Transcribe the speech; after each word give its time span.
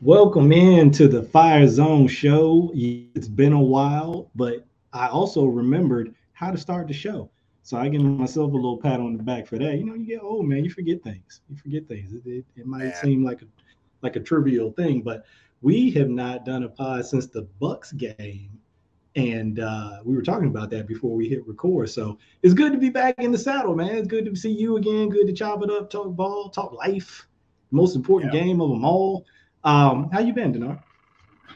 Welcome 0.00 0.52
in 0.52 0.92
to 0.92 1.08
the 1.08 1.26
Fire 1.32 1.66
Zone 1.66 2.06
show. 2.06 2.70
It's 2.74 3.26
been 3.26 3.52
a 3.52 3.60
while, 3.60 4.30
but 4.36 4.64
I 4.92 5.08
also 5.08 5.46
remembered 5.46 6.14
how 6.32 6.52
to 6.52 6.58
start 6.58 6.86
the 6.86 6.94
show. 6.94 7.28
So 7.64 7.76
I 7.76 7.88
give 7.88 8.02
myself 8.02 8.52
a 8.52 8.54
little 8.54 8.76
pat 8.78 9.00
on 9.00 9.16
the 9.16 9.24
back 9.24 9.48
for 9.48 9.58
that. 9.58 9.78
You 9.78 9.84
know, 9.84 9.94
you 9.94 10.06
get 10.06 10.22
old, 10.22 10.46
man. 10.46 10.62
You 10.62 10.70
forget 10.70 11.02
things. 11.02 11.40
You 11.50 11.56
forget 11.56 11.88
things. 11.88 12.12
It, 12.12 12.22
it, 12.24 12.44
it 12.54 12.66
might 12.66 12.94
seem 12.96 13.24
like 13.24 13.42
a 13.42 13.46
like 14.02 14.14
a 14.14 14.20
trivial 14.20 14.70
thing, 14.70 15.02
but 15.02 15.24
we 15.60 15.90
have 15.90 16.08
not 16.08 16.44
done 16.44 16.62
a 16.62 16.68
pod 16.68 17.04
since 17.04 17.26
the 17.26 17.42
Bucks 17.58 17.90
game, 17.90 18.60
and 19.16 19.60
uh, 19.60 20.00
we 20.04 20.14
were 20.14 20.22
talking 20.22 20.48
about 20.48 20.68
that 20.70 20.86
before 20.86 21.16
we 21.16 21.26
hit 21.26 21.46
record. 21.46 21.88
So 21.88 22.18
it's 22.42 22.52
good 22.52 22.72
to 22.72 22.78
be 22.78 22.90
back 22.90 23.14
in 23.18 23.32
the 23.32 23.38
saddle, 23.38 23.74
man. 23.74 23.96
It's 23.96 24.06
good 24.06 24.26
to 24.26 24.36
see 24.36 24.50
you 24.50 24.76
again. 24.76 25.08
Good 25.08 25.26
to 25.26 25.32
chop 25.32 25.62
it 25.62 25.70
up, 25.70 25.90
talk 25.90 26.14
ball, 26.14 26.50
talk 26.50 26.72
life. 26.72 27.26
Most 27.70 27.96
important 27.96 28.32
yeah. 28.32 28.40
game 28.40 28.60
of 28.60 28.68
them 28.68 28.84
all. 28.84 29.24
Um, 29.64 30.10
how 30.10 30.20
you 30.20 30.34
been, 30.34 30.52
Denard? 30.52 30.82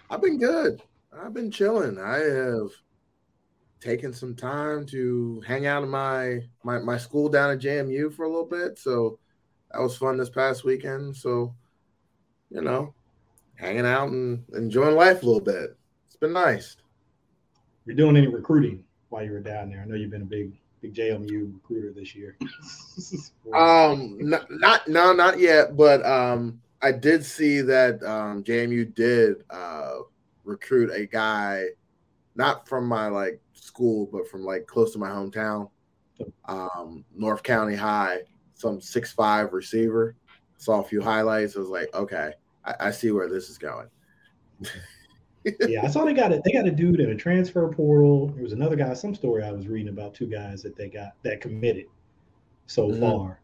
I've 0.08 0.22
been 0.22 0.38
good. 0.38 0.82
I've 1.12 1.34
been 1.34 1.50
chilling. 1.50 1.98
I 1.98 2.18
have 2.18 2.70
taken 3.78 4.12
some 4.12 4.34
time 4.34 4.86
to 4.86 5.42
hang 5.46 5.66
out 5.66 5.82
in 5.82 5.88
my 5.88 6.40
my 6.64 6.78
my 6.78 6.96
school 6.96 7.28
down 7.28 7.50
at 7.50 7.60
JMU 7.60 8.12
for 8.14 8.24
a 8.24 8.28
little 8.28 8.46
bit. 8.46 8.78
So 8.78 9.18
that 9.70 9.80
was 9.80 9.96
fun 9.96 10.16
this 10.16 10.30
past 10.30 10.64
weekend. 10.64 11.14
So, 11.14 11.54
you 12.48 12.62
know, 12.62 12.94
hanging 13.54 13.86
out 13.86 14.08
and 14.08 14.44
enjoying 14.54 14.96
life 14.96 15.22
a 15.22 15.26
little 15.26 15.40
bit. 15.40 15.76
It's 16.06 16.16
been 16.16 16.32
nice. 16.32 16.76
You're 17.86 17.96
doing 17.96 18.16
any 18.16 18.26
recruiting 18.26 18.84
while 19.08 19.24
you 19.24 19.32
were 19.32 19.40
down 19.40 19.70
there? 19.70 19.80
I 19.80 19.84
know 19.84 19.94
you've 19.94 20.10
been 20.10 20.22
a 20.22 20.26
big 20.26 20.52
big 20.80 20.94
JMU 20.94 21.52
recruiter 21.54 21.92
this 21.92 22.14
year. 22.14 22.36
um, 23.54 24.16
not, 24.20 24.46
not 24.50 24.88
no, 24.88 25.12
not 25.12 25.38
yet, 25.38 25.76
but 25.76 26.04
um 26.04 26.60
I 26.82 26.92
did 26.92 27.24
see 27.24 27.60
that 27.60 28.02
um, 28.02 28.42
JMU 28.42 28.94
did 28.94 29.44
uh, 29.50 29.98
recruit 30.44 30.90
a 30.90 31.06
guy, 31.06 31.66
not 32.34 32.66
from 32.66 32.86
my 32.86 33.08
like 33.08 33.40
school, 33.52 34.08
but 34.10 34.28
from 34.28 34.44
like 34.44 34.66
close 34.66 34.92
to 34.94 34.98
my 34.98 35.10
hometown, 35.10 35.68
um, 36.46 37.04
North 37.14 37.42
County 37.42 37.76
High, 37.76 38.20
some 38.54 38.80
six 38.80 39.12
five 39.12 39.52
receiver. 39.52 40.16
Saw 40.56 40.80
a 40.80 40.84
few 40.84 41.02
highlights. 41.02 41.56
I 41.56 41.60
was 41.60 41.68
like, 41.68 41.94
okay, 41.94 42.32
I, 42.64 42.74
I 42.80 42.90
see 42.90 43.10
where 43.10 43.28
this 43.28 43.48
is 43.48 43.58
going. 43.58 43.88
yeah, 45.66 45.84
I 45.84 45.88
saw 45.88 46.04
they 46.04 46.12
got 46.12 46.32
it. 46.32 46.42
They 46.44 46.52
got 46.52 46.66
a 46.66 46.70
dude 46.70 47.00
in 47.00 47.10
a 47.10 47.14
transfer 47.14 47.66
portal. 47.68 48.28
There 48.28 48.42
was 48.42 48.52
another 48.52 48.76
guy. 48.76 48.92
Some 48.94 49.14
story 49.14 49.42
I 49.42 49.52
was 49.52 49.68
reading 49.68 49.88
about 49.88 50.14
two 50.14 50.26
guys 50.26 50.62
that 50.62 50.76
they 50.76 50.88
got 50.88 51.12
that 51.22 51.40
committed 51.40 51.86
so 52.66 52.88
mm-hmm. 52.88 53.00
far, 53.00 53.40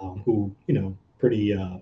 um, 0.00 0.22
who 0.24 0.54
you 0.66 0.74
know 0.74 0.96
pretty 1.18 1.54
uh, 1.54 1.78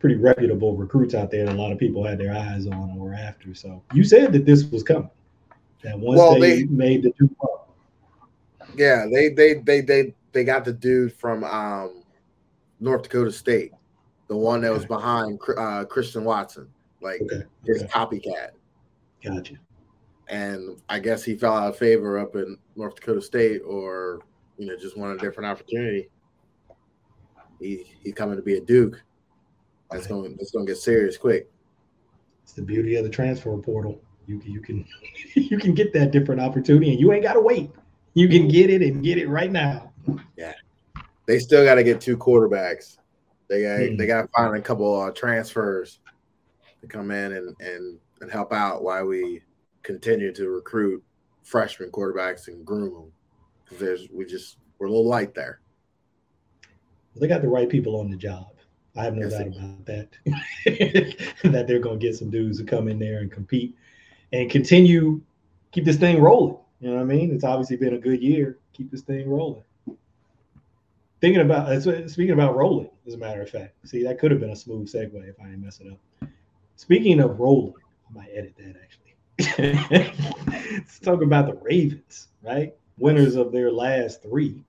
pretty 0.00 0.16
reputable 0.16 0.76
recruits 0.76 1.14
out 1.14 1.30
there 1.30 1.46
that 1.46 1.54
a 1.54 1.58
lot 1.58 1.70
of 1.70 1.78
people 1.78 2.04
had 2.04 2.18
their 2.18 2.34
eyes 2.34 2.66
on 2.66 2.96
or 2.98 3.14
after. 3.14 3.54
So 3.54 3.82
you 3.94 4.02
said 4.02 4.32
that 4.32 4.44
this 4.44 4.64
was 4.64 4.82
coming. 4.82 5.10
That 5.82 5.98
once 5.98 6.18
well, 6.18 6.38
they, 6.38 6.62
they 6.62 6.64
made 6.64 7.02
the 7.04 7.12
two. 7.18 7.30
Yeah, 8.76 9.06
they 9.10 9.28
they 9.28 9.54
they 9.54 9.80
they 9.80 10.14
they 10.32 10.44
got 10.44 10.64
the 10.64 10.72
dude 10.72 11.12
from 11.12 11.44
um, 11.44 12.02
North 12.80 13.04
Dakota 13.04 13.32
State, 13.32 13.72
the 14.28 14.36
one 14.36 14.60
that 14.62 14.72
was 14.72 14.84
behind 14.84 15.38
uh, 15.56 15.84
Christian 15.84 16.24
Watson, 16.24 16.68
like 17.00 17.20
okay. 17.22 17.42
his 17.66 17.82
okay. 17.82 17.92
copycat. 17.92 18.50
Gotcha. 19.22 19.54
And 20.28 20.80
I 20.88 20.98
guess 20.98 21.24
he 21.24 21.34
fell 21.34 21.56
out 21.56 21.68
of 21.68 21.76
favor 21.76 22.18
up 22.18 22.36
in 22.36 22.56
North 22.76 22.94
Dakota 22.96 23.20
State, 23.20 23.62
or 23.66 24.20
you 24.58 24.66
know, 24.66 24.76
just 24.76 24.96
wanted 24.96 25.16
a 25.16 25.20
different 25.20 25.50
opportunity. 25.50 26.08
He 27.58 27.84
he's 28.02 28.14
coming 28.14 28.36
to 28.36 28.42
be 28.42 28.56
a 28.56 28.60
Duke. 28.60 29.02
That's 29.90 30.06
going 30.06 30.36
that's 30.36 30.52
going 30.52 30.66
to 30.66 30.72
get 30.72 30.78
serious 30.78 31.16
quick. 31.16 31.50
It's 32.44 32.52
the 32.52 32.62
beauty 32.62 32.96
of 32.96 33.04
the 33.04 33.10
transfer 33.10 33.56
portal. 33.58 34.00
You 34.26 34.40
you 34.44 34.60
can 34.60 34.86
you 35.34 35.58
can 35.58 35.74
get 35.74 35.92
that 35.94 36.12
different 36.12 36.40
opportunity, 36.40 36.90
and 36.92 37.00
you 37.00 37.12
ain't 37.12 37.24
got 37.24 37.34
to 37.34 37.40
wait. 37.40 37.70
You 38.14 38.28
can 38.28 38.48
get 38.48 38.70
it 38.70 38.82
and 38.82 39.02
get 39.02 39.18
it 39.18 39.28
right 39.28 39.50
now. 39.50 39.92
Yeah, 40.36 40.54
they 41.26 41.38
still 41.38 41.64
got 41.64 41.74
to 41.74 41.82
get 41.82 42.00
two 42.00 42.16
quarterbacks. 42.16 42.98
They 43.48 43.62
got 43.62 43.80
mm. 43.80 43.98
they 43.98 44.06
got 44.06 44.22
to 44.22 44.28
find 44.28 44.56
a 44.56 44.60
couple 44.60 45.00
uh, 45.00 45.10
transfers 45.10 45.98
to 46.80 46.86
come 46.86 47.10
in 47.10 47.32
and 47.32 47.56
and 47.60 47.98
and 48.20 48.30
help 48.30 48.52
out 48.52 48.82
while 48.82 49.06
we 49.06 49.42
continue 49.82 50.32
to 50.32 50.48
recruit 50.48 51.02
freshman 51.42 51.90
quarterbacks 51.90 52.48
and 52.48 52.64
groom 52.64 52.92
them 52.92 53.12
because 53.64 53.78
there's 53.78 54.08
we 54.12 54.24
just 54.24 54.58
we're 54.78 54.86
a 54.86 54.90
little 54.90 55.08
light 55.08 55.34
there. 55.34 55.60
They 57.16 57.26
got 57.26 57.42
the 57.42 57.48
right 57.48 57.68
people 57.68 57.98
on 57.98 58.10
the 58.10 58.16
job. 58.16 58.46
I 58.96 59.04
have 59.04 59.14
no 59.14 59.28
yes, 59.28 59.32
doubt 59.32 59.46
about 59.48 59.86
that. 59.86 60.08
that 61.44 61.66
they're 61.66 61.78
going 61.78 61.98
to 61.98 62.06
get 62.06 62.16
some 62.16 62.30
dudes 62.30 62.58
to 62.58 62.64
come 62.64 62.88
in 62.88 62.98
there 62.98 63.18
and 63.18 63.30
compete 63.30 63.76
and 64.32 64.50
continue 64.50 65.20
keep 65.72 65.84
this 65.84 65.96
thing 65.96 66.20
rolling. 66.20 66.56
You 66.80 66.90
know 66.90 66.96
what 66.96 67.02
I 67.02 67.04
mean? 67.04 67.32
It's 67.32 67.44
obviously 67.44 67.76
been 67.76 67.94
a 67.94 67.98
good 67.98 68.22
year. 68.22 68.58
Keep 68.72 68.90
this 68.90 69.02
thing 69.02 69.28
rolling. 69.28 69.64
Thinking 71.20 71.42
about 71.42 71.68
uh, 71.68 72.08
speaking 72.08 72.32
about 72.32 72.56
rolling, 72.56 72.88
as 73.06 73.14
a 73.14 73.18
matter 73.18 73.42
of 73.42 73.50
fact. 73.50 73.74
See, 73.86 74.02
that 74.04 74.18
could 74.18 74.30
have 74.30 74.40
been 74.40 74.50
a 74.50 74.56
smooth 74.56 74.90
segue 74.90 75.28
if 75.28 75.38
I 75.38 75.44
didn't 75.44 75.62
mess 75.62 75.80
it 75.80 75.92
up. 75.92 76.30
Speaking 76.80 77.20
of 77.20 77.38
rolling, 77.38 77.74
I 78.08 78.14
might 78.14 78.30
edit 78.34 78.54
that 78.56 78.74
actually. 78.82 80.14
Let's 80.72 80.98
talk 80.98 81.20
about 81.20 81.46
the 81.46 81.58
Ravens, 81.60 82.28
right? 82.42 82.74
Winners 82.96 83.36
of 83.36 83.52
their 83.52 83.70
last 83.70 84.22
three. 84.22 84.64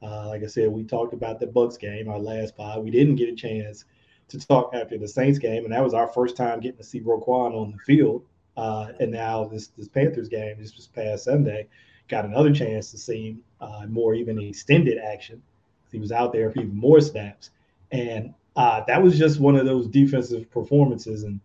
Uh, 0.00 0.28
like 0.28 0.44
I 0.44 0.46
said, 0.46 0.70
we 0.70 0.84
talked 0.84 1.14
about 1.14 1.40
the 1.40 1.48
Bucks 1.48 1.76
game, 1.76 2.08
our 2.08 2.20
last 2.20 2.56
pod. 2.56 2.84
We 2.84 2.92
didn't 2.92 3.16
get 3.16 3.28
a 3.28 3.34
chance 3.34 3.86
to 4.28 4.38
talk 4.38 4.70
after 4.72 4.98
the 4.98 5.08
Saints 5.08 5.40
game, 5.40 5.64
and 5.64 5.72
that 5.72 5.82
was 5.82 5.94
our 5.94 6.06
first 6.06 6.36
time 6.36 6.60
getting 6.60 6.78
to 6.78 6.84
see 6.84 7.00
Roquan 7.00 7.52
on 7.52 7.72
the 7.72 7.78
field. 7.78 8.24
Uh, 8.56 8.92
and 9.00 9.10
now 9.10 9.44
this 9.44 9.66
this 9.76 9.88
Panthers 9.88 10.28
game, 10.28 10.54
this 10.60 10.76
was 10.76 10.86
past 10.86 11.24
Sunday, 11.24 11.66
got 12.06 12.24
another 12.24 12.54
chance 12.54 12.92
to 12.92 12.98
see 12.98 13.30
him 13.30 13.42
uh, 13.60 13.84
more 13.88 14.14
even 14.14 14.38
extended 14.38 14.96
action. 14.96 15.42
He 15.90 15.98
was 15.98 16.12
out 16.12 16.32
there 16.32 16.52
for 16.52 16.60
even 16.60 16.76
more 16.76 17.00
snaps, 17.00 17.50
and 17.90 18.32
uh, 18.54 18.84
that 18.86 19.02
was 19.02 19.18
just 19.18 19.40
one 19.40 19.56
of 19.56 19.66
those 19.66 19.88
defensive 19.88 20.48
performances. 20.52 21.24
And 21.24 21.40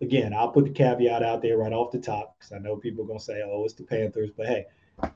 again, 0.00 0.32
I'll 0.32 0.50
put 0.50 0.64
the 0.64 0.70
caveat 0.70 1.22
out 1.22 1.42
there 1.42 1.58
right 1.58 1.72
off 1.72 1.92
the 1.92 1.98
top 1.98 2.36
because 2.38 2.52
I 2.52 2.58
know 2.58 2.76
people 2.76 3.04
are 3.04 3.08
gonna 3.08 3.20
say, 3.20 3.42
"Oh, 3.44 3.64
it's 3.64 3.74
the 3.74 3.84
Panthers," 3.84 4.30
but 4.36 4.46
hey, 4.46 4.66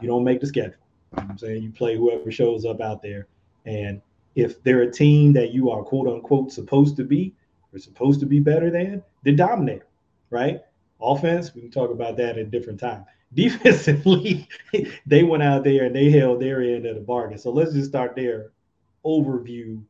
you 0.00 0.08
don't 0.08 0.24
make 0.24 0.40
the 0.40 0.46
schedule. 0.46 0.78
You 1.16 1.24
know 1.24 1.30
I'm 1.30 1.38
saying? 1.38 1.62
You 1.62 1.70
play 1.70 1.96
whoever 1.96 2.30
shows 2.30 2.64
up 2.64 2.80
out 2.80 3.02
there. 3.02 3.28
And 3.66 4.00
if 4.34 4.62
they're 4.62 4.82
a 4.82 4.90
team 4.90 5.32
that 5.34 5.52
you 5.52 5.70
are 5.70 5.82
quote 5.82 6.08
unquote 6.08 6.52
supposed 6.52 6.96
to 6.96 7.04
be 7.04 7.34
or 7.72 7.78
supposed 7.78 8.20
to 8.20 8.26
be 8.26 8.40
better 8.40 8.70
than, 8.70 9.02
then 9.22 9.36
dominate, 9.36 9.82
right? 10.30 10.60
Offense, 11.00 11.54
we 11.54 11.62
can 11.62 11.70
talk 11.70 11.90
about 11.90 12.16
that 12.16 12.30
at 12.30 12.38
a 12.38 12.44
different 12.44 12.80
time. 12.80 13.04
Defensively, 13.34 14.46
they 15.06 15.22
went 15.22 15.42
out 15.42 15.64
there 15.64 15.84
and 15.84 15.96
they 15.96 16.10
held 16.10 16.40
their 16.40 16.60
end 16.60 16.84
of 16.84 16.96
the 16.96 17.00
bargain. 17.00 17.38
So 17.38 17.50
let's 17.50 17.72
just 17.72 17.88
start 17.88 18.14
there. 18.14 18.52
Overview, 19.06 19.82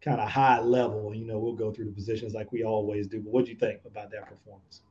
kind 0.00 0.20
of 0.20 0.28
high 0.28 0.60
level. 0.60 1.14
You 1.14 1.26
know, 1.26 1.38
we'll 1.38 1.54
go 1.54 1.72
through 1.72 1.86
the 1.86 1.92
positions 1.92 2.34
like 2.34 2.52
we 2.52 2.64
always 2.64 3.06
do. 3.06 3.20
But 3.20 3.32
what 3.32 3.44
do 3.44 3.52
you 3.52 3.56
think 3.56 3.80
about 3.84 4.10
that 4.10 4.28
performance? 4.28 4.82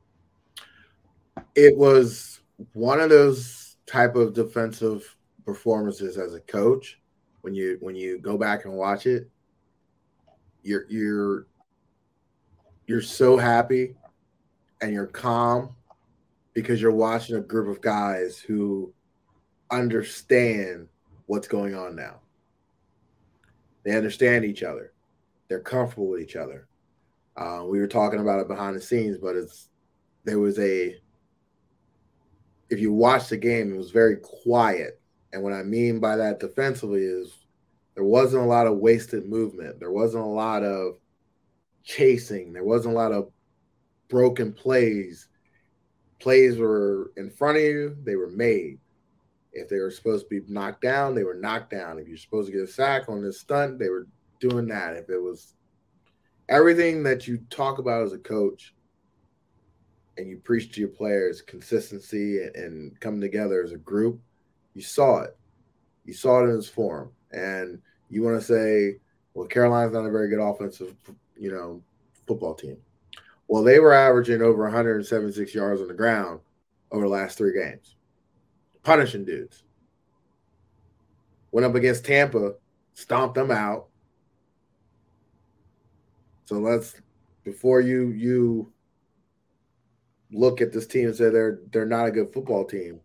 It 1.54 1.76
was 1.76 2.40
one 2.72 3.00
of 3.00 3.10
those 3.10 3.76
type 3.86 4.16
of 4.16 4.34
defensive 4.34 5.16
performances 5.44 6.18
as 6.18 6.34
a 6.34 6.40
coach 6.40 7.00
when 7.40 7.54
you 7.54 7.78
when 7.80 7.94
you 7.94 8.18
go 8.18 8.36
back 8.36 8.66
and 8.66 8.74
watch 8.74 9.06
it 9.06 9.30
you're 10.62 10.84
you're 10.90 11.46
you're 12.86 13.00
so 13.00 13.36
happy 13.38 13.94
and 14.82 14.92
you're 14.92 15.06
calm 15.06 15.74
because 16.52 16.82
you're 16.82 16.92
watching 16.92 17.36
a 17.36 17.40
group 17.40 17.68
of 17.68 17.80
guys 17.80 18.38
who 18.38 18.92
understand 19.70 20.86
what's 21.26 21.48
going 21.48 21.74
on 21.74 21.96
now 21.96 22.20
they 23.84 23.96
understand 23.96 24.44
each 24.44 24.62
other 24.62 24.92
they're 25.48 25.60
comfortable 25.60 26.08
with 26.08 26.20
each 26.20 26.36
other 26.36 26.68
uh, 27.36 27.62
we 27.64 27.78
were 27.78 27.86
talking 27.86 28.20
about 28.20 28.40
it 28.40 28.48
behind 28.48 28.76
the 28.76 28.80
scenes 28.80 29.18
but 29.18 29.36
it's 29.36 29.68
there 30.24 30.38
was 30.38 30.58
a 30.58 30.94
if 32.70 32.78
you 32.78 32.92
watch 32.92 33.28
the 33.28 33.36
game 33.36 33.72
it 33.72 33.76
was 33.76 33.90
very 33.90 34.16
quiet 34.16 35.00
and 35.32 35.42
what 35.42 35.52
I 35.52 35.62
mean 35.62 36.00
by 36.00 36.16
that 36.16 36.40
defensively 36.40 37.02
is 37.02 37.46
there 37.94 38.04
wasn't 38.04 38.44
a 38.44 38.46
lot 38.46 38.66
of 38.66 38.78
wasted 38.78 39.28
movement. 39.28 39.80
There 39.80 39.90
wasn't 39.90 40.24
a 40.24 40.28
lot 40.28 40.62
of 40.62 40.98
chasing. 41.82 42.52
There 42.52 42.64
wasn't 42.64 42.94
a 42.94 42.96
lot 42.96 43.10
of 43.10 43.30
broken 44.08 44.52
plays. 44.52 45.28
Plays 46.20 46.58
were 46.58 47.12
in 47.16 47.30
front 47.30 47.58
of 47.58 47.64
you, 47.64 47.96
they 48.04 48.16
were 48.16 48.30
made. 48.30 48.78
If 49.52 49.68
they 49.68 49.78
were 49.78 49.90
supposed 49.90 50.28
to 50.28 50.40
be 50.40 50.52
knocked 50.52 50.82
down, 50.82 51.14
they 51.14 51.24
were 51.24 51.34
knocked 51.34 51.70
down. 51.70 51.98
If 51.98 52.06
you're 52.06 52.16
supposed 52.16 52.46
to 52.46 52.52
get 52.52 52.68
a 52.68 52.72
sack 52.72 53.08
on 53.08 53.22
this 53.22 53.40
stunt, 53.40 53.78
they 53.78 53.88
were 53.88 54.06
doing 54.38 54.66
that. 54.68 54.96
If 54.96 55.10
it 55.10 55.18
was 55.18 55.54
everything 56.48 57.02
that 57.04 57.26
you 57.26 57.38
talk 57.50 57.78
about 57.78 58.02
as 58.02 58.12
a 58.12 58.18
coach 58.18 58.74
and 60.16 60.28
you 60.28 60.38
preach 60.38 60.72
to 60.72 60.80
your 60.80 60.88
players 60.88 61.42
consistency 61.42 62.42
and, 62.42 62.56
and 62.56 63.00
coming 63.00 63.20
together 63.20 63.62
as 63.62 63.72
a 63.72 63.78
group, 63.78 64.20
you 64.74 64.82
saw 64.82 65.20
it. 65.20 65.36
You 66.04 66.14
saw 66.14 66.40
it 66.40 66.50
in 66.50 66.56
its 66.56 66.68
form. 66.68 67.10
And 67.32 67.80
you 68.08 68.22
want 68.22 68.40
to 68.40 68.46
say, 68.46 68.98
well, 69.34 69.46
Carolina's 69.46 69.92
not 69.92 70.06
a 70.06 70.10
very 70.10 70.28
good 70.28 70.40
offensive, 70.40 70.94
you 71.38 71.50
know, 71.50 71.82
football 72.26 72.54
team. 72.54 72.78
Well, 73.48 73.62
they 73.62 73.78
were 73.78 73.94
averaging 73.94 74.42
over 74.42 74.64
176 74.64 75.54
yards 75.54 75.80
on 75.80 75.88
the 75.88 75.94
ground 75.94 76.40
over 76.90 77.04
the 77.04 77.10
last 77.10 77.38
three 77.38 77.52
games, 77.52 77.96
punishing 78.82 79.24
dudes. 79.24 79.62
Went 81.50 81.66
up 81.66 81.74
against 81.74 82.04
Tampa, 82.04 82.54
stomped 82.92 83.34
them 83.34 83.50
out. 83.50 83.86
So 86.48 86.54
let's 86.54 86.94
before 87.44 87.82
you 87.82 88.08
you 88.08 88.72
look 90.32 90.62
at 90.62 90.72
this 90.72 90.86
team 90.86 91.08
and 91.08 91.14
say 91.14 91.28
they're 91.28 91.60
they're 91.70 91.84
not 91.84 92.06
a 92.06 92.10
good 92.10 92.32
football 92.32 92.64
team. 92.64 93.00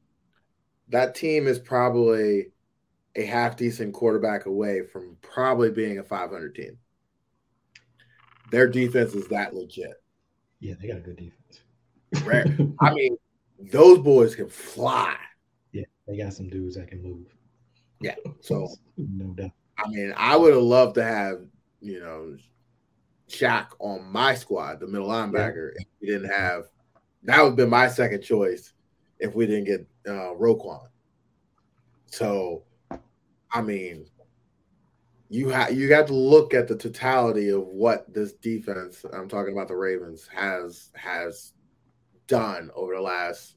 That 0.88 1.14
team 1.14 1.46
is 1.48 1.60
probably 1.60 2.54
a 3.18 3.26
half 3.26 3.58
decent 3.58 3.94
quarterback 3.94 4.46
away 4.46 4.84
from 4.84 5.18
probably 5.22 5.72
being 5.72 6.00
a 6.00 6.04
500 6.04 6.56
team. 6.56 6.78
Their 8.50 8.70
defense 8.70 9.14
is 9.14 9.28
that 9.28 9.54
legit. 9.54 10.02
Yeah, 10.62 10.76
they 10.80 10.88
got 10.88 10.98
a 10.98 11.02
good 11.02 11.18
defense. 11.18 12.26
Rare. 12.26 12.46
I 12.80 12.94
mean, 12.94 13.18
those 13.60 14.00
boys 14.00 14.38
can 14.38 14.48
fly. 14.48 15.18
Yeah, 15.74 15.84
they 16.08 16.16
got 16.16 16.32
some 16.32 16.48
dudes 16.48 16.78
that 16.78 16.88
can 16.88 17.04
move. 17.04 17.28
Yeah, 18.00 18.16
so 18.40 18.70
no 18.98 19.34
doubt. 19.34 19.52
I 19.78 19.90
mean, 19.90 20.14
I 20.16 20.38
would 20.38 20.54
have 20.54 20.64
loved 20.64 20.96
to 20.96 21.04
have 21.04 21.40
you 21.82 22.00
know 22.00 22.38
Shaq 23.30 23.68
on 23.80 24.12
my 24.12 24.36
squad, 24.36 24.80
the 24.80 24.88
middle 24.88 25.08
linebacker. 25.08 25.72
Yeah. 25.76 25.82
If 25.82 25.88
we 26.02 26.08
didn't 26.08 26.30
have 26.30 26.64
that, 27.24 27.42
would 27.42 27.50
have 27.50 27.56
been 27.56 27.70
my 27.70 27.88
second 27.88 28.22
choice 28.22 28.74
if 29.20 29.34
we 29.34 29.46
didn't 29.46 29.66
get 29.66 29.88
uh, 30.08 30.34
Roquan. 30.36 30.88
So, 32.08 32.64
I 33.52 33.62
mean, 33.62 34.06
you 35.30 35.50
have 35.50 35.74
you 35.74 35.90
got 35.90 36.08
to 36.08 36.14
look 36.14 36.54
at 36.54 36.68
the 36.68 36.76
totality 36.76 37.50
of 37.50 37.66
what 37.66 38.14
this 38.14 38.34
defense. 38.34 39.04
I'm 39.12 39.28
talking 39.28 39.54
about 39.54 39.68
the 39.68 39.76
Ravens 39.76 40.30
has 40.32 40.92
has 40.96 41.54
done 42.28 42.70
over 42.76 42.94
the 42.94 43.02
last 43.02 43.56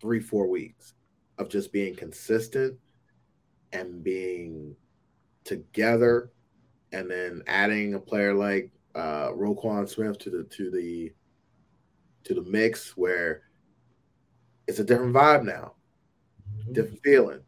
three 0.00 0.20
four 0.20 0.46
weeks 0.46 0.94
of 1.38 1.48
just 1.48 1.72
being 1.72 1.96
consistent 1.96 2.78
and 3.72 4.04
being 4.04 4.76
together, 5.44 6.30
and 6.92 7.10
then 7.10 7.42
adding 7.46 7.94
a 7.94 8.00
player 8.00 8.34
like 8.34 8.70
uh, 8.94 9.28
Roquan 9.28 9.88
Smith 9.88 10.18
to 10.18 10.30
the 10.30 10.44
to 10.44 10.70
the 10.70 11.12
to 12.24 12.34
the 12.34 12.42
mix 12.42 12.96
where 12.96 13.42
it's 14.66 14.78
a 14.78 14.84
different 14.84 15.14
vibe 15.14 15.44
now, 15.44 15.74
mm-hmm. 16.58 16.72
different 16.72 17.00
feeling. 17.02 17.40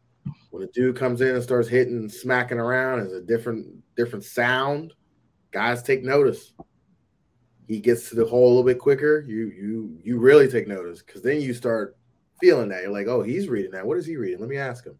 When 0.51 0.63
a 0.63 0.67
dude 0.67 0.95
comes 0.95 1.21
in 1.21 1.35
and 1.35 1.43
starts 1.43 1.67
hitting, 1.67 1.95
and 1.97 2.11
smacking 2.11 2.59
around, 2.59 2.99
it's 2.99 3.13
a 3.13 3.21
different 3.21 3.67
different 3.95 4.25
sound. 4.25 4.93
Guys 5.51 5.83
take 5.83 6.03
notice. 6.03 6.53
He 7.67 7.79
gets 7.79 8.09
to 8.09 8.15
the 8.15 8.25
hole 8.25 8.47
a 8.47 8.49
little 8.49 8.63
bit 8.63 8.79
quicker. 8.79 9.21
You 9.27 9.47
you 9.47 9.99
you 10.03 10.19
really 10.19 10.47
take 10.47 10.67
notice 10.67 11.01
because 11.01 11.21
then 11.21 11.41
you 11.41 11.53
start 11.53 11.97
feeling 12.39 12.69
that 12.69 12.83
you're 12.83 12.91
like, 12.91 13.07
oh, 13.07 13.21
he's 13.23 13.47
reading 13.47 13.71
that. 13.71 13.85
What 13.85 13.97
is 13.97 14.05
he 14.05 14.17
reading? 14.17 14.39
Let 14.39 14.49
me 14.49 14.57
ask 14.57 14.85
him 14.85 14.97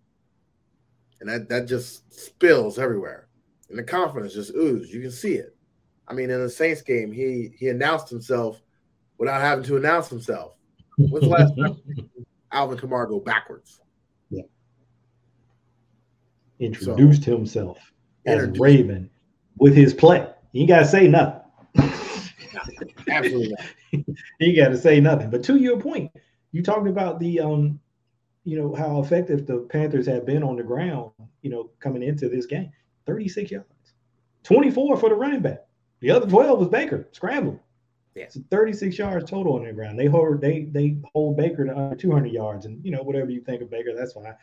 and 1.23 1.31
that 1.31 1.47
that 1.47 1.67
just 1.67 2.13
spills 2.13 2.77
everywhere, 2.77 3.29
and 3.73 3.79
the 3.79 3.83
confidence 3.83 4.35
just 4.35 4.53
oozes. 4.53 4.93
You 4.93 5.01
can 5.01 5.09
see 5.09 5.33
it. 5.33 5.55
I 6.07 6.13
mean, 6.13 6.29
in 6.29 6.39
the 6.39 6.49
Saints 6.49 6.83
game, 6.83 7.11
he 7.11 7.55
he 7.57 7.69
announced 7.69 8.07
himself 8.07 8.61
without 9.17 9.41
having 9.41 9.65
to 9.65 9.77
announce 9.77 10.09
himself. 10.09 10.53
When's 10.99 11.25
the 11.25 11.29
last 11.31 11.53
time 11.57 11.77
Alvin 12.51 12.77
Kamara 12.77 13.09
go 13.09 13.19
backwards? 13.19 13.79
Yeah. 14.29 14.43
Introduced 16.59 17.23
so, 17.23 17.35
himself 17.35 17.79
as. 18.27 18.47
Raven 18.59 19.09
with 19.57 19.75
his 19.75 19.91
play. 19.91 20.27
You 20.51 20.67
gotta 20.67 20.85
say 20.85 21.07
nothing. 21.07 21.41
Absolutely. 23.09 23.55
you 24.39 24.55
got 24.55 24.69
to 24.69 24.77
say 24.77 24.99
nothing. 24.99 25.31
But 25.31 25.43
to 25.45 25.57
your 25.57 25.79
point, 25.79 26.11
you 26.51 26.61
talked 26.61 26.87
about 26.87 27.19
the 27.19 27.39
um 27.39 27.79
you 28.43 28.57
know, 28.57 28.75
how 28.75 29.01
effective 29.01 29.47
the 29.47 29.65
Panthers 29.69 30.05
have 30.05 30.25
been 30.25 30.43
on 30.43 30.57
the 30.57 30.63
ground, 30.63 31.11
you 31.41 31.49
know, 31.49 31.71
coming 31.79 32.03
into 32.03 32.29
this 32.29 32.45
game. 32.45 32.71
36 33.05 33.51
yards, 33.51 33.67
24 34.43 34.97
for 34.97 35.09
the 35.09 35.15
running 35.15 35.41
back. 35.41 35.65
The 35.99 36.11
other 36.11 36.27
12 36.27 36.59
was 36.59 36.67
Baker 36.67 37.07
scrambling. 37.11 37.59
Yeah. 38.15 38.27
So 38.29 38.41
36 38.51 38.97
yards 38.97 39.29
total 39.29 39.55
on 39.55 39.65
the 39.65 39.73
ground. 39.73 39.97
They 39.97 40.05
hold 40.05 40.39
they 40.39 40.65
they 40.65 40.97
hold 41.13 41.37
Baker 41.37 41.65
to 41.65 41.75
under 41.75 41.95
200 41.95 42.31
yards, 42.31 42.65
and 42.65 42.83
you 42.85 42.91
know 42.91 43.01
whatever 43.01 43.31
you 43.31 43.41
think 43.41 43.61
of 43.61 43.71
Baker, 43.71 43.93
that's 43.95 44.13
fine. 44.13 44.35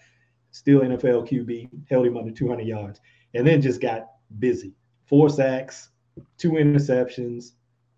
Still 0.50 0.80
NFL 0.80 1.28
QB 1.28 1.68
held 1.88 2.06
him 2.06 2.16
under 2.16 2.32
200 2.32 2.66
yards, 2.66 3.00
and 3.34 3.46
then 3.46 3.62
just 3.62 3.80
got 3.80 4.08
busy. 4.40 4.74
Four 5.06 5.28
sacks, 5.28 5.90
two 6.38 6.52
interceptions, 6.52 7.52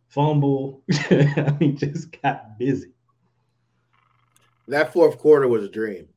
fumble. 0.08 0.82
I 1.10 1.56
mean, 1.58 1.76
just 1.76 2.20
got 2.20 2.58
busy 2.58 2.92
that 4.68 4.92
fourth 4.92 5.18
quarter 5.18 5.48
was 5.48 5.64
a 5.64 5.68
dream. 5.68 6.08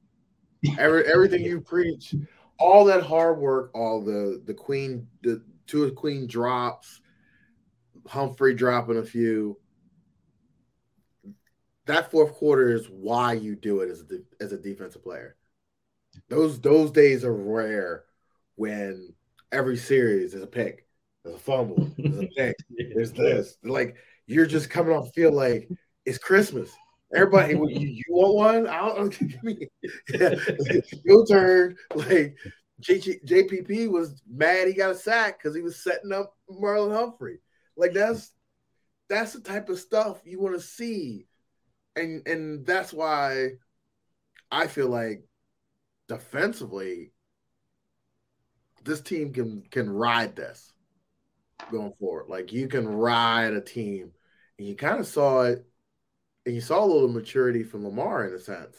Every, 0.77 1.05
everything 1.05 1.41
you 1.45 1.61
preach, 1.61 2.15
all 2.57 2.85
that 2.85 3.03
hard 3.03 3.39
work, 3.39 3.71
all 3.73 4.01
the 4.01 4.41
the 4.45 4.53
queen, 4.53 5.07
the 5.21 5.43
two 5.67 5.83
of 5.83 5.95
queen 5.95 6.27
drops, 6.27 7.01
Humphrey 8.07 8.53
dropping 8.53 8.97
a 8.97 9.03
few. 9.03 9.57
That 11.85 12.09
fourth 12.09 12.33
quarter 12.33 12.73
is 12.73 12.87
why 12.87 13.33
you 13.33 13.55
do 13.55 13.81
it 13.81 13.91
as 13.91 14.01
a, 14.01 14.43
as 14.43 14.51
a 14.51 14.57
defensive 14.57 15.03
player. 15.03 15.35
Those 16.29 16.59
those 16.59 16.91
days 16.91 17.23
are 17.23 17.33
rare 17.33 18.05
when 18.55 19.13
every 19.51 19.77
series 19.77 20.33
is 20.33 20.41
a 20.41 20.47
pick, 20.47 20.87
there's 21.23 21.35
a 21.35 21.39
fumble, 21.39 21.91
there's 21.97 22.19
a 22.19 22.27
pick, 22.37 22.55
there's 22.93 23.11
this. 23.11 23.57
Like 23.63 23.95
you're 24.25 24.45
just 24.45 24.69
coming 24.69 24.95
off 24.95 25.13
feel 25.13 25.31
like 25.31 25.69
it's 26.05 26.17
Christmas. 26.17 26.71
Everybody, 27.15 27.53
you, 27.53 27.67
you 27.69 28.03
want 28.09 28.65
one? 28.65 28.67
I'll 28.67 29.07
give 29.07 29.41
me 29.41 29.69
your 30.09 31.25
turn. 31.25 31.77
Like 31.95 32.37
JPP 32.81 33.89
was 33.89 34.21
mad 34.29 34.67
he 34.67 34.73
got 34.73 34.91
a 34.91 34.95
sack 34.95 35.39
because 35.39 35.55
he 35.55 35.61
was 35.61 35.81
setting 35.81 36.11
up 36.11 36.35
Marlon 36.49 36.93
Humphrey. 36.93 37.39
Like 37.77 37.93
that's 37.93 38.31
that's 39.07 39.33
the 39.33 39.39
type 39.39 39.69
of 39.69 39.79
stuff 39.79 40.21
you 40.25 40.41
want 40.41 40.55
to 40.55 40.61
see, 40.61 41.27
and 41.95 42.27
and 42.27 42.65
that's 42.65 42.91
why 42.91 43.51
I 44.51 44.67
feel 44.67 44.89
like 44.89 45.23
defensively 46.07 47.11
this 48.83 49.01
team 49.01 49.31
can 49.31 49.63
can 49.71 49.89
ride 49.89 50.35
this 50.35 50.73
going 51.71 51.93
forward. 51.99 52.25
Like 52.27 52.51
you 52.51 52.67
can 52.67 52.87
ride 52.87 53.53
a 53.53 53.61
team, 53.61 54.11
and 54.57 54.67
you 54.67 54.75
kind 54.75 54.99
of 54.99 55.07
saw 55.07 55.43
it 55.43 55.65
and 56.45 56.53
you 56.53 56.61
saw 56.61 56.83
a 56.83 56.85
little 56.85 57.09
maturity 57.09 57.63
from 57.63 57.83
Lamar 57.83 58.27
in 58.27 58.33
a 58.33 58.39
sense. 58.39 58.77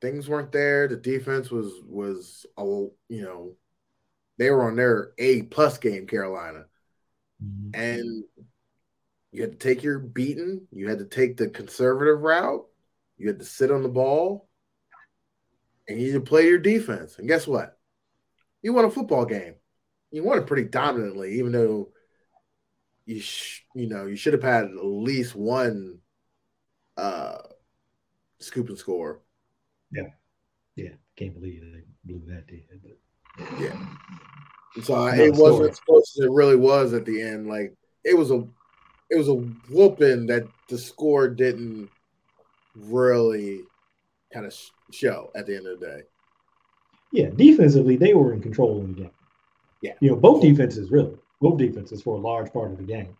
Things 0.00 0.28
weren't 0.28 0.52
there. 0.52 0.88
The 0.88 0.96
defense 0.96 1.50
was 1.50 1.72
was 1.84 2.46
a 2.56 2.62
you 2.62 3.22
know 3.22 3.56
they 4.38 4.50
were 4.50 4.64
on 4.64 4.76
their 4.76 5.12
A 5.18 5.42
plus 5.42 5.76
game, 5.76 6.06
Carolina, 6.06 6.64
mm-hmm. 7.44 7.78
and 7.78 8.24
you 9.32 9.42
had 9.42 9.52
to 9.52 9.58
take 9.58 9.82
your 9.82 9.98
beating. 9.98 10.62
You 10.72 10.88
had 10.88 10.98
to 10.98 11.04
take 11.04 11.36
the 11.36 11.48
conservative 11.48 12.20
route. 12.20 12.66
You 13.18 13.28
had 13.28 13.38
to 13.40 13.44
sit 13.44 13.70
on 13.70 13.82
the 13.82 13.90
ball, 13.90 14.48
and 15.86 16.00
you 16.00 16.12
had 16.12 16.24
to 16.24 16.28
play 16.28 16.46
your 16.46 16.58
defense. 16.58 17.18
And 17.18 17.28
guess 17.28 17.46
what? 17.46 17.78
You 18.62 18.72
won 18.72 18.86
a 18.86 18.90
football 18.90 19.26
game. 19.26 19.54
You 20.10 20.24
won 20.24 20.38
it 20.38 20.46
pretty 20.46 20.64
dominantly, 20.64 21.34
even 21.38 21.52
though 21.52 21.90
you 23.10 23.20
sh- 23.20 23.62
you 23.74 23.88
know 23.88 24.06
you 24.06 24.16
should 24.16 24.32
have 24.32 24.42
had 24.42 24.64
at 24.66 24.84
least 24.84 25.34
one 25.34 25.98
uh 26.96 27.38
scoop 28.38 28.68
and 28.68 28.78
score. 28.78 29.20
Yeah, 29.90 30.08
yeah. 30.76 30.90
Can't 31.16 31.34
believe 31.34 31.60
they 31.60 31.82
blew 32.04 32.22
that 32.28 32.46
dead. 32.46 32.62
But 33.36 33.60
yeah. 33.60 33.86
So 34.82 35.06
it 35.08 35.34
wasn't 35.34 35.70
as 35.70 35.80
close 35.80 36.16
as 36.16 36.26
it 36.26 36.30
really 36.30 36.56
was 36.56 36.92
at 36.92 37.04
the 37.04 37.20
end. 37.20 37.48
Like 37.48 37.74
it 38.04 38.16
was 38.16 38.30
a 38.30 38.46
it 39.10 39.18
was 39.18 39.28
a 39.28 39.34
whooping 39.34 40.26
that 40.26 40.46
the 40.68 40.78
score 40.78 41.28
didn't 41.28 41.90
really 42.76 43.62
kind 44.32 44.46
of 44.46 44.54
show 44.92 45.32
at 45.34 45.46
the 45.46 45.56
end 45.56 45.66
of 45.66 45.80
the 45.80 45.86
day. 45.86 46.02
Yeah, 47.12 47.30
defensively 47.34 47.96
they 47.96 48.14
were 48.14 48.32
in 48.32 48.40
control 48.40 48.80
of 48.80 48.86
the 48.86 49.02
game. 49.02 49.10
Yeah, 49.82 49.94
you 50.00 50.10
know 50.10 50.16
both 50.16 50.42
defenses 50.42 50.92
really 50.92 51.18
both 51.40 51.58
defenses 51.58 52.02
for 52.02 52.16
a 52.16 52.20
large 52.20 52.52
part 52.52 52.70
of 52.70 52.78
the 52.78 52.84
game 52.84 53.16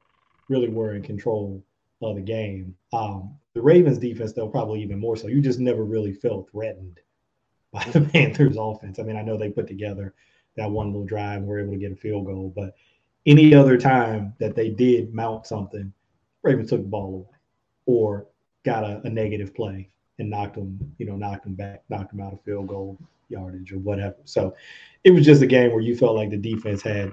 really 0.48 0.68
were 0.68 0.94
in 0.94 1.02
control 1.02 1.62
of 2.02 2.16
the 2.16 2.22
game. 2.22 2.74
Um, 2.92 3.34
the 3.54 3.62
Ravens 3.62 3.98
defense, 3.98 4.32
though, 4.32 4.48
probably 4.48 4.82
even 4.82 4.98
more 4.98 5.16
so. 5.16 5.28
You 5.28 5.40
just 5.40 5.58
never 5.58 5.84
really 5.84 6.12
felt 6.12 6.50
threatened 6.50 7.00
by 7.72 7.84
the 7.84 8.00
Panthers 8.12 8.56
offense. 8.58 8.98
I 8.98 9.02
mean, 9.02 9.16
I 9.16 9.22
know 9.22 9.36
they 9.36 9.50
put 9.50 9.66
together 9.66 10.14
that 10.56 10.70
one 10.70 10.88
little 10.88 11.06
drive 11.06 11.38
and 11.38 11.46
were 11.46 11.60
able 11.60 11.72
to 11.72 11.78
get 11.78 11.92
a 11.92 11.96
field 11.96 12.26
goal, 12.26 12.52
but 12.54 12.74
any 13.26 13.54
other 13.54 13.76
time 13.76 14.34
that 14.38 14.54
they 14.54 14.70
did 14.70 15.14
mount 15.14 15.46
something, 15.46 15.92
Ravens 16.42 16.70
took 16.70 16.82
the 16.82 16.88
ball 16.88 17.14
away 17.14 17.38
or 17.86 18.26
got 18.64 18.84
a, 18.84 19.00
a 19.04 19.10
negative 19.10 19.54
play 19.54 19.88
and 20.18 20.30
knocked 20.30 20.54
them, 20.54 20.78
you 20.98 21.06
know, 21.06 21.16
knocked 21.16 21.44
them 21.44 21.54
back, 21.54 21.82
knocked 21.88 22.10
them 22.10 22.20
out 22.20 22.32
of 22.32 22.42
field 22.42 22.66
goal 22.66 22.98
yardage 23.28 23.72
or 23.72 23.78
whatever. 23.78 24.16
So 24.24 24.54
it 25.04 25.10
was 25.10 25.24
just 25.24 25.42
a 25.42 25.46
game 25.46 25.70
where 25.72 25.80
you 25.80 25.96
felt 25.96 26.16
like 26.16 26.30
the 26.30 26.36
defense 26.36 26.82
had 26.82 27.12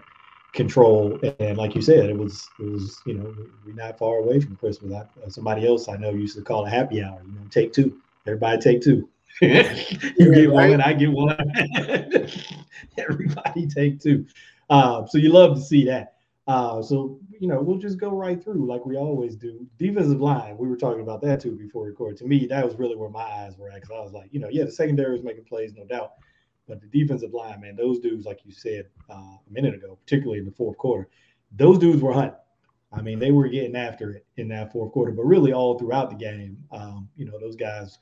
control. 0.53 1.19
And 1.39 1.57
like 1.57 1.75
you 1.75 1.81
said, 1.81 2.09
it 2.09 2.17
was 2.17 2.49
it 2.59 2.69
was 2.69 3.01
you 3.05 3.13
know 3.13 3.33
we're 3.65 3.75
not 3.75 3.97
far 3.97 4.17
away 4.17 4.39
from 4.39 4.55
Christmas. 4.55 4.93
I, 4.93 5.25
uh, 5.25 5.29
somebody 5.29 5.67
else 5.67 5.87
I 5.87 5.97
know 5.97 6.09
used 6.09 6.37
to 6.37 6.43
call 6.43 6.65
it 6.65 6.69
happy 6.69 7.03
hour. 7.03 7.21
You 7.25 7.33
know, 7.33 7.45
take 7.49 7.73
two. 7.73 7.97
Everybody 8.25 8.59
take 8.59 8.81
two. 8.81 9.09
you 9.41 10.33
get 10.33 10.51
one, 10.51 10.81
I 10.81 10.93
get 10.93 11.11
one. 11.11 11.37
Everybody 12.97 13.67
take 13.67 13.99
two. 13.99 14.25
Uh, 14.69 15.05
so 15.05 15.17
you 15.17 15.31
love 15.31 15.55
to 15.55 15.61
see 15.61 15.85
that. 15.85 16.13
Uh, 16.47 16.81
so 16.81 17.19
you 17.39 17.47
know 17.47 17.61
we'll 17.61 17.77
just 17.77 17.99
go 17.99 18.09
right 18.09 18.41
through 18.41 18.65
like 18.65 18.85
we 18.85 18.95
always 18.95 19.35
do. 19.35 19.67
Defensive 19.77 20.21
line, 20.21 20.57
we 20.57 20.67
were 20.67 20.77
talking 20.77 21.01
about 21.01 21.21
that 21.21 21.41
too 21.41 21.51
before 21.51 21.85
record. 21.85 22.17
To 22.17 22.25
me, 22.25 22.47
that 22.47 22.65
was 22.65 22.75
really 22.75 22.95
where 22.95 23.09
my 23.09 23.21
eyes 23.21 23.57
were 23.57 23.69
at 23.69 23.81
because 23.81 23.91
I 23.91 23.99
was 23.99 24.13
like, 24.13 24.29
you 24.31 24.39
know, 24.39 24.49
yeah, 24.49 24.63
the 24.63 24.71
secondary 24.71 25.11
was 25.11 25.23
making 25.23 25.43
plays, 25.43 25.73
no 25.73 25.85
doubt. 25.85 26.13
But 26.67 26.81
the 26.81 26.87
defensive 26.87 27.33
line, 27.33 27.61
man, 27.61 27.75
those 27.75 27.99
dudes, 27.99 28.25
like 28.25 28.39
you 28.43 28.51
said 28.51 28.85
uh, 29.09 29.13
a 29.13 29.51
minute 29.51 29.73
ago, 29.73 29.97
particularly 30.03 30.39
in 30.39 30.45
the 30.45 30.51
fourth 30.51 30.77
quarter, 30.77 31.07
those 31.51 31.77
dudes 31.77 32.01
were 32.01 32.13
hunting. 32.13 32.39
I 32.91 33.01
mean, 33.01 33.19
they 33.19 33.31
were 33.31 33.47
getting 33.47 33.75
after 33.75 34.11
it 34.11 34.25
in 34.37 34.47
that 34.49 34.71
fourth 34.71 34.91
quarter, 34.91 35.11
but 35.11 35.25
really 35.25 35.53
all 35.53 35.77
throughout 35.77 36.09
the 36.09 36.15
game, 36.15 36.57
um, 36.71 37.09
you 37.15 37.25
know, 37.25 37.37
those 37.39 37.55
guys 37.55 37.99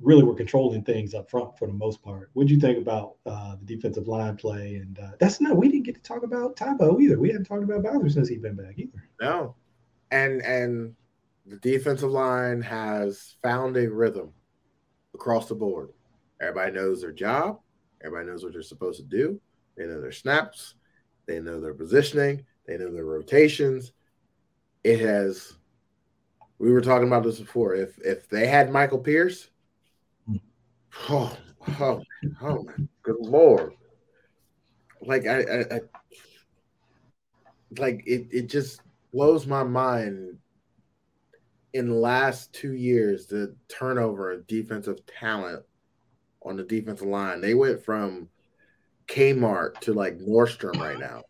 really 0.00 0.22
were 0.22 0.34
controlling 0.34 0.82
things 0.82 1.14
up 1.14 1.30
front 1.30 1.58
for 1.58 1.66
the 1.66 1.74
most 1.74 2.02
part. 2.02 2.30
What 2.32 2.46
do 2.46 2.54
you 2.54 2.60
think 2.60 2.78
about 2.78 3.16
uh, 3.26 3.56
the 3.56 3.76
defensive 3.76 4.08
line 4.08 4.36
play? 4.36 4.76
And 4.76 4.98
uh, 4.98 5.10
that's 5.18 5.40
not 5.40 5.56
we 5.56 5.68
didn't 5.68 5.84
get 5.84 5.96
to 5.96 6.02
talk 6.02 6.22
about 6.22 6.56
Tybo 6.56 7.00
either. 7.00 7.18
We 7.18 7.28
haven't 7.28 7.44
talked 7.44 7.64
about 7.64 7.82
Bowser 7.82 8.08
since 8.08 8.28
he's 8.28 8.40
been 8.40 8.56
back 8.56 8.74
either. 8.78 9.08
No, 9.20 9.54
and 10.10 10.42
and 10.42 10.94
the 11.46 11.56
defensive 11.56 12.10
line 12.10 12.62
has 12.62 13.36
found 13.42 13.76
a 13.76 13.90
rhythm 13.90 14.32
across 15.14 15.48
the 15.48 15.54
board. 15.54 15.90
Everybody 16.40 16.72
knows 16.72 17.02
their 17.02 17.12
job. 17.12 17.60
Everybody 18.02 18.30
knows 18.30 18.42
what 18.42 18.54
they're 18.54 18.62
supposed 18.62 18.98
to 18.98 19.04
do. 19.04 19.40
They 19.76 19.86
know 19.86 20.00
their 20.00 20.12
snaps. 20.12 20.74
They 21.26 21.38
know 21.38 21.60
their 21.60 21.74
positioning. 21.74 22.44
They 22.66 22.78
know 22.78 22.92
their 22.92 23.04
rotations. 23.04 23.92
It 24.82 25.00
has. 25.00 25.54
We 26.58 26.72
were 26.72 26.80
talking 26.80 27.08
about 27.08 27.24
this 27.24 27.40
before. 27.40 27.74
If 27.74 27.98
if 27.98 28.28
they 28.28 28.46
had 28.46 28.72
Michael 28.72 28.98
Pierce, 28.98 29.50
oh 30.28 30.40
oh 31.10 31.36
oh, 31.80 32.02
oh 32.42 32.62
my 32.64 32.72
good 33.02 33.16
lord! 33.20 33.74
Like 35.02 35.26
I, 35.26 35.40
I, 35.40 35.74
I 35.76 35.80
like 37.78 38.02
it. 38.06 38.28
It 38.30 38.48
just 38.48 38.80
blows 39.12 39.46
my 39.46 39.62
mind. 39.62 40.38
In 41.72 41.88
the 41.88 41.94
last 41.94 42.52
two 42.52 42.72
years, 42.72 43.26
the 43.26 43.54
turnover 43.68 44.32
of 44.32 44.46
defensive 44.48 45.06
talent 45.06 45.62
on 46.42 46.56
the 46.56 46.62
defensive 46.62 47.06
line. 47.06 47.40
They 47.40 47.54
went 47.54 47.84
from 47.84 48.28
Kmart 49.08 49.80
to 49.80 49.92
like 49.92 50.18
Nordstrom 50.18 50.78
right 50.80 50.98
now. 50.98 51.22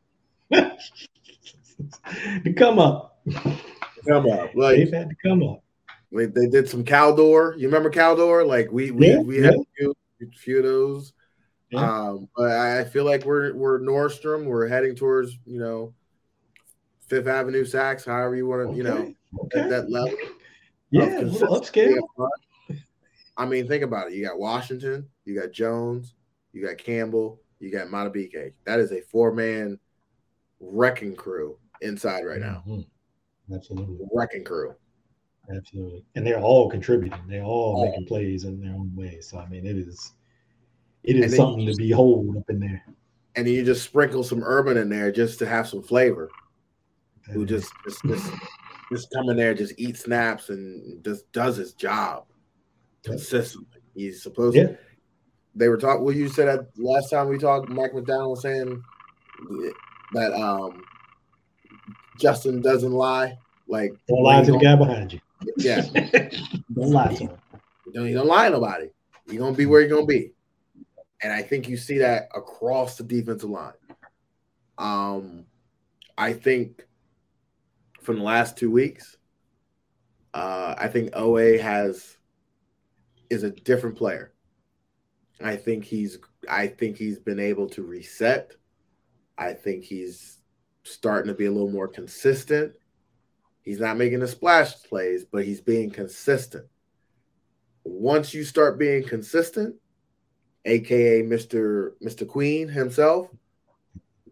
to 2.44 2.52
come 2.56 2.78
up. 2.78 3.20
Come 4.06 4.30
up. 4.30 4.54
Like 4.54 4.76
they've 4.76 4.92
had 4.92 5.08
to 5.10 5.16
come 5.22 5.42
up. 5.42 5.62
Like 6.12 6.34
they 6.34 6.46
did 6.46 6.68
some 6.68 6.84
Caldor. 6.84 7.58
You 7.58 7.68
remember 7.68 7.90
Caldor? 7.90 8.46
Like 8.46 8.70
we 8.70 8.90
we, 8.90 9.08
yeah, 9.08 9.18
we 9.18 9.36
had 9.36 9.54
yeah. 9.54 9.60
a 9.60 9.64
few, 9.76 9.96
a 10.22 10.36
few 10.36 10.58
of 10.58 10.64
those. 10.64 11.12
Yeah. 11.70 12.08
Um, 12.08 12.28
but 12.36 12.50
I 12.50 12.84
feel 12.84 13.04
like 13.04 13.24
we're 13.24 13.54
we're 13.54 13.80
Nordstrom. 13.80 14.44
We're 14.46 14.66
heading 14.66 14.96
towards 14.96 15.38
you 15.46 15.60
know 15.60 15.94
Fifth 17.06 17.28
Avenue 17.28 17.64
Saks, 17.64 18.06
however 18.06 18.34
you 18.36 18.46
want 18.46 18.62
to, 18.62 18.68
okay. 18.68 18.76
you 18.76 18.82
know, 18.82 19.14
okay. 19.44 19.60
at 19.60 19.70
that 19.70 19.90
level. 19.90 20.16
Yeah, 20.90 21.20
upscale. 21.20 21.98
I 23.40 23.46
mean, 23.46 23.66
think 23.66 23.82
about 23.82 24.08
it. 24.08 24.12
You 24.12 24.22
got 24.22 24.38
Washington, 24.38 25.08
you 25.24 25.40
got 25.40 25.50
Jones, 25.50 26.14
you 26.52 26.62
got 26.62 26.76
Campbell, 26.76 27.40
you 27.58 27.72
got 27.72 27.86
Madubuike. 27.86 28.52
That 28.66 28.80
is 28.80 28.92
a 28.92 29.00
four 29.00 29.32
man 29.32 29.78
wrecking 30.60 31.16
crew 31.16 31.56
inside 31.80 32.26
right 32.26 32.38
now. 32.38 32.62
Mm-hmm. 32.68 33.54
Absolutely. 33.54 34.06
Wrecking 34.12 34.44
crew. 34.44 34.74
Absolutely. 35.56 36.04
And 36.16 36.26
they're 36.26 36.38
all 36.38 36.68
contributing. 36.68 37.18
They're 37.26 37.42
all, 37.42 37.76
all 37.76 37.86
making 37.86 38.04
plays 38.04 38.44
in 38.44 38.60
their 38.60 38.74
own 38.74 38.94
way. 38.94 39.22
So 39.22 39.38
I 39.38 39.48
mean 39.48 39.64
it 39.64 39.78
is 39.78 40.12
it 41.02 41.16
is 41.16 41.34
something 41.34 41.64
to 41.64 41.74
behold 41.78 42.36
up 42.36 42.50
in 42.50 42.60
there. 42.60 42.84
And 43.36 43.48
you 43.48 43.64
just 43.64 43.84
sprinkle 43.84 44.22
some 44.22 44.42
Urban 44.44 44.76
in 44.76 44.90
there 44.90 45.10
just 45.10 45.38
to 45.38 45.46
have 45.46 45.66
some 45.66 45.82
flavor. 45.82 46.28
Who 47.32 47.46
just 47.46 47.72
just 47.84 48.04
just, 48.04 48.32
just 48.92 49.08
come 49.14 49.30
in 49.30 49.38
there, 49.38 49.54
just 49.54 49.72
eat 49.78 49.96
snaps 49.96 50.50
and 50.50 51.02
just 51.02 51.32
does 51.32 51.56
his 51.56 51.72
job 51.72 52.26
consistently. 53.04 53.80
He's 53.94 54.22
supposed 54.22 54.56
yeah. 54.56 54.64
to. 54.64 54.78
They 55.54 55.68
were 55.68 55.76
talking. 55.76 56.04
Well, 56.04 56.14
you 56.14 56.28
said 56.28 56.48
that 56.48 56.66
last 56.76 57.10
time 57.10 57.28
we 57.28 57.38
talked. 57.38 57.68
Mike 57.68 57.94
Macdonald 57.94 58.30
was 58.30 58.42
saying 58.42 58.82
that 60.12 60.32
um 60.32 60.82
Justin 62.18 62.60
doesn't 62.60 62.92
lie. 62.92 63.36
Like 63.66 63.92
don't 64.08 64.22
lie 64.22 64.42
to 64.42 64.52
the 64.52 64.58
guy 64.58 64.76
behind 64.76 65.12
you. 65.12 65.20
Yeah, 65.56 65.80
don't 66.74 66.90
lie 66.90 67.14
to 67.14 67.14
him. 67.14 67.30
Don't, 67.92 68.06
you 68.06 68.14
don't 68.14 68.26
lie 68.26 68.48
to 68.48 68.54
nobody. 68.54 68.90
You're 69.26 69.40
gonna 69.40 69.56
be 69.56 69.66
where 69.66 69.80
you're 69.80 69.90
gonna 69.90 70.06
be, 70.06 70.32
and 71.22 71.32
I 71.32 71.42
think 71.42 71.68
you 71.68 71.76
see 71.76 71.98
that 71.98 72.28
across 72.34 72.96
the 72.96 73.04
defensive 73.04 73.50
line. 73.50 73.72
Um, 74.78 75.46
I 76.16 76.32
think 76.32 76.86
from 78.00 78.16
the 78.16 78.22
last 78.22 78.56
two 78.56 78.70
weeks, 78.70 79.16
uh, 80.34 80.74
I 80.78 80.88
think 80.88 81.12
Oweh 81.12 81.60
has 81.60 82.16
is 83.30 83.44
a 83.44 83.50
different 83.50 83.96
player. 83.96 84.32
I 85.42 85.56
think 85.56 85.84
he's 85.84 86.18
I 86.48 86.66
think 86.66 86.96
he's 86.96 87.18
been 87.18 87.40
able 87.40 87.68
to 87.70 87.82
reset. 87.82 88.52
I 89.38 89.54
think 89.54 89.84
he's 89.84 90.38
starting 90.82 91.28
to 91.28 91.34
be 91.34 91.46
a 91.46 91.50
little 91.50 91.70
more 91.70 91.88
consistent. 91.88 92.74
He's 93.62 93.80
not 93.80 93.96
making 93.96 94.20
the 94.20 94.28
splash 94.28 94.82
plays, 94.82 95.24
but 95.24 95.44
he's 95.44 95.60
being 95.60 95.90
consistent. 95.90 96.66
Once 97.84 98.34
you 98.34 98.44
start 98.44 98.78
being 98.78 99.02
consistent, 99.02 99.76
aka 100.64 101.22
Mr. 101.22 101.92
Mr. 102.02 102.26
Queen 102.26 102.68
himself, 102.68 103.28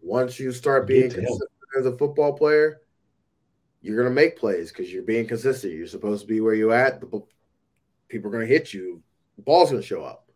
once 0.01 0.39
you 0.39 0.51
start 0.51 0.87
being 0.87 1.09
consistent 1.09 1.49
as 1.77 1.85
a 1.85 1.97
football 1.97 2.33
player, 2.33 2.81
you're 3.81 3.97
gonna 3.97 4.13
make 4.13 4.37
plays 4.37 4.71
because 4.71 4.91
you're 4.91 5.03
being 5.03 5.27
consistent. 5.27 5.73
You're 5.73 5.87
supposed 5.87 6.21
to 6.21 6.27
be 6.27 6.41
where 6.41 6.53
you're 6.53 6.73
at. 6.73 7.01
The 7.01 7.21
people 8.09 8.27
are 8.27 8.33
going 8.33 8.47
to 8.47 8.53
hit 8.53 8.73
you. 8.73 9.01
The 9.37 9.43
ball's 9.43 9.69
going 9.69 9.81
to 9.81 9.87
show 9.87 10.03
up. 10.03 10.29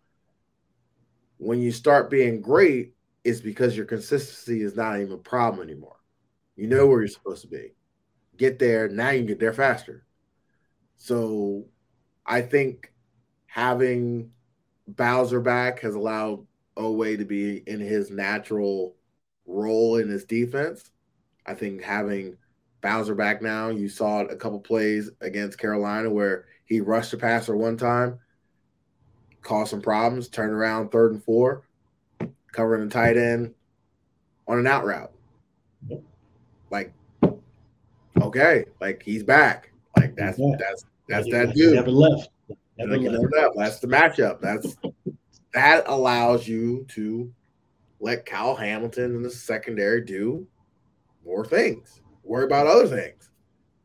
When 1.37 1.61
you 1.61 1.71
start 1.71 2.09
being 2.09 2.41
great, 2.41 2.93
it's 3.23 3.41
because 3.41 3.75
your 3.75 3.85
consistency 3.85 4.61
is 4.61 4.75
not 4.75 4.99
even 4.99 5.13
a 5.13 5.17
problem 5.17 5.67
anymore. 5.67 5.97
You 6.55 6.67
know 6.67 6.87
where 6.87 6.99
you're 6.99 7.07
supposed 7.07 7.41
to 7.41 7.47
be. 7.47 7.73
Get 8.37 8.59
there. 8.59 8.87
Now 8.87 9.09
you 9.09 9.19
can 9.19 9.27
get 9.27 9.39
there 9.39 9.53
faster. 9.53 10.05
So 10.97 11.65
I 12.25 12.41
think 12.41 12.93
having 13.47 14.31
Bowser 14.87 15.41
back 15.41 15.79
has 15.81 15.95
allowed 15.95 16.45
Oweh 16.77 17.17
to 17.17 17.25
be 17.25 17.57
in 17.67 17.79
his 17.79 18.09
natural 18.09 18.95
role 19.45 19.97
in 19.97 20.09
his 20.09 20.25
defense. 20.25 20.91
I 21.45 21.53
think 21.53 21.81
having 21.81 22.37
Bowser 22.81 23.15
back 23.15 23.41
now, 23.41 23.69
you 23.69 23.89
saw 23.89 24.21
a 24.21 24.35
couple 24.35 24.59
plays 24.59 25.09
against 25.21 25.57
Carolina 25.57 26.09
where 26.09 26.45
he 26.73 26.81
rushed 26.81 27.11
the 27.11 27.17
passer 27.17 27.55
one 27.55 27.77
time, 27.77 28.19
caused 29.43 29.69
some 29.69 29.81
problems, 29.81 30.27
turned 30.27 30.51
around 30.51 30.89
third 30.89 31.11
and 31.11 31.23
four, 31.23 31.61
covering 32.51 32.83
the 32.83 32.91
tight 32.91 33.15
end 33.15 33.53
on 34.47 34.57
an 34.57 34.65
out 34.65 34.83
route. 34.83 35.11
Like, 36.71 36.91
okay, 38.19 38.65
like 38.81 39.03
he's 39.03 39.23
back. 39.23 39.71
Like 39.95 40.15
that's 40.15 40.39
yeah. 40.39 40.55
that's 40.57 40.85
that's 41.07 41.29
that 41.29 41.53
dude. 41.53 41.75
Never 41.75 41.91
left. 41.91 42.29
Never 42.79 42.97
left. 42.97 43.03
never 43.03 43.29
left. 43.29 43.55
That's 43.55 43.79
the 43.79 43.87
matchup. 43.87 44.41
That's 44.41 44.75
that 45.53 45.83
allows 45.85 46.47
you 46.47 46.87
to 46.89 47.31
let 47.99 48.25
Kyle 48.25 48.55
Hamilton 48.55 49.15
in 49.15 49.21
the 49.21 49.29
secondary 49.29 50.03
do 50.03 50.47
more 51.23 51.45
things. 51.45 52.01
Worry 52.23 52.45
about 52.45 52.65
other 52.65 52.87
things. 52.87 53.29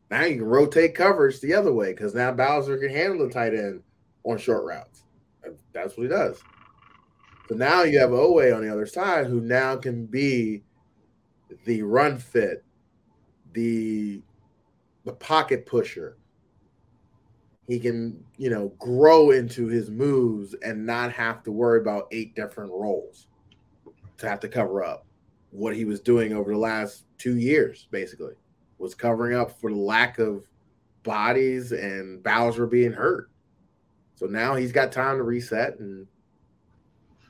Now 0.09 0.25
you 0.25 0.37
can 0.37 0.45
rotate 0.45 0.95
coverage 0.95 1.39
the 1.39 1.53
other 1.53 1.73
way 1.73 1.93
because 1.93 2.15
now 2.15 2.31
Bowser 2.31 2.77
can 2.77 2.89
handle 2.89 3.27
the 3.27 3.33
tight 3.33 3.53
end 3.53 3.83
on 4.23 4.37
short 4.37 4.65
routes. 4.65 5.03
That's 5.73 5.95
what 5.95 6.03
he 6.03 6.09
does. 6.09 6.41
So 7.47 7.55
now 7.55 7.83
you 7.83 7.99
have 7.99 8.09
Oweh 8.09 8.55
on 8.55 8.61
the 8.63 8.71
other 8.71 8.85
side 8.85 9.27
who 9.27 9.41
now 9.41 9.75
can 9.75 10.05
be 10.05 10.63
the 11.65 11.81
run 11.81 12.17
fit, 12.17 12.63
the 13.53 14.21
the 15.05 15.13
pocket 15.13 15.65
pusher. 15.65 16.17
He 17.67 17.79
can, 17.79 18.23
you 18.37 18.49
know, 18.49 18.69
grow 18.79 19.29
into 19.29 19.67
his 19.67 19.91
moves 19.91 20.55
and 20.63 20.85
not 20.85 21.11
have 21.11 21.43
to 21.43 21.51
worry 21.51 21.79
about 21.79 22.07
eight 22.11 22.35
different 22.35 22.71
roles 22.71 23.27
to 24.17 24.27
have 24.27 24.39
to 24.39 24.47
cover 24.47 24.83
up 24.83 25.05
what 25.51 25.75
he 25.75 25.85
was 25.85 25.99
doing 25.99 26.33
over 26.33 26.51
the 26.51 26.57
last 26.57 27.05
two 27.17 27.37
years, 27.37 27.87
basically. 27.91 28.33
Was 28.79 28.95
covering 28.95 29.37
up 29.37 29.59
for 29.59 29.69
the 29.69 29.77
lack 29.77 30.17
of 30.17 30.43
bodies 31.03 31.71
and 31.71 32.23
Bowser 32.23 32.65
being 32.65 32.91
hurt. 32.91 33.29
So 34.15 34.25
now 34.25 34.55
he's 34.55 34.71
got 34.71 34.91
time 34.91 35.17
to 35.17 35.23
reset 35.23 35.79
and 35.79 36.07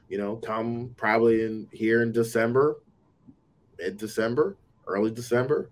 you 0.09 0.17
know, 0.17 0.35
come 0.37 0.93
probably 0.97 1.43
in 1.43 1.67
here 1.71 2.01
in 2.01 2.11
December, 2.11 2.81
mid 3.77 3.97
December, 3.97 4.57
early 4.87 5.11
December. 5.11 5.69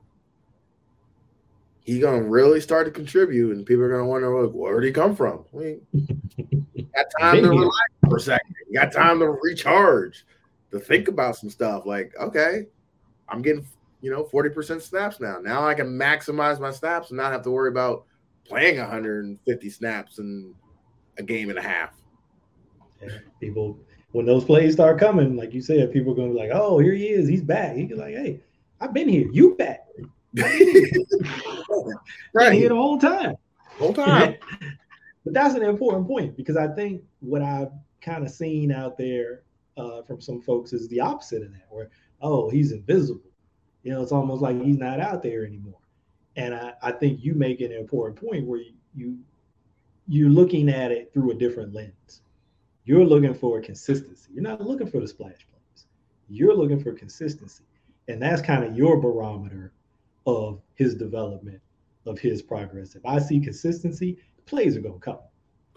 He 1.82 2.00
gonna 2.00 2.22
really 2.22 2.62
start 2.62 2.86
to 2.86 2.92
contribute, 2.92 3.56
and 3.56 3.66
people 3.66 3.84
are 3.84 3.90
gonna 3.90 4.06
wonder, 4.06 4.46
like, 4.46 4.54
where 4.54 4.80
did 4.80 4.88
he 4.88 4.94
come 4.94 5.16
from? 5.16 5.46
I 5.54 5.58
mean, 5.58 5.82
got 6.96 7.06
time 7.20 7.42
to 7.42 7.50
relax 7.50 7.92
for 8.08 8.18
a 8.18 8.20
second. 8.20 8.56
You 8.70 8.80
got 8.80 8.92
time 8.92 9.20
to 9.20 9.38
recharge, 9.42 10.26
to 10.72 10.80
think 10.80 11.08
about 11.08 11.36
some 11.36 11.50
stuff. 11.50 11.86
Like, 11.86 12.14
okay, 12.20 12.68
I'm 13.28 13.42
getting 13.42 13.66
you 14.02 14.12
know 14.12 14.24
40% 14.24 14.82
snaps 14.82 15.20
now. 15.20 15.40
Now 15.42 15.68
I 15.68 15.74
can 15.74 15.88
maximize 15.88 16.60
my 16.60 16.72
snaps 16.72 17.10
and 17.10 17.18
not 17.18 17.32
have 17.32 17.44
to 17.44 17.52
worry 17.52 17.70
about 17.70 18.06
playing 18.46 18.78
150 18.78 19.70
snaps 19.70 20.20
in 20.20 20.54
a 21.18 21.24
game 21.24 21.50
and 21.50 21.60
a 21.60 21.62
half. 21.62 21.94
Yeah, 23.02 23.20
people 23.40 23.80
when 24.12 24.26
those 24.26 24.46
plays 24.46 24.74
start 24.74 25.00
coming, 25.00 25.36
like 25.36 25.54
you 25.54 25.62
said, 25.62 25.92
people 25.92 26.14
are 26.14 26.16
gonna 26.16 26.30
be 26.30 26.36
like, 26.40 26.50
"Oh, 26.54 26.80
here 26.80 26.94
he 26.94 27.10
is, 27.10 27.28
he's 27.28 27.44
back." 27.44 27.76
He's 27.76 27.92
like, 27.92 28.16
"Hey, 28.16 28.40
I've 28.80 28.94
been 28.94 29.10
here. 29.10 29.28
You 29.32 29.56
back? 29.56 29.86
right 32.34 32.54
here 32.54 32.70
the 32.70 32.76
whole 32.76 32.98
time, 32.98 33.36
whole 33.78 33.94
time." 33.94 34.38
but 35.24 35.34
that's 35.34 35.56
an 35.56 35.64
important 35.64 36.08
point 36.08 36.38
because 36.38 36.58
I 36.58 36.68
think 36.68 37.04
what 37.20 37.42
I've 37.42 37.72
kind 38.02 38.24
of 38.24 38.32
seen 38.32 38.72
out 38.72 38.98
there 38.98 39.44
uh, 39.78 40.02
from 40.04 40.22
some 40.22 40.42
folks 40.42 40.74
is 40.74 40.88
the 40.88 41.00
opposite 41.00 41.44
of 41.44 41.52
that, 41.52 41.68
where 41.70 41.90
oh, 42.22 42.50
he's 42.50 42.72
invisible. 42.72 43.22
You 43.88 43.94
know, 43.94 44.02
it's 44.02 44.12
almost 44.12 44.42
like 44.42 44.62
he's 44.62 44.78
not 44.78 45.00
out 45.00 45.24
there 45.24 45.46
anymore. 45.46 45.80
And 46.36 46.54
I, 46.54 46.74
I 46.84 46.92
think 46.92 47.24
you 47.24 47.34
make 47.34 47.62
an 47.62 47.72
important 47.72 48.20
point 48.20 48.46
where 48.46 48.60
you, 48.60 48.74
you 48.96 49.18
you're 50.08 50.30
looking 50.30 50.70
at 50.70 50.92
it 50.92 51.12
through 51.14 51.32
a 51.32 51.34
different 51.34 51.74
lens 51.74 52.22
you're 52.88 53.06
looking 53.06 53.34
for 53.34 53.60
consistency. 53.60 54.32
You're 54.34 54.44
not 54.44 54.66
looking 54.66 54.90
for 54.90 55.02
the 55.02 55.08
splash 55.10 55.46
plays. 55.52 55.86
You're 56.30 56.56
looking 56.56 56.82
for 56.82 56.94
consistency. 56.94 57.66
And 58.08 58.22
that's 58.22 58.42
kind 58.42 58.64
of 58.64 58.78
your 58.78 58.96
barometer 59.02 59.74
of 60.26 60.62
his 60.76 60.96
development, 60.96 61.60
of 62.06 62.18
his 62.18 62.42
progress. 62.42 62.96
If 62.96 63.06
I 63.06 63.20
see 63.20 63.42
consistency, 63.42 64.18
plays 64.46 64.78
are 64.78 64.80
going 64.80 65.02
to 65.02 65.02
come. 65.02 65.20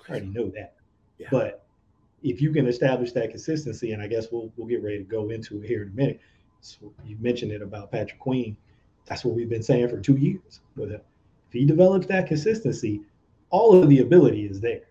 I 0.08 0.12
already 0.12 0.26
know 0.26 0.50
that. 0.50 0.74
Yeah. 1.18 1.26
But 1.32 1.66
if 2.22 2.40
you 2.40 2.52
can 2.52 2.68
establish 2.68 3.10
that 3.12 3.30
consistency, 3.30 3.90
and 3.90 4.00
I 4.00 4.06
guess 4.06 4.28
we'll 4.30 4.52
we'll 4.56 4.68
get 4.68 4.82
ready 4.82 4.98
to 4.98 5.04
go 5.04 5.30
into 5.30 5.60
it 5.60 5.66
here 5.66 5.82
in 5.82 5.88
a 5.88 5.92
minute. 5.92 6.20
So 6.60 6.92
you 7.04 7.16
mentioned 7.20 7.52
it 7.52 7.62
about 7.62 7.90
Patrick 7.90 8.18
Queen. 8.18 8.56
That's 9.06 9.24
what 9.24 9.34
we've 9.34 9.48
been 9.48 9.62
saying 9.62 9.88
for 9.88 10.00
two 10.00 10.16
years. 10.16 10.60
But 10.76 10.90
if 10.90 11.00
he 11.50 11.64
develops 11.64 12.06
that 12.06 12.26
consistency, 12.26 13.02
all 13.50 13.82
of 13.82 13.88
the 13.88 14.00
ability 14.00 14.46
is 14.46 14.60
there. 14.60 14.82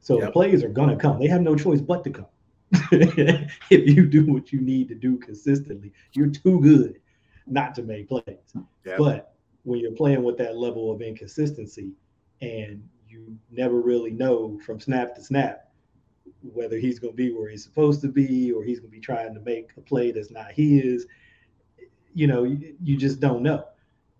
So 0.00 0.20
yep. 0.20 0.32
plays 0.32 0.62
are 0.64 0.68
gonna 0.68 0.96
come. 0.96 1.18
They 1.18 1.28
have 1.28 1.42
no 1.42 1.56
choice 1.56 1.80
but 1.80 2.04
to 2.04 2.10
come. 2.10 2.26
if 2.92 3.96
you 3.96 4.06
do 4.06 4.26
what 4.26 4.52
you 4.52 4.60
need 4.60 4.88
to 4.88 4.94
do 4.94 5.16
consistently, 5.18 5.92
you're 6.12 6.30
too 6.30 6.60
good 6.60 7.00
not 7.46 7.74
to 7.76 7.82
make 7.82 8.08
plays. 8.08 8.54
Yep. 8.84 8.98
But 8.98 9.34
when 9.62 9.80
you're 9.80 9.92
playing 9.92 10.22
with 10.22 10.36
that 10.38 10.56
level 10.56 10.90
of 10.90 11.00
inconsistency 11.00 11.92
and 12.40 12.86
you 13.08 13.36
never 13.50 13.80
really 13.80 14.10
know 14.10 14.58
from 14.64 14.80
snap 14.80 15.14
to 15.14 15.22
snap 15.22 15.63
whether 16.52 16.76
he's 16.76 16.98
going 16.98 17.12
to 17.12 17.16
be 17.16 17.32
where 17.32 17.48
he's 17.48 17.64
supposed 17.64 18.00
to 18.02 18.08
be 18.08 18.52
or 18.52 18.62
he's 18.62 18.80
going 18.80 18.90
to 18.90 18.96
be 18.96 19.00
trying 19.00 19.34
to 19.34 19.40
make 19.40 19.70
a 19.76 19.80
play 19.80 20.10
that's 20.10 20.30
not 20.30 20.52
his, 20.52 21.06
you 22.14 22.26
know, 22.26 22.44
you, 22.44 22.74
you 22.82 22.96
just 22.96 23.20
don't 23.20 23.42
know. 23.42 23.64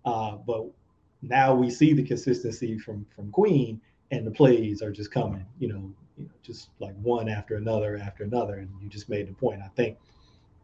Uh, 0.04 0.36
but 0.36 0.64
now 1.22 1.54
we 1.54 1.70
see 1.70 1.92
the 1.92 2.02
consistency 2.02 2.78
from 2.78 3.06
from 3.14 3.30
Queen 3.30 3.80
and 4.10 4.26
the 4.26 4.30
plays 4.30 4.82
are 4.82 4.92
just 4.92 5.10
coming, 5.10 5.44
you 5.58 5.68
know, 5.68 5.92
you 6.16 6.24
know, 6.24 6.30
just 6.42 6.68
like 6.78 6.94
one 7.02 7.28
after 7.28 7.56
another 7.56 7.98
after 7.98 8.24
another. 8.24 8.54
And 8.54 8.70
you 8.80 8.88
just 8.88 9.08
made 9.08 9.28
the 9.28 9.34
point. 9.34 9.60
I 9.62 9.68
think 9.76 9.98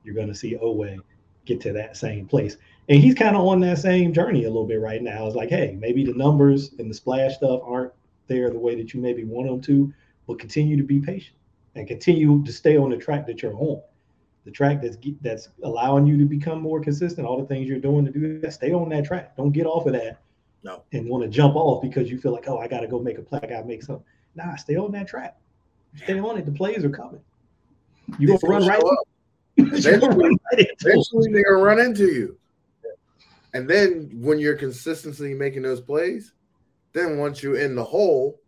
you're 0.04 0.14
going 0.14 0.28
to 0.28 0.34
see 0.34 0.56
Oweh 0.56 0.98
get 1.44 1.60
to 1.62 1.72
that 1.72 1.96
same 1.96 2.26
place. 2.26 2.56
And 2.88 3.02
he's 3.02 3.14
kind 3.14 3.36
of 3.36 3.46
on 3.46 3.60
that 3.60 3.78
same 3.78 4.12
journey 4.12 4.44
a 4.44 4.48
little 4.48 4.66
bit 4.66 4.80
right 4.80 5.02
now. 5.02 5.26
It's 5.26 5.36
like, 5.36 5.48
hey, 5.48 5.76
maybe 5.78 6.04
the 6.04 6.14
numbers 6.14 6.72
and 6.78 6.90
the 6.90 6.94
splash 6.94 7.36
stuff 7.36 7.60
aren't 7.64 7.92
there 8.26 8.50
the 8.50 8.58
way 8.58 8.74
that 8.76 8.92
you 8.92 9.00
maybe 9.00 9.24
want 9.24 9.48
them 9.48 9.60
to, 9.62 9.92
but 10.26 10.38
continue 10.38 10.76
to 10.76 10.82
be 10.82 11.00
patient 11.00 11.36
and 11.74 11.86
continue 11.86 12.42
to 12.44 12.52
stay 12.52 12.76
on 12.76 12.90
the 12.90 12.96
track 12.96 13.26
that 13.26 13.42
you're 13.42 13.56
on. 13.56 13.80
The 14.44 14.50
track 14.50 14.80
that's 14.82 14.96
that's 15.20 15.48
allowing 15.62 16.06
you 16.06 16.16
to 16.16 16.24
become 16.24 16.60
more 16.60 16.80
consistent. 16.80 17.26
All 17.26 17.38
the 17.38 17.46
things 17.46 17.68
you're 17.68 17.78
doing 17.78 18.04
to 18.06 18.10
do 18.10 18.40
that, 18.40 18.52
stay 18.52 18.72
on 18.72 18.88
that 18.88 19.04
track. 19.04 19.36
Don't 19.36 19.52
get 19.52 19.66
off 19.66 19.86
of 19.86 19.92
that 19.92 20.20
no. 20.62 20.82
And 20.92 21.08
want 21.08 21.24
to 21.24 21.28
jump 21.28 21.56
off 21.56 21.82
because 21.82 22.10
you 22.10 22.18
feel 22.18 22.32
like, 22.32 22.48
oh, 22.48 22.58
I 22.58 22.68
got 22.68 22.80
to 22.80 22.86
go 22.86 22.98
make 22.98 23.18
a 23.18 23.22
play. 23.22 23.40
I 23.42 23.46
got 23.46 23.60
to 23.60 23.66
make 23.66 23.82
something. 23.82 24.04
Nah, 24.34 24.56
stay 24.56 24.76
on 24.76 24.92
that 24.92 25.08
track. 25.08 25.36
Stay 25.96 26.18
on 26.20 26.38
it. 26.38 26.44
The 26.44 26.52
plays 26.52 26.84
are 26.84 26.90
coming. 26.90 27.20
You 28.18 28.28
gonna 28.28 28.38
run 28.42 28.66
right. 28.66 28.82
eventually, 29.56 30.36
eventually 30.52 31.32
they're 31.32 31.44
gonna 31.44 31.64
run 31.64 31.80
into 31.80 32.06
you. 32.06 32.38
And 33.54 33.68
then 33.68 34.10
when 34.14 34.38
you're 34.38 34.56
consistently 34.56 35.34
making 35.34 35.62
those 35.62 35.80
plays, 35.80 36.32
then 36.92 37.18
once 37.18 37.42
you're 37.42 37.58
in 37.58 37.74
the 37.74 37.84
hole 37.84 38.40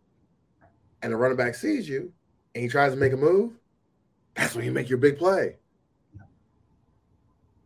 and 1.01 1.11
the 1.11 1.17
running 1.17 1.37
back 1.37 1.55
sees 1.55 1.87
you 1.87 2.11
and 2.53 2.63
he 2.63 2.69
tries 2.69 2.93
to 2.93 2.97
make 2.97 3.13
a 3.13 3.17
move, 3.17 3.53
that's 4.35 4.55
when 4.55 4.65
you 4.65 4.71
make 4.71 4.89
your 4.89 4.97
big 4.97 5.17
play. 5.17 5.55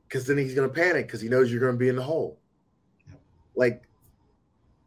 Because 0.08 0.26
then 0.26 0.38
he's 0.38 0.54
going 0.54 0.68
to 0.68 0.74
panic 0.74 1.08
because 1.08 1.22
he 1.22 1.30
knows 1.30 1.52
you're 1.52 1.60
going 1.60 1.74
to 1.74 1.80
be 1.80 1.90
in 1.90 1.96
the 1.96 2.04
hole. 2.04 2.38
Like 3.56 3.84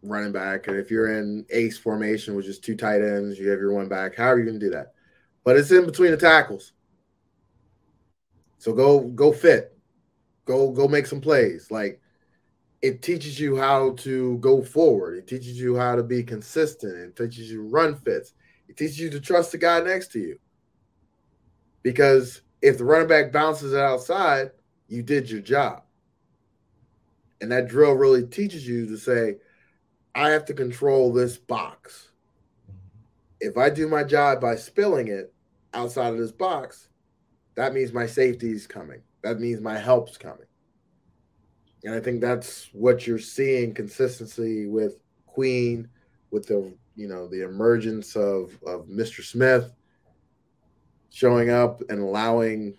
running 0.02 0.32
back, 0.32 0.68
and 0.68 0.78
if 0.78 0.90
you're 0.90 1.20
in 1.20 1.46
ace 1.52 1.78
formation, 1.78 2.36
which 2.36 2.48
is 2.48 2.60
two 2.60 2.76
tight 2.76 3.02
ends, 3.02 3.38
you 3.38 3.50
have 3.50 3.60
your 3.60 3.74
one 3.74 3.90
back. 3.90 4.16
How 4.16 4.28
are 4.28 4.40
you 4.40 4.46
going 4.46 4.60
to 4.60 4.66
do 4.66 4.72
that, 4.72 4.94
but 5.44 5.58
it's 5.58 5.72
in 5.72 5.86
between 5.86 6.12
the 6.12 6.18
tackles. 6.18 6.74
So 8.58 8.74
go 8.74 9.00
go 9.00 9.32
fit 9.32 9.76
Go 10.50 10.72
go 10.72 10.88
make 10.88 11.06
some 11.06 11.22
plays. 11.22 11.70
Like 11.70 12.02
it 12.82 13.04
teaches 13.04 13.40
you 13.40 13.56
how 13.56 13.92
to 13.98 14.40
go 14.40 14.64
forward. 14.64 15.20
It 15.20 15.28
teaches 15.28 15.60
you 15.62 15.78
how 15.78 15.96
to 15.96 16.02
be 16.02 16.24
consistent. 16.24 16.98
It 16.98 17.16
teaches 17.16 17.52
you 17.52 17.62
run 17.62 17.96
fits. 17.98 18.34
It 18.68 18.76
teaches 18.76 19.00
you 19.00 19.12
to 19.12 19.20
trust 19.20 19.52
the 19.52 19.60
guy 19.60 19.80
next 19.82 20.12
to 20.14 20.20
you. 20.20 20.40
Because 21.84 22.42
if 22.64 22.80
the 22.80 22.84
running 22.84 23.08
back 23.08 23.32
bounces 23.32 23.74
it 23.74 23.80
outside, 23.80 24.50
you 24.88 25.04
did 25.04 25.30
your 25.30 25.42
job. 25.42 25.84
And 27.42 27.52
that 27.52 27.68
drill 27.68 27.94
really 27.94 28.26
teaches 28.26 28.68
you 28.68 28.88
to 28.88 28.98
say, 28.98 29.36
I 30.20 30.32
have 30.32 30.44
to 30.48 30.54
control 30.54 31.14
this 31.14 31.38
box. 31.38 32.10
If 33.40 33.56
I 33.56 33.70
do 33.70 33.88
my 33.88 34.04
job 34.04 34.42
by 34.42 34.58
spilling 34.58 35.08
it 35.08 35.34
outside 35.74 36.12
of 36.12 36.20
this 36.20 36.34
box, 36.34 36.90
that 37.56 37.74
means 37.74 37.94
my 37.94 38.06
safety 38.06 38.52
is 38.52 38.68
coming. 38.68 39.02
That 39.24 39.40
means 39.40 39.62
my 39.62 39.78
help's 39.78 40.18
coming. 40.18 40.48
And 41.86 41.96
I 41.96 42.02
think 42.02 42.20
that's 42.20 42.68
what 42.74 43.08
you're 43.08 43.18
seeing 43.18 43.74
consistency 43.74 44.68
with 44.68 45.00
Queen, 45.26 45.88
with 46.32 46.48
the 46.48 46.70
you 46.98 47.08
know 47.08 47.26
the 47.30 47.46
emergence 47.46 48.18
of 48.18 48.60
of 48.68 48.88
Mr. 48.88 49.24
Smith 49.24 49.72
showing 51.12 51.50
up 51.50 51.82
and 51.90 52.02
allowing 52.02 52.78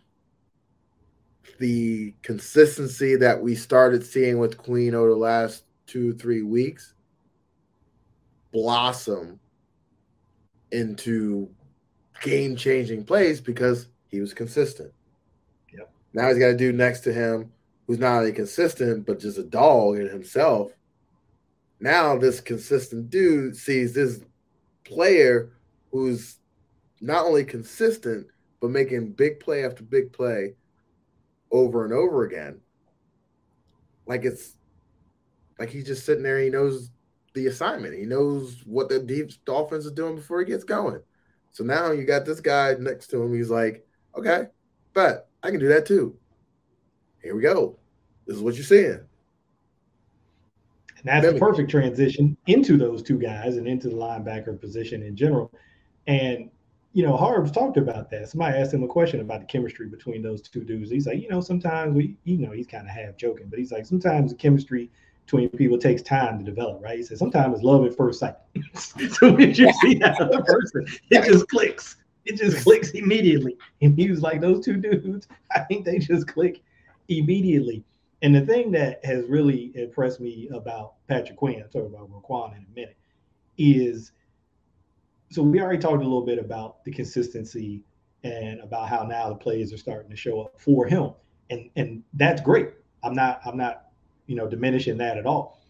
the 1.58 2.14
consistency 2.20 3.16
that 3.16 3.40
we 3.40 3.54
started 3.54 4.04
seeing 4.04 4.38
with 4.38 4.58
Queen 4.58 4.94
over 4.94 5.08
the 5.08 5.16
last 5.16 5.64
two, 5.86 6.12
three 6.12 6.42
weeks 6.42 6.92
blossom 8.52 9.38
into 10.72 11.50
game 12.22 12.56
changing 12.56 13.04
plays 13.04 13.40
because 13.40 13.88
he 14.08 14.20
was 14.20 14.34
consistent. 14.34 14.92
Yep. 15.72 15.92
Now 16.12 16.28
he's 16.28 16.38
got 16.38 16.50
a 16.50 16.56
dude 16.56 16.74
next 16.74 17.00
to 17.00 17.12
him 17.12 17.52
who's 17.86 17.98
not 17.98 18.18
only 18.18 18.32
consistent, 18.32 19.06
but 19.06 19.18
just 19.20 19.38
a 19.38 19.42
dog 19.42 19.98
in 19.98 20.08
himself. 20.08 20.72
Now 21.80 22.16
this 22.16 22.40
consistent 22.40 23.10
dude 23.10 23.56
sees 23.56 23.92
this 23.92 24.20
player 24.84 25.50
who's 25.90 26.36
not 27.00 27.24
only 27.24 27.44
consistent, 27.44 28.26
but 28.60 28.70
making 28.70 29.12
big 29.12 29.40
play 29.40 29.64
after 29.64 29.82
big 29.82 30.12
play 30.12 30.54
over 31.50 31.84
and 31.84 31.92
over 31.92 32.24
again. 32.24 32.60
Like 34.06 34.24
it's 34.24 34.56
like 35.58 35.70
he's 35.70 35.86
just 35.86 36.04
sitting 36.04 36.22
there. 36.22 36.40
He 36.40 36.50
knows 36.50 36.90
the 37.40 37.48
assignment. 37.48 37.94
He 37.94 38.04
knows 38.04 38.62
what 38.66 38.88
the 38.88 38.98
deep 38.98 39.30
Dolphins 39.44 39.86
are 39.86 39.94
doing 39.94 40.16
before 40.16 40.40
he 40.40 40.46
gets 40.46 40.64
going. 40.64 41.00
So 41.52 41.64
now 41.64 41.90
you 41.90 42.04
got 42.04 42.24
this 42.24 42.40
guy 42.40 42.74
next 42.78 43.08
to 43.08 43.22
him. 43.22 43.34
He's 43.34 43.50
like, 43.50 43.86
okay, 44.16 44.44
but 44.92 45.28
I 45.42 45.50
can 45.50 45.58
do 45.58 45.68
that 45.68 45.86
too. 45.86 46.16
Here 47.22 47.34
we 47.34 47.42
go. 47.42 47.78
This 48.26 48.36
is 48.36 48.42
what 48.42 48.54
you're 48.54 48.64
seeing. 48.64 49.00
And 50.98 51.06
that's 51.06 51.32
the 51.32 51.38
perfect 51.38 51.70
transition 51.70 52.36
into 52.46 52.76
those 52.76 53.02
two 53.02 53.18
guys 53.18 53.56
and 53.56 53.66
into 53.66 53.88
the 53.88 53.96
linebacker 53.96 54.60
position 54.60 55.02
in 55.02 55.16
general. 55.16 55.50
And 56.06 56.50
you 56.92 57.04
know, 57.04 57.16
Harbs 57.16 57.52
talked 57.52 57.76
about 57.76 58.10
that. 58.10 58.28
Somebody 58.28 58.58
asked 58.58 58.74
him 58.74 58.82
a 58.82 58.88
question 58.88 59.20
about 59.20 59.40
the 59.40 59.46
chemistry 59.46 59.88
between 59.88 60.22
those 60.22 60.42
two 60.42 60.64
dudes. 60.64 60.90
He's 60.90 61.06
like, 61.06 61.22
you 61.22 61.28
know, 61.28 61.40
sometimes 61.40 61.94
we, 61.94 62.16
you 62.24 62.38
know, 62.38 62.50
he's 62.50 62.66
kind 62.66 62.84
of 62.84 62.92
half 62.92 63.16
joking, 63.16 63.46
but 63.48 63.60
he's 63.60 63.70
like, 63.70 63.86
sometimes 63.86 64.32
the 64.32 64.36
chemistry 64.36 64.90
between 65.30 65.48
people 65.50 65.78
takes 65.78 66.02
time 66.02 66.38
to 66.38 66.44
develop, 66.44 66.82
right? 66.82 66.98
He 66.98 67.04
said 67.04 67.18
sometimes 67.18 67.54
it's 67.54 67.62
love 67.62 67.84
at 67.84 67.96
first 67.96 68.18
sight. 68.18 68.34
so 68.74 69.32
when 69.32 69.54
you 69.54 69.72
see 69.74 69.94
that 69.94 70.20
other 70.20 70.42
person, 70.42 70.86
it 71.10 71.24
just 71.24 71.48
clicks. 71.48 71.96
It 72.24 72.36
just 72.36 72.64
clicks 72.64 72.90
immediately. 72.90 73.56
And 73.80 73.96
he 73.96 74.10
was 74.10 74.22
like, 74.22 74.40
those 74.40 74.64
two 74.64 74.76
dudes, 74.76 75.28
I 75.54 75.60
think 75.60 75.84
they 75.84 75.98
just 75.98 76.26
click 76.26 76.62
immediately. 77.08 77.84
And 78.22 78.34
the 78.34 78.40
thing 78.40 78.72
that 78.72 79.04
has 79.04 79.24
really 79.26 79.72
impressed 79.76 80.20
me 80.20 80.48
about 80.52 80.94
Patrick 81.06 81.38
Queen, 81.38 81.62
I'll 81.62 81.68
talk 81.68 81.88
about 81.88 82.10
Roquan 82.10 82.56
in 82.56 82.66
a 82.70 82.74
minute, 82.74 82.96
is 83.56 84.12
so 85.30 85.42
we 85.42 85.60
already 85.60 85.78
talked 85.78 86.00
a 86.00 86.02
little 86.02 86.26
bit 86.26 86.38
about 86.38 86.84
the 86.84 86.90
consistency 86.90 87.84
and 88.24 88.60
about 88.60 88.88
how 88.88 89.04
now 89.04 89.28
the 89.28 89.36
plays 89.36 89.72
are 89.72 89.78
starting 89.78 90.10
to 90.10 90.16
show 90.16 90.40
up 90.40 90.60
for 90.60 90.86
him. 90.86 91.12
And 91.50 91.70
and 91.76 92.02
that's 92.14 92.42
great. 92.42 92.70
I'm 93.02 93.14
not 93.14 93.40
I'm 93.46 93.56
not 93.56 93.89
you 94.30 94.36
know, 94.36 94.46
diminishing 94.46 94.96
that 94.96 95.18
at 95.18 95.26
all. 95.26 95.60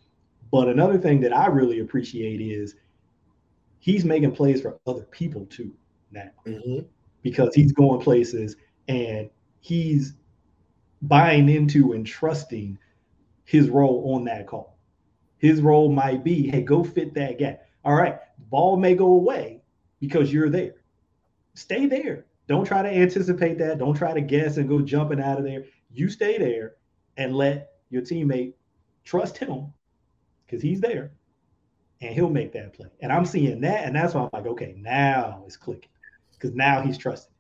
But 0.53 0.68
another 0.68 0.99
thing 0.99 1.20
that 1.23 1.35
I 1.35 1.46
really 1.46 1.81
appreciate 1.81 2.42
is 2.42 2.75
he's 3.79 4.05
making 4.05 4.33
plays 4.33 4.61
for 4.61 4.79
other 4.87 5.05
people 5.05 5.46
too 5.46 5.73
now 6.12 6.29
mm-hmm. 6.46 6.81
because 7.23 7.55
he's 7.55 7.73
going 7.73 8.03
places 8.03 8.57
and 8.87 9.31
he's 9.61 10.12
buying 11.01 11.49
into 11.49 11.94
and 11.94 12.07
trusting 12.07 12.77
his 13.44 13.70
role 13.70 14.12
on 14.14 14.25
that 14.25 14.46
call. 14.46 14.77
His 15.38 15.62
role 15.62 15.90
might 15.90 16.23
be, 16.23 16.46
hey, 16.51 16.61
go 16.61 16.85
fit 16.85 17.14
that 17.14 17.38
gap. 17.38 17.62
All 17.83 17.94
right, 17.94 18.18
ball 18.51 18.77
may 18.77 18.94
go 18.94 19.07
away 19.07 19.62
because 20.01 20.31
you're 20.31 20.51
there. 20.51 20.75
Stay 21.55 21.87
there. 21.87 22.27
Don't 22.46 22.66
try 22.66 22.83
to 22.83 22.90
anticipate 22.90 23.57
that. 23.57 23.79
Don't 23.79 23.96
try 23.96 24.12
to 24.12 24.20
guess 24.20 24.59
and 24.59 24.68
go 24.68 24.83
jumping 24.83 25.20
out 25.20 25.38
of 25.38 25.44
there. 25.44 25.64
You 25.90 26.11
stay 26.11 26.37
there 26.37 26.75
and 27.16 27.35
let 27.35 27.70
your 27.90 28.03
teammate, 28.03 28.55
trust 29.05 29.37
him 29.37 29.72
because 30.46 30.62
he's 30.62 30.81
there 30.81 31.12
and 32.00 32.14
he'll 32.14 32.31
make 32.31 32.53
that 32.53 32.72
play. 32.72 32.88
And 33.00 33.12
I'm 33.12 33.24
seeing 33.24 33.61
that, 33.61 33.85
and 33.85 33.94
that's 33.94 34.14
why 34.14 34.22
I'm 34.22 34.31
like, 34.33 34.46
okay, 34.46 34.74
now 34.79 35.42
it's 35.46 35.57
clicking 35.57 35.90
because 36.33 36.55
now 36.55 36.81
he's 36.81 36.96
trusting. 36.96 37.33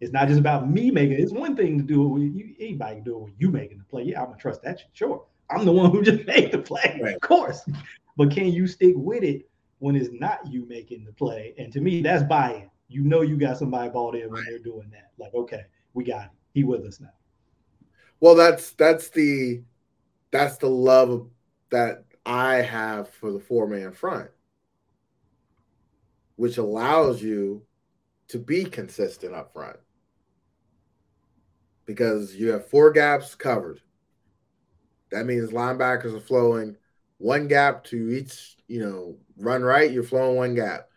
It's 0.00 0.12
not 0.12 0.28
just 0.28 0.40
about 0.40 0.70
me 0.70 0.90
making. 0.90 1.18
It's 1.18 1.32
one 1.32 1.56
thing 1.56 1.78
to 1.78 1.84
do 1.84 2.04
it 2.04 2.08
with 2.08 2.34
you. 2.34 2.54
Anybody 2.60 2.96
can 2.96 3.04
do 3.04 3.16
it 3.16 3.22
when 3.22 3.34
you 3.38 3.50
making 3.50 3.78
the 3.78 3.84
play. 3.84 4.04
Yeah, 4.04 4.20
I'm 4.20 4.26
gonna 4.26 4.38
trust 4.38 4.62
that. 4.62 4.82
Sure, 4.92 5.24
I'm 5.50 5.64
the 5.64 5.72
one 5.72 5.90
who 5.90 6.02
just 6.10 6.26
made 6.26 6.52
the 6.52 6.58
play, 6.58 7.00
right. 7.02 7.14
of 7.14 7.20
course. 7.20 7.68
But 8.16 8.30
can 8.30 8.52
you 8.52 8.66
stick 8.66 8.94
with 8.96 9.22
it 9.22 9.48
when 9.78 9.94
it's 9.94 10.10
not 10.12 10.46
you 10.50 10.66
making 10.66 11.04
the 11.04 11.12
play? 11.12 11.54
And 11.58 11.72
to 11.72 11.80
me, 11.80 12.02
that's 12.02 12.24
buy-in. 12.24 12.70
You 12.88 13.04
know, 13.04 13.22
you 13.22 13.36
got 13.36 13.58
somebody 13.58 13.90
bought 13.90 14.16
in 14.16 14.30
when 14.30 14.44
they're 14.44 14.58
doing 14.58 14.90
that. 14.90 15.10
Like, 15.18 15.34
okay, 15.34 15.64
we 15.94 16.04
got 16.04 16.26
it. 16.26 16.30
He 16.54 16.64
with 16.64 16.84
us 16.84 17.00
now. 17.00 17.12
Well, 18.20 18.34
that's 18.34 18.72
that's 18.72 19.10
the 19.10 19.62
that's 20.30 20.58
the 20.58 20.68
love 20.68 21.28
that 21.70 22.04
I 22.24 22.56
have 22.56 23.08
for 23.08 23.32
the 23.32 23.40
four 23.40 23.66
man 23.66 23.92
front, 23.92 24.30
which 26.36 26.58
allows 26.58 27.22
you 27.22 27.62
to 28.28 28.38
be 28.38 28.64
consistent 28.64 29.34
up 29.34 29.52
front 29.52 29.78
because 31.86 32.36
you 32.36 32.52
have 32.52 32.68
four 32.68 32.90
gaps 32.90 33.34
covered. 33.34 33.80
That 35.10 35.24
means 35.24 35.50
linebackers 35.50 36.14
are 36.14 36.20
flowing 36.20 36.76
one 37.16 37.48
gap 37.48 37.84
to 37.84 38.10
each, 38.10 38.56
you 38.68 38.80
know, 38.80 39.16
run 39.38 39.62
right, 39.62 39.90
you're 39.90 40.02
flowing 40.02 40.36
one 40.36 40.54
gap. 40.54 40.88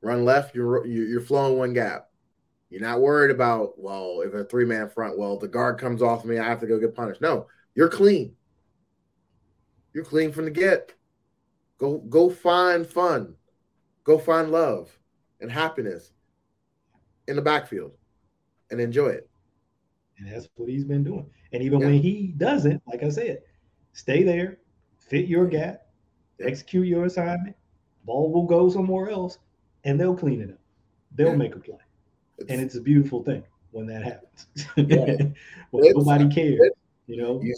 Run 0.00 0.24
left, 0.24 0.54
you're 0.54 0.86
you're 0.86 1.20
flowing 1.20 1.58
one 1.58 1.74
gap. 1.74 2.08
You're 2.70 2.80
not 2.80 3.00
worried 3.00 3.30
about, 3.30 3.72
well, 3.76 4.22
if 4.24 4.32
a 4.32 4.44
three 4.44 4.64
man 4.64 4.88
front, 4.88 5.18
well, 5.18 5.38
the 5.38 5.48
guard 5.48 5.78
comes 5.78 6.00
off 6.00 6.24
me, 6.24 6.38
I 6.38 6.48
have 6.48 6.60
to 6.60 6.66
go 6.66 6.80
get 6.80 6.94
punished. 6.94 7.20
No, 7.20 7.48
you're 7.74 7.90
clean. 7.90 8.34
You're 9.92 10.04
clean 10.04 10.32
from 10.32 10.44
the 10.44 10.50
get. 10.50 10.94
Go 11.78 11.98
go 11.98 12.30
find 12.30 12.86
fun. 12.86 13.34
Go 14.04 14.18
find 14.18 14.50
love 14.50 14.96
and 15.40 15.50
happiness 15.50 16.12
in 17.28 17.36
the 17.36 17.42
backfield 17.42 17.92
and 18.70 18.80
enjoy 18.80 19.08
it. 19.08 19.28
And 20.18 20.30
that's 20.30 20.48
what 20.56 20.68
he's 20.68 20.84
been 20.84 21.04
doing. 21.04 21.26
And 21.52 21.62
even 21.62 21.80
yeah. 21.80 21.86
when 21.86 21.94
he 21.94 22.34
doesn't, 22.36 22.82
like 22.86 23.02
I 23.02 23.08
said, 23.08 23.42
stay 23.92 24.22
there, 24.22 24.58
fit 24.98 25.26
your 25.26 25.46
gap, 25.46 25.86
execute 26.40 26.86
your 26.86 27.06
assignment. 27.06 27.56
Ball 28.04 28.30
will 28.30 28.44
go 28.44 28.68
somewhere 28.68 29.10
else, 29.10 29.38
and 29.84 29.98
they'll 29.98 30.16
clean 30.16 30.40
it 30.40 30.50
up. 30.50 30.58
They'll 31.14 31.30
yeah. 31.30 31.36
make 31.36 31.54
a 31.54 31.58
play, 31.58 31.76
it's, 32.38 32.50
and 32.50 32.60
it's 32.60 32.76
a 32.76 32.80
beautiful 32.80 33.22
thing 33.22 33.42
when 33.72 33.86
that 33.86 34.02
happens. 34.02 34.46
When 35.70 35.94
nobody 35.94 36.28
cares, 36.28 36.72
you 37.06 37.16
know. 37.16 37.40
You, 37.40 37.54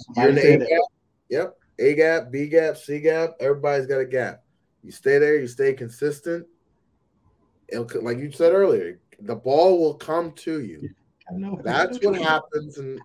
yep. 1.31 1.57
A 1.79 1.95
gap, 1.95 2.31
B 2.31 2.49
gap, 2.49 2.77
C 2.77 3.01
gap. 3.01 3.31
Everybody's 3.41 3.87
got 3.87 3.99
a 3.99 4.07
gap. 4.07 4.43
You 4.83 4.93
stay 4.93 5.19
there, 5.19 5.39
you 5.39 5.47
stay 5.47 5.73
consistent. 5.75 6.47
It'll, 7.69 7.89
like 8.03 8.19
you 8.19 8.31
said 8.33 8.53
earlier, 8.53 9.01
the 9.21 9.35
ball 9.35 9.79
will 9.79 9.95
come 9.95 10.33
to 10.33 10.61
you. 10.61 10.91
That's 11.63 11.99
what 12.05 12.17
happens 12.17 12.79
and 12.79 13.01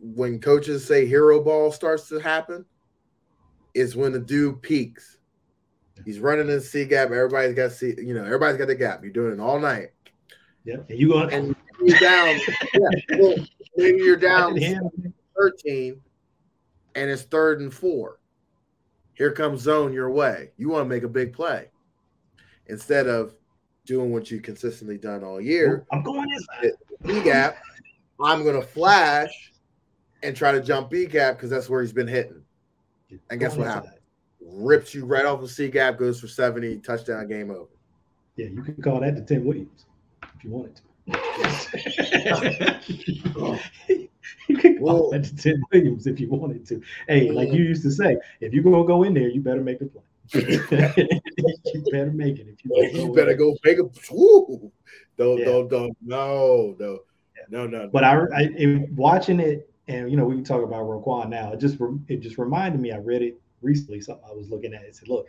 when 0.00 0.40
coaches 0.40 0.86
say 0.86 1.06
hero 1.06 1.42
ball 1.42 1.70
starts 1.72 2.08
to 2.08 2.18
happen, 2.18 2.64
is 3.74 3.96
when 3.96 4.12
the 4.12 4.20
dude 4.20 4.62
peaks. 4.62 5.18
He's 6.04 6.18
running 6.18 6.48
in 6.48 6.60
C 6.60 6.86
gap. 6.86 7.10
Everybody's 7.10 7.54
got 7.54 7.72
C, 7.72 7.94
you 7.98 8.14
know, 8.14 8.24
everybody's 8.24 8.56
got 8.56 8.68
the 8.68 8.74
gap. 8.74 9.02
You're 9.02 9.12
doing 9.12 9.34
it 9.34 9.40
all 9.40 9.60
night. 9.60 9.90
Yeah, 10.64 10.76
and 10.88 10.98
you 10.98 11.08
going 11.08 11.32
and 11.32 11.56
you're 11.82 11.98
down. 11.98 12.38
yeah, 12.74 13.18
well, 13.18 13.34
maybe 13.76 13.98
you're 13.98 14.16
down 14.16 14.58
13 15.38 16.00
and 16.94 17.10
it's 17.10 17.22
third 17.22 17.60
and 17.60 17.72
four. 17.72 18.18
Here 19.14 19.32
comes 19.32 19.60
zone 19.60 19.92
your 19.92 20.10
way. 20.10 20.50
You 20.56 20.70
want 20.70 20.84
to 20.84 20.88
make 20.88 21.02
a 21.02 21.08
big 21.08 21.32
play 21.32 21.68
instead 22.66 23.06
of 23.06 23.34
doing 23.84 24.12
what 24.12 24.30
you 24.30 24.40
consistently 24.40 24.96
done 24.96 25.24
all 25.24 25.40
year. 25.40 25.84
I'm 25.92 26.02
going 26.02 26.30
inside. 26.30 26.72
B 27.04 27.22
gap. 27.22 27.58
I'm 28.22 28.44
going 28.44 28.60
to 28.60 28.66
flash 28.66 29.52
and 30.22 30.36
try 30.36 30.52
to 30.52 30.60
jump 30.60 30.90
B 30.90 31.06
gap 31.06 31.36
because 31.36 31.50
that's 31.50 31.68
where 31.68 31.82
he's 31.82 31.92
been 31.92 32.06
hitting. 32.06 32.42
And 33.30 33.40
guess 33.40 33.56
what 33.56 33.66
happened? 33.66 33.94
Rips 34.40 34.94
you 34.94 35.04
right 35.04 35.26
off 35.26 35.40
the 35.40 35.48
C 35.48 35.68
gap, 35.68 35.98
goes 35.98 36.20
for 36.20 36.28
70, 36.28 36.78
touchdown, 36.78 37.26
game 37.26 37.50
over. 37.50 37.66
Yeah, 38.36 38.46
you 38.46 38.62
can 38.62 38.80
call 38.82 39.00
that 39.00 39.16
the 39.16 39.22
Tim 39.22 39.44
Williams 39.44 39.86
if 40.22 40.44
you 40.44 40.50
wanted 40.50 40.76
to. 40.76 40.82
Oh. 43.36 43.58
You 44.50 44.58
could 44.58 44.78
call 44.78 45.10
that 45.10 45.24
to 45.24 45.36
Tim 45.36 45.62
Williams 45.72 46.06
if 46.06 46.20
you 46.20 46.28
wanted 46.28 46.66
to. 46.66 46.82
Hey, 47.08 47.30
like 47.30 47.52
you 47.52 47.62
used 47.62 47.82
to 47.82 47.90
say, 47.90 48.16
if 48.40 48.52
you're 48.52 48.64
gonna 48.64 48.84
go 48.84 49.04
in 49.04 49.14
there, 49.14 49.28
you 49.28 49.40
better 49.40 49.62
make 49.62 49.78
the 49.78 49.86
play. 49.86 50.02
you 50.32 51.84
better 51.90 52.12
make 52.12 52.38
it. 52.38 52.48
If 52.48 52.64
you, 52.64 53.00
you 53.00 53.14
better 53.14 53.34
go 53.34 53.56
make 53.64 53.78
a. 53.78 53.82
Don't, 53.82 55.38
yeah. 55.38 55.44
don't, 55.44 55.68
don't. 55.68 55.96
No, 56.00 56.76
no, 56.78 57.00
no, 57.48 57.66
no. 57.66 57.88
But 57.92 58.04
I, 58.04 58.16
I, 58.34 58.86
watching 58.92 59.40
it 59.40 59.70
And 59.88 60.10
you 60.10 60.16
know, 60.16 60.24
we 60.24 60.36
can 60.36 60.44
talk 60.44 60.62
about 60.62 60.84
Roquan 60.84 61.28
now. 61.28 61.52
It 61.52 61.60
just 61.60 61.78
it 62.08 62.20
just 62.20 62.38
reminded 62.38 62.80
me. 62.80 62.92
I 62.92 62.98
read 62.98 63.22
it 63.22 63.40
recently. 63.60 64.00
Something 64.00 64.24
I 64.28 64.32
was 64.32 64.50
looking 64.50 64.74
at. 64.74 64.82
It 64.82 64.96
said, 64.96 65.08
"Look, 65.08 65.26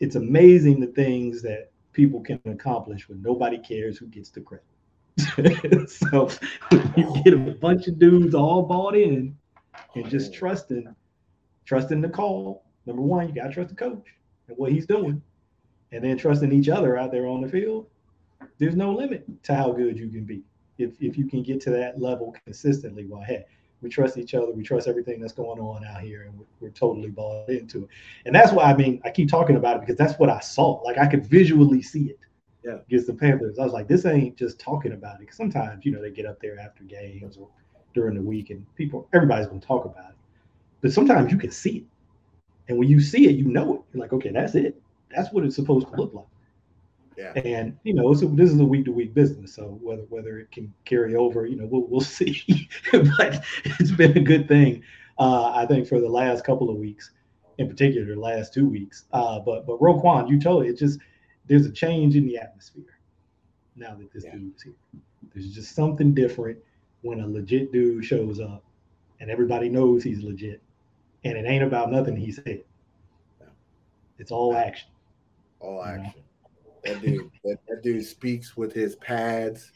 it's 0.00 0.16
amazing 0.16 0.80
the 0.80 0.88
things 0.88 1.42
that 1.42 1.70
people 1.92 2.20
can 2.20 2.40
accomplish 2.46 3.08
when 3.08 3.22
nobody 3.22 3.58
cares 3.58 3.98
who 3.98 4.06
gets 4.06 4.30
the 4.30 4.40
credit." 4.40 4.66
so 5.86 6.30
you 6.96 7.22
get 7.24 7.34
a 7.34 7.56
bunch 7.60 7.86
of 7.86 7.98
dudes 7.98 8.34
all 8.34 8.62
bought 8.62 8.96
in 8.96 9.36
and 9.94 10.08
just 10.08 10.32
oh. 10.32 10.38
trusting, 10.38 10.94
trusting 11.64 12.00
the 12.00 12.08
call. 12.08 12.64
Number 12.86 13.02
one, 13.02 13.28
you 13.28 13.34
gotta 13.34 13.52
trust 13.52 13.70
the 13.70 13.76
coach 13.76 14.06
and 14.48 14.56
what 14.56 14.72
he's 14.72 14.86
doing, 14.86 15.22
and 15.92 16.02
then 16.02 16.16
trusting 16.16 16.52
each 16.52 16.68
other 16.68 16.96
out 16.96 17.12
there 17.12 17.26
on 17.26 17.40
the 17.40 17.48
field. 17.48 17.86
There's 18.58 18.76
no 18.76 18.92
limit 18.92 19.26
to 19.44 19.54
how 19.54 19.72
good 19.72 19.98
you 19.98 20.08
can 20.08 20.24
be 20.24 20.42
if 20.78 21.00
if 21.00 21.16
you 21.16 21.26
can 21.26 21.42
get 21.42 21.60
to 21.62 21.70
that 21.70 22.00
level 22.00 22.34
consistently. 22.44 23.06
Well, 23.06 23.22
hey, 23.22 23.44
we 23.82 23.88
trust 23.88 24.16
each 24.16 24.34
other. 24.34 24.50
We 24.50 24.62
trust 24.62 24.88
everything 24.88 25.20
that's 25.20 25.32
going 25.32 25.60
on 25.60 25.84
out 25.84 26.00
here, 26.00 26.22
and 26.22 26.38
we're, 26.38 26.46
we're, 26.60 26.70
totally 26.70 27.10
bought 27.10 27.48
into 27.48 27.84
it. 27.84 27.88
And 28.26 28.34
that's 28.34 28.52
why 28.52 28.64
I 28.64 28.76
mean 28.76 29.00
I 29.04 29.10
keep 29.10 29.28
talking 29.28 29.56
about 29.56 29.76
it 29.76 29.80
because 29.80 29.96
that's 29.96 30.18
what 30.18 30.30
I 30.30 30.40
saw. 30.40 30.80
Like 30.84 30.98
I 30.98 31.06
could 31.06 31.26
visually 31.26 31.82
see 31.82 32.06
it. 32.06 32.18
Yeah. 32.64 32.78
Against 32.86 33.08
the 33.08 33.14
Panthers, 33.14 33.58
I 33.58 33.64
was 33.64 33.72
like, 33.72 33.88
this 33.88 34.06
ain't 34.06 34.36
just 34.36 34.60
talking 34.60 34.92
about 34.92 35.16
it. 35.16 35.20
Because 35.20 35.36
sometimes 35.36 35.84
you 35.84 35.92
know 35.92 36.00
they 36.00 36.10
get 36.10 36.26
up 36.26 36.40
there 36.40 36.58
after 36.60 36.84
games 36.84 37.36
or 37.36 37.48
during 37.94 38.14
the 38.14 38.22
week, 38.22 38.50
and 38.50 38.64
people, 38.76 39.08
everybody's 39.12 39.46
going 39.46 39.60
to 39.60 39.66
talk 39.66 39.84
about 39.84 40.10
it. 40.10 40.16
But 40.80 40.92
sometimes 40.92 41.30
you 41.32 41.38
can 41.38 41.50
see 41.50 41.78
it, 41.78 41.84
and 42.68 42.78
when 42.78 42.88
you 42.88 43.00
see 43.00 43.26
it, 43.28 43.36
you 43.36 43.44
know 43.44 43.74
it. 43.74 43.80
You're 43.92 44.00
like, 44.00 44.12
okay, 44.12 44.30
that's 44.30 44.54
it. 44.54 44.80
That's 45.14 45.32
what 45.32 45.44
it's 45.44 45.56
supposed 45.56 45.88
to 45.88 45.96
look 45.96 46.14
like. 46.14 46.26
Yeah. 47.16 47.32
And 47.40 47.78
you 47.82 47.94
know, 47.94 48.14
so 48.14 48.26
this 48.26 48.50
is 48.50 48.60
a 48.60 48.64
week 48.64 48.86
to 48.86 48.92
week 48.92 49.14
business. 49.14 49.54
So 49.54 49.78
whether 49.82 50.02
whether 50.08 50.38
it 50.38 50.50
can 50.50 50.72
carry 50.84 51.14
over, 51.14 51.46
you 51.46 51.56
know, 51.56 51.66
we'll 51.66 51.86
we'll 51.86 52.00
see. 52.00 52.68
but 52.92 53.44
it's 53.64 53.90
been 53.90 54.16
a 54.16 54.20
good 54.20 54.48
thing, 54.48 54.82
uh, 55.18 55.52
I 55.52 55.66
think, 55.66 55.86
for 55.86 56.00
the 56.00 56.08
last 56.08 56.44
couple 56.44 56.70
of 56.70 56.76
weeks, 56.76 57.10
in 57.58 57.68
particular, 57.68 58.14
the 58.14 58.20
last 58.20 58.54
two 58.54 58.68
weeks. 58.68 59.04
Uh, 59.12 59.40
but 59.40 59.66
but 59.66 59.78
Roquan, 59.80 60.28
you 60.28 60.40
told 60.40 60.64
it 60.64 60.78
just 60.78 60.98
there's 61.46 61.66
a 61.66 61.72
change 61.72 62.16
in 62.16 62.26
the 62.26 62.38
atmosphere 62.38 62.98
now 63.76 63.94
that 63.94 64.12
this 64.12 64.24
yeah. 64.24 64.32
dude's 64.32 64.62
here. 64.62 64.74
There's 65.32 65.54
just 65.54 65.74
something 65.74 66.14
different 66.14 66.58
when 67.02 67.20
a 67.20 67.26
legit 67.26 67.72
dude 67.72 68.04
shows 68.04 68.40
up, 68.40 68.62
and 69.20 69.30
everybody 69.30 69.68
knows 69.68 70.02
he's 70.02 70.22
legit, 70.22 70.62
and 71.24 71.36
it 71.36 71.46
ain't 71.46 71.64
about 71.64 71.90
nothing 71.90 72.16
he 72.16 72.32
said. 72.32 72.62
It's 74.18 74.30
all 74.30 74.54
action. 74.54 74.88
All 75.58 75.82
action. 75.84 76.12
Know? 76.84 76.92
That 76.92 77.02
dude, 77.02 77.30
that, 77.44 77.58
that 77.68 77.82
dude 77.82 78.04
speaks 78.04 78.56
with 78.56 78.72
his 78.72 78.96
pads, 78.96 79.72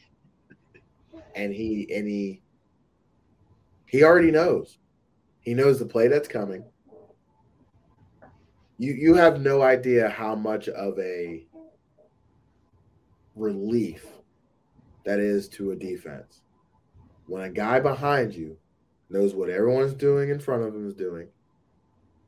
and 1.35 1.53
he 1.53 1.89
and 1.93 2.07
he 2.07 2.41
he 3.85 4.03
already 4.03 4.31
knows. 4.31 4.77
He 5.41 5.53
knows 5.53 5.79
the 5.79 5.85
play 5.85 6.07
that's 6.07 6.27
coming. 6.27 6.63
You 8.77 8.93
you 8.93 9.15
have 9.15 9.41
no 9.41 9.61
idea 9.63 10.09
how 10.09 10.35
much 10.35 10.69
of 10.69 10.99
a 10.99 11.47
relief 13.37 14.05
that 15.05 15.19
is 15.19 15.47
to 15.49 15.71
a 15.71 15.75
defense. 15.75 16.41
When 17.27 17.43
a 17.43 17.49
guy 17.49 17.79
behind 17.79 18.33
you 18.33 18.57
knows 19.09 19.33
what 19.33 19.49
everyone's 19.49 19.93
doing 19.93 20.29
in 20.29 20.39
front 20.39 20.63
of 20.63 20.75
him 20.75 20.87
is 20.87 20.95
doing, 20.95 21.27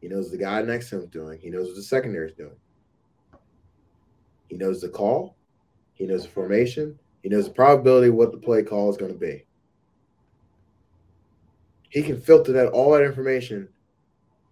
he 0.02 0.08
knows 0.08 0.32
the 0.32 0.38
guy 0.38 0.62
next 0.62 0.90
to 0.90 0.96
him 0.96 1.02
is 1.04 1.10
doing, 1.10 1.40
he 1.42 1.50
knows 1.50 1.68
what 1.68 1.76
the 1.76 1.84
secondary 1.84 2.30
is 2.30 2.36
doing. 2.36 2.56
He 4.48 4.56
knows 4.56 4.82
the 4.82 4.90
call. 4.90 5.36
He 5.94 6.06
knows 6.06 6.24
the 6.24 6.30
formation. 6.30 6.98
He 7.22 7.30
knows 7.30 7.46
the 7.46 7.54
probability 7.54 8.08
of 8.08 8.16
what 8.16 8.32
the 8.32 8.38
play 8.38 8.64
call 8.64 8.90
is 8.90 8.98
going 8.98 9.12
to 9.12 9.20
be. 9.20 9.46
He 11.90 12.02
can 12.02 12.20
filter 12.20 12.52
that 12.54 12.70
all 12.70 12.92
that 12.92 13.04
information 13.04 13.68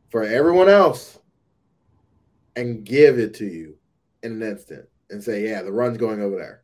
for 0.10 0.24
everyone 0.24 0.70
else 0.70 1.20
and 2.56 2.84
give 2.84 3.20
it 3.20 3.34
to 3.36 3.46
you 3.46 3.78
in 4.24 4.34
an 4.34 4.44
instant 4.44 4.88
and 5.10 5.24
say, 5.24 5.48
yeah, 5.48 5.62
the 5.62 5.72
run's 5.72 5.98
going 5.98 6.22
over 6.22 6.36
there. 6.38 6.64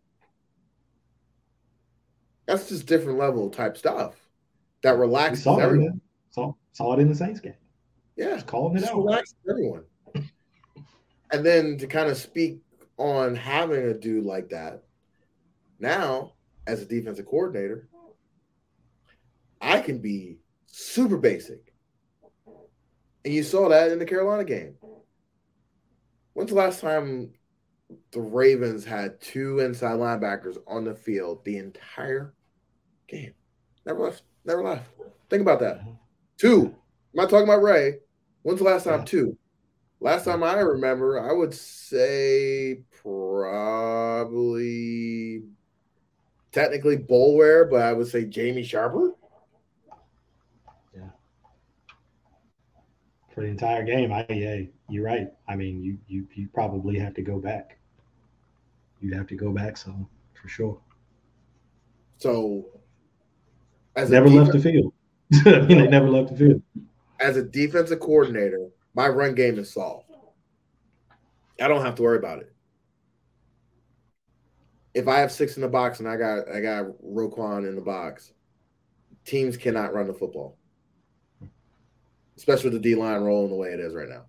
That's 2.46 2.70
just 2.70 2.88
different 2.88 3.18
level 3.18 3.50
type 3.50 3.78
stuff 3.78 4.16
that 4.84 4.98
relaxes 4.98 5.46
saw 5.46 5.58
everyone. 5.58 5.96
It, 5.96 6.34
saw, 6.34 6.54
saw 6.74 6.94
it 6.94 7.00
in 7.00 7.10
the 7.10 7.16
Saints 7.16 7.40
game. 7.40 7.54
Yeah. 8.16 8.36
Just 8.36 8.48
calling 8.48 8.76
it 8.78 8.82
just 8.82 8.92
out. 8.92 8.98
Relaxes 8.98 9.36
everyone. 9.50 9.84
and 11.32 11.46
then 11.46 11.78
to 11.78 11.88
kind 11.88 12.10
of 12.10 12.18
speak 12.18 12.60
on 12.98 13.36
having 13.36 13.86
a 13.86 13.94
dude 13.94 14.26
like 14.26 14.50
that. 14.50 14.84
Now, 15.80 16.34
as 16.68 16.82
a 16.82 16.86
defensive 16.86 17.26
coordinator, 17.26 17.88
I 19.62 19.80
can 19.80 20.00
be 20.00 20.40
super 20.68 21.18
basic. 21.18 21.74
And 23.26 23.34
you 23.34 23.44
saw 23.44 23.70
that 23.70 23.92
in 23.92 24.00
the 24.00 24.06
Carolina 24.06 24.44
game. 24.44 24.76
When's 26.34 26.50
the 26.50 26.56
last 26.56 26.82
time 26.82 27.32
the 28.12 28.22
Ravens 28.22 28.86
had 28.86 29.20
two 29.22 29.60
inside 29.60 30.00
linebackers 30.00 30.58
on 30.68 30.84
the 30.84 30.96
field 30.96 31.44
the 31.44 31.58
entire 31.58 32.34
game? 33.08 33.34
Never 33.86 34.00
left. 34.06 34.24
Never 34.46 34.64
left. 34.64 34.90
Think 35.30 35.42
about 35.42 35.60
that. 35.62 35.80
Mm-hmm. 35.80 35.92
Two. 36.38 36.66
I'm 36.66 36.74
not 37.14 37.30
talking 37.30 37.48
about 37.48 37.62
Ray. 37.62 38.00
When's 38.44 38.60
the 38.60 38.66
last 38.66 38.84
time 38.84 39.00
yeah. 39.00 39.06
two? 39.06 39.38
Last 40.00 40.26
time 40.26 40.44
I 40.44 40.56
remember, 40.60 41.20
I 41.20 41.32
would 41.32 41.54
say 41.54 42.84
probably 43.02 44.44
technically 46.52 46.98
Boulware, 46.98 47.70
but 47.70 47.82
I 47.82 47.94
would 47.94 48.08
say 48.08 48.26
Jamie 48.26 48.64
Sharper. 48.64 49.14
Yeah. 50.94 51.12
For 53.34 53.42
the 53.42 53.48
entire 53.48 53.84
game, 53.84 54.12
I 54.12 54.26
yeah, 54.30 54.64
you're 54.90 55.06
right. 55.06 55.30
I 55.48 55.56
mean, 55.56 55.82
you 55.82 55.98
you 56.08 56.28
you 56.36 56.50
probably 56.54 57.00
have 57.00 57.14
to 57.14 57.22
go 57.22 57.40
back. 57.40 57.78
You'd 59.04 59.16
have 59.16 59.28
to 59.28 59.36
go 59.36 59.52
back 59.52 59.76
some 59.76 60.08
for 60.34 60.48
sure. 60.48 60.80
So, 62.16 62.64
as 63.98 64.10
never 64.10 64.30
left 64.30 64.54
the 64.54 64.60
field. 64.60 64.94
I 65.46 65.60
mean, 65.60 65.80
they 65.80 65.88
never 65.88 66.10
left 66.10 66.30
the 66.30 66.38
field. 66.38 66.62
As 67.20 67.36
a 67.36 67.44
defensive 67.44 68.00
coordinator, 68.00 68.70
my 68.96 69.10
run 69.10 69.36
game 69.36 69.60
is 69.60 69.74
solved. 69.74 70.06
I 71.62 71.68
don't 71.68 71.84
have 71.84 71.96
to 71.96 72.02
worry 72.02 72.18
about 72.18 72.40
it. 72.40 72.54
If 74.94 75.10
I 75.10 75.20
have 75.20 75.34
six 75.34 75.58
in 75.58 75.64
the 75.64 75.68
box 75.68 76.00
and 76.00 76.08
I 76.08 76.16
got 76.16 76.48
I 76.48 76.62
got 76.62 76.86
Roquan 77.06 77.68
in 77.68 77.76
the 77.76 77.82
box, 77.82 78.32
teams 79.26 79.58
cannot 79.58 79.94
run 79.94 80.08
the 80.08 80.14
football, 80.14 80.58
especially 82.38 82.70
with 82.70 82.82
the 82.82 82.90
D 82.90 82.96
line 82.96 83.22
rolling 83.22 83.50
the 83.50 83.58
way 83.58 83.70
it 83.70 83.82
is 83.82 83.94
right 83.94 84.08
now. 84.08 84.24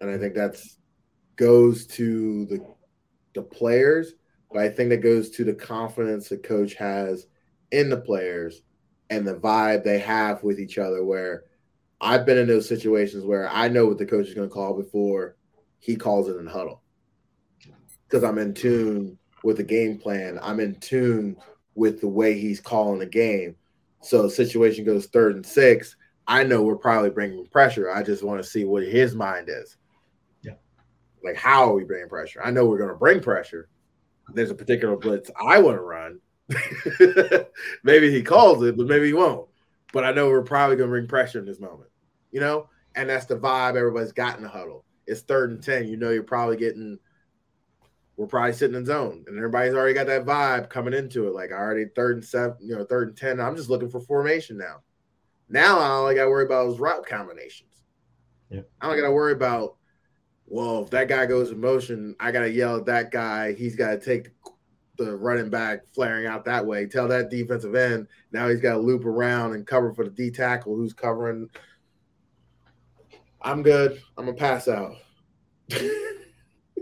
And 0.00 0.10
I 0.10 0.16
think 0.16 0.34
that's 0.34 0.78
goes 1.36 1.86
to 1.86 2.46
the 2.46 2.64
the 3.34 3.42
players, 3.42 4.14
but 4.52 4.62
I 4.62 4.68
think 4.68 4.90
that 4.90 4.98
goes 4.98 5.30
to 5.30 5.44
the 5.44 5.54
confidence 5.54 6.28
the 6.28 6.38
coach 6.38 6.74
has 6.74 7.26
in 7.72 7.88
the 7.88 7.96
players 7.96 8.62
and 9.10 9.26
the 9.26 9.34
vibe 9.34 9.84
they 9.84 9.98
have 9.98 10.42
with 10.42 10.60
each 10.60 10.78
other 10.78 11.04
where 11.04 11.44
I've 12.00 12.26
been 12.26 12.38
in 12.38 12.46
those 12.46 12.68
situations 12.68 13.24
where 13.24 13.48
I 13.48 13.68
know 13.68 13.86
what 13.86 13.98
the 13.98 14.06
coach 14.06 14.28
is 14.28 14.34
going 14.34 14.48
to 14.48 14.54
call 14.54 14.74
before 14.74 15.36
he 15.80 15.96
calls 15.96 16.28
it 16.28 16.36
in 16.36 16.46
huddle 16.46 16.82
because 18.06 18.24
I'm 18.24 18.38
in 18.38 18.54
tune 18.54 19.18
with 19.42 19.56
the 19.56 19.64
game 19.64 19.98
plan. 19.98 20.38
I'm 20.42 20.60
in 20.60 20.76
tune 20.76 21.36
with 21.74 22.00
the 22.00 22.08
way 22.08 22.38
he's 22.38 22.60
calling 22.60 23.00
the 23.00 23.06
game. 23.06 23.56
So 24.02 24.28
situation 24.28 24.84
goes 24.84 25.06
third 25.06 25.36
and 25.36 25.44
six. 25.46 25.96
I 26.26 26.44
know 26.44 26.62
we're 26.62 26.76
probably 26.76 27.10
bringing 27.10 27.46
pressure. 27.46 27.90
I 27.90 28.02
just 28.02 28.22
want 28.22 28.42
to 28.42 28.48
see 28.48 28.64
what 28.64 28.84
his 28.84 29.14
mind 29.14 29.48
is. 29.48 29.76
Like, 31.24 31.36
how 31.36 31.70
are 31.70 31.74
we 31.74 31.84
bringing 31.84 32.08
pressure? 32.08 32.42
I 32.44 32.50
know 32.50 32.66
we're 32.66 32.78
going 32.78 32.90
to 32.90 32.96
bring 32.96 33.20
pressure. 33.20 33.68
There's 34.32 34.50
a 34.50 34.54
particular 34.54 34.96
blitz 34.96 35.30
I 35.40 35.58
want 35.58 35.76
to 35.76 35.80
run. 35.80 36.20
maybe 37.82 38.10
he 38.10 38.22
calls 38.22 38.62
it, 38.62 38.76
but 38.76 38.86
maybe 38.86 39.06
he 39.06 39.14
won't. 39.14 39.48
But 39.92 40.04
I 40.04 40.12
know 40.12 40.28
we're 40.28 40.42
probably 40.42 40.76
going 40.76 40.88
to 40.88 40.92
bring 40.92 41.08
pressure 41.08 41.38
in 41.38 41.46
this 41.46 41.60
moment, 41.60 41.90
you 42.30 42.40
know? 42.40 42.68
And 42.94 43.08
that's 43.08 43.26
the 43.26 43.36
vibe 43.36 43.76
everybody's 43.76 44.12
got 44.12 44.36
in 44.36 44.42
the 44.42 44.48
huddle. 44.48 44.84
It's 45.06 45.22
third 45.22 45.50
and 45.50 45.62
10. 45.62 45.88
You 45.88 45.96
know, 45.96 46.10
you're 46.10 46.22
probably 46.22 46.56
getting, 46.56 46.98
we're 48.16 48.26
probably 48.26 48.52
sitting 48.52 48.76
in 48.76 48.84
zone, 48.84 49.24
and 49.26 49.36
everybody's 49.36 49.74
already 49.74 49.94
got 49.94 50.06
that 50.06 50.26
vibe 50.26 50.68
coming 50.68 50.94
into 50.94 51.26
it. 51.26 51.34
Like, 51.34 51.52
I 51.52 51.56
already 51.56 51.86
third 51.96 52.16
and 52.16 52.24
seven, 52.24 52.56
you 52.60 52.76
know, 52.76 52.84
third 52.84 53.08
and 53.08 53.16
10. 53.16 53.40
I'm 53.40 53.56
just 53.56 53.70
looking 53.70 53.90
for 53.90 54.00
formation 54.00 54.58
now. 54.58 54.82
Now, 55.48 55.78
all 55.78 56.06
I 56.06 56.14
got 56.14 56.24
to 56.24 56.30
worry 56.30 56.44
about 56.44 56.70
is 56.70 56.78
route 56.78 57.06
combinations. 57.06 57.82
Yeah. 58.50 58.62
I 58.80 58.88
don't 58.88 59.00
got 59.00 59.06
to 59.06 59.12
worry 59.12 59.32
about, 59.32 59.76
well, 60.46 60.82
if 60.82 60.90
that 60.90 61.08
guy 61.08 61.26
goes 61.26 61.50
in 61.50 61.60
motion, 61.60 62.14
I 62.20 62.30
got 62.30 62.40
to 62.40 62.50
yell 62.50 62.76
at 62.76 62.86
that 62.86 63.10
guy. 63.10 63.54
He's 63.54 63.76
got 63.76 63.90
to 63.90 63.98
take 63.98 64.30
the 64.96 65.16
running 65.16 65.50
back 65.50 65.86
flaring 65.94 66.26
out 66.26 66.44
that 66.44 66.64
way. 66.64 66.86
Tell 66.86 67.08
that 67.08 67.30
defensive 67.30 67.74
end 67.74 68.06
now 68.32 68.48
he's 68.48 68.60
got 68.60 68.74
to 68.74 68.78
loop 68.78 69.04
around 69.04 69.54
and 69.54 69.66
cover 69.66 69.92
for 69.92 70.04
the 70.04 70.10
D 70.10 70.30
tackle 70.30 70.76
who's 70.76 70.92
covering. 70.92 71.48
I'm 73.42 73.62
good. 73.62 74.00
I'm 74.16 74.26
gonna 74.26 74.36
pass 74.36 74.68
out. 74.68 74.94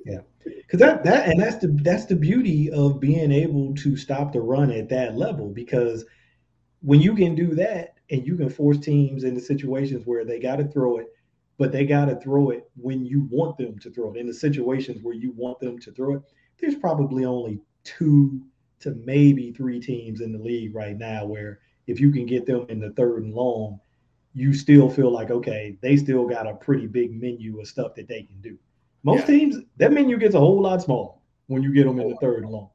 Yeah, 0.04 0.20
because 0.44 0.80
that 0.80 1.04
that 1.04 1.28
and 1.28 1.40
that's 1.40 1.56
the 1.56 1.68
that's 1.82 2.06
the 2.06 2.16
beauty 2.16 2.70
of 2.70 3.00
being 3.00 3.32
able 3.32 3.74
to 3.76 3.96
stop 3.96 4.32
the 4.32 4.40
run 4.40 4.70
at 4.70 4.88
that 4.90 5.16
level. 5.16 5.48
Because 5.48 6.04
when 6.80 7.00
you 7.00 7.14
can 7.14 7.34
do 7.34 7.54
that 7.54 7.94
and 8.10 8.26
you 8.26 8.36
can 8.36 8.50
force 8.50 8.78
teams 8.78 9.24
into 9.24 9.40
situations 9.40 10.06
where 10.06 10.24
they 10.24 10.38
got 10.38 10.56
to 10.56 10.64
throw 10.64 10.98
it, 10.98 11.06
but 11.62 11.70
they 11.70 11.86
got 11.86 12.06
to 12.06 12.16
throw 12.16 12.50
it 12.50 12.68
when 12.74 13.06
you 13.06 13.28
want 13.30 13.56
them 13.56 13.78
to 13.78 13.88
throw 13.88 14.12
it. 14.12 14.18
In 14.18 14.26
the 14.26 14.34
situations 14.34 15.00
where 15.00 15.14
you 15.14 15.30
want 15.36 15.60
them 15.60 15.78
to 15.78 15.92
throw 15.92 16.16
it, 16.16 16.22
there's 16.58 16.74
probably 16.74 17.24
only 17.24 17.60
two 17.84 18.42
to 18.80 19.00
maybe 19.04 19.52
three 19.52 19.78
teams 19.78 20.22
in 20.22 20.32
the 20.32 20.40
league 20.40 20.74
right 20.74 20.98
now 20.98 21.24
where 21.24 21.60
if 21.86 22.00
you 22.00 22.10
can 22.10 22.26
get 22.26 22.46
them 22.46 22.66
in 22.68 22.80
the 22.80 22.90
third 22.90 23.22
and 23.22 23.32
long, 23.32 23.78
you 24.34 24.52
still 24.52 24.90
feel 24.90 25.12
like 25.12 25.30
okay, 25.30 25.78
they 25.82 25.96
still 25.96 26.26
got 26.26 26.48
a 26.48 26.54
pretty 26.54 26.88
big 26.88 27.12
menu 27.22 27.60
of 27.60 27.68
stuff 27.68 27.94
that 27.94 28.08
they 28.08 28.24
can 28.24 28.40
do. 28.40 28.58
Most 29.04 29.20
yeah. 29.20 29.26
teams, 29.26 29.58
that 29.76 29.92
menu 29.92 30.18
gets 30.18 30.34
a 30.34 30.40
whole 30.40 30.60
lot 30.60 30.82
smaller 30.82 31.14
when 31.46 31.62
you 31.62 31.72
get 31.72 31.86
them 31.86 32.00
in 32.00 32.08
the 32.08 32.16
third 32.16 32.42
and 32.42 32.50
long, 32.50 32.70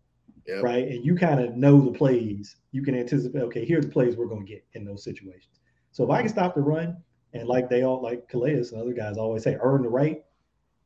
yep. 0.48 0.64
right? 0.64 0.88
And 0.88 1.04
you 1.04 1.14
kind 1.14 1.42
of 1.42 1.58
know 1.58 1.82
the 1.82 1.92
plays. 1.92 2.56
You 2.72 2.84
can 2.84 2.96
anticipate. 2.96 3.42
Okay, 3.42 3.66
here's 3.66 3.86
the 3.86 3.92
plays 3.92 4.16
we're 4.16 4.28
going 4.28 4.46
to 4.46 4.50
get 4.50 4.64
in 4.76 4.86
those 4.86 5.04
situations. 5.04 5.60
So 5.92 6.06
if 6.06 6.10
I 6.10 6.22
can 6.22 6.30
stop 6.30 6.56
the 6.56 6.62
run, 6.62 6.96
and 7.34 7.48
like 7.48 7.70
they 7.70 7.84
all, 7.84 8.02
like 8.02 8.28
Calais 8.30 8.54
and 8.54 8.82
other 8.82 8.94
guys 8.94 9.18
always 9.18 9.44
say, 9.44 9.58
earn 9.62 9.84
the 9.84 9.90
right 9.90 10.24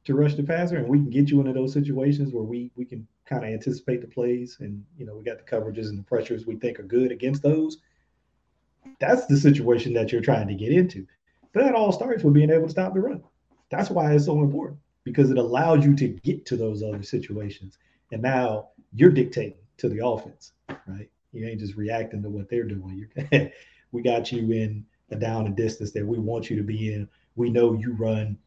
to 0.06 0.16
rush 0.16 0.36
the 0.36 0.44
passer, 0.44 0.78
and 0.78 0.88
we 0.88 0.98
can 0.98 1.10
get 1.10 1.30
you 1.30 1.40
into 1.40 1.54
those 1.54 1.74
situations 1.74 2.34
where 2.34 2.44
we 2.44 2.72
we 2.76 2.86
can 2.86 3.08
kind 3.26 3.44
of 3.44 3.52
anticipate 3.52 4.02
the 4.02 4.08
plays, 4.08 4.58
and 4.60 4.84
you 4.98 5.06
know 5.06 5.16
we 5.16 5.24
got 5.24 5.38
the 5.38 5.56
coverages 5.56 5.90
and 5.90 6.00
the 6.00 6.04
pressures 6.04 6.46
we 6.46 6.56
think 6.56 6.80
are 6.80 6.84
good 6.84 7.12
against 7.12 7.44
those. 7.44 7.78
That's 9.00 9.28
the 9.28 9.38
situation 9.38 9.94
that 9.94 10.12
you're 10.12 10.22
trying 10.22 10.48
to 10.48 10.56
get 10.56 10.72
into. 10.72 11.06
But 11.54 11.64
that 11.64 11.76
all 11.76 11.92
starts 11.92 12.24
with 12.24 12.34
being 12.34 12.50
able 12.50 12.66
to 12.66 12.72
stop 12.72 12.94
the 12.94 13.00
run. 13.00 13.24
That's 13.70 13.90
why 13.90 14.14
it's 14.14 14.26
so 14.26 14.42
important 14.42 14.80
because 15.04 15.30
it 15.30 15.38
allows 15.38 15.86
you 15.86 15.96
to 15.96 16.08
get 16.08 16.46
to 16.48 16.58
those 16.58 16.82
other 16.84 17.04
situations. 17.04 17.78
And 18.12 18.22
now 18.22 18.70
you're 18.94 19.12
dictating 19.12 19.60
to 19.78 19.90
the 19.90 20.06
offense, 20.06 20.54
right? 20.88 21.10
You 21.32 21.48
ain't 21.48 21.60
just 21.60 21.76
reacting 21.76 22.22
to 22.24 22.30
what 22.30 22.50
they're 22.50 22.64
doing. 22.64 23.08
We 23.94 24.02
got 24.02 24.32
you 24.32 24.52
in 24.52 24.86
a 25.12 25.16
down 25.16 25.46
and 25.46 25.56
distance 25.56 25.92
that 25.92 26.06
we 26.06 26.18
want 26.18 26.50
you 26.50 26.58
to 26.58 26.64
be 26.64 26.94
in. 26.94 27.08
We 27.36 27.50
know 27.50 27.74
you 27.74 27.94
run 27.94 28.38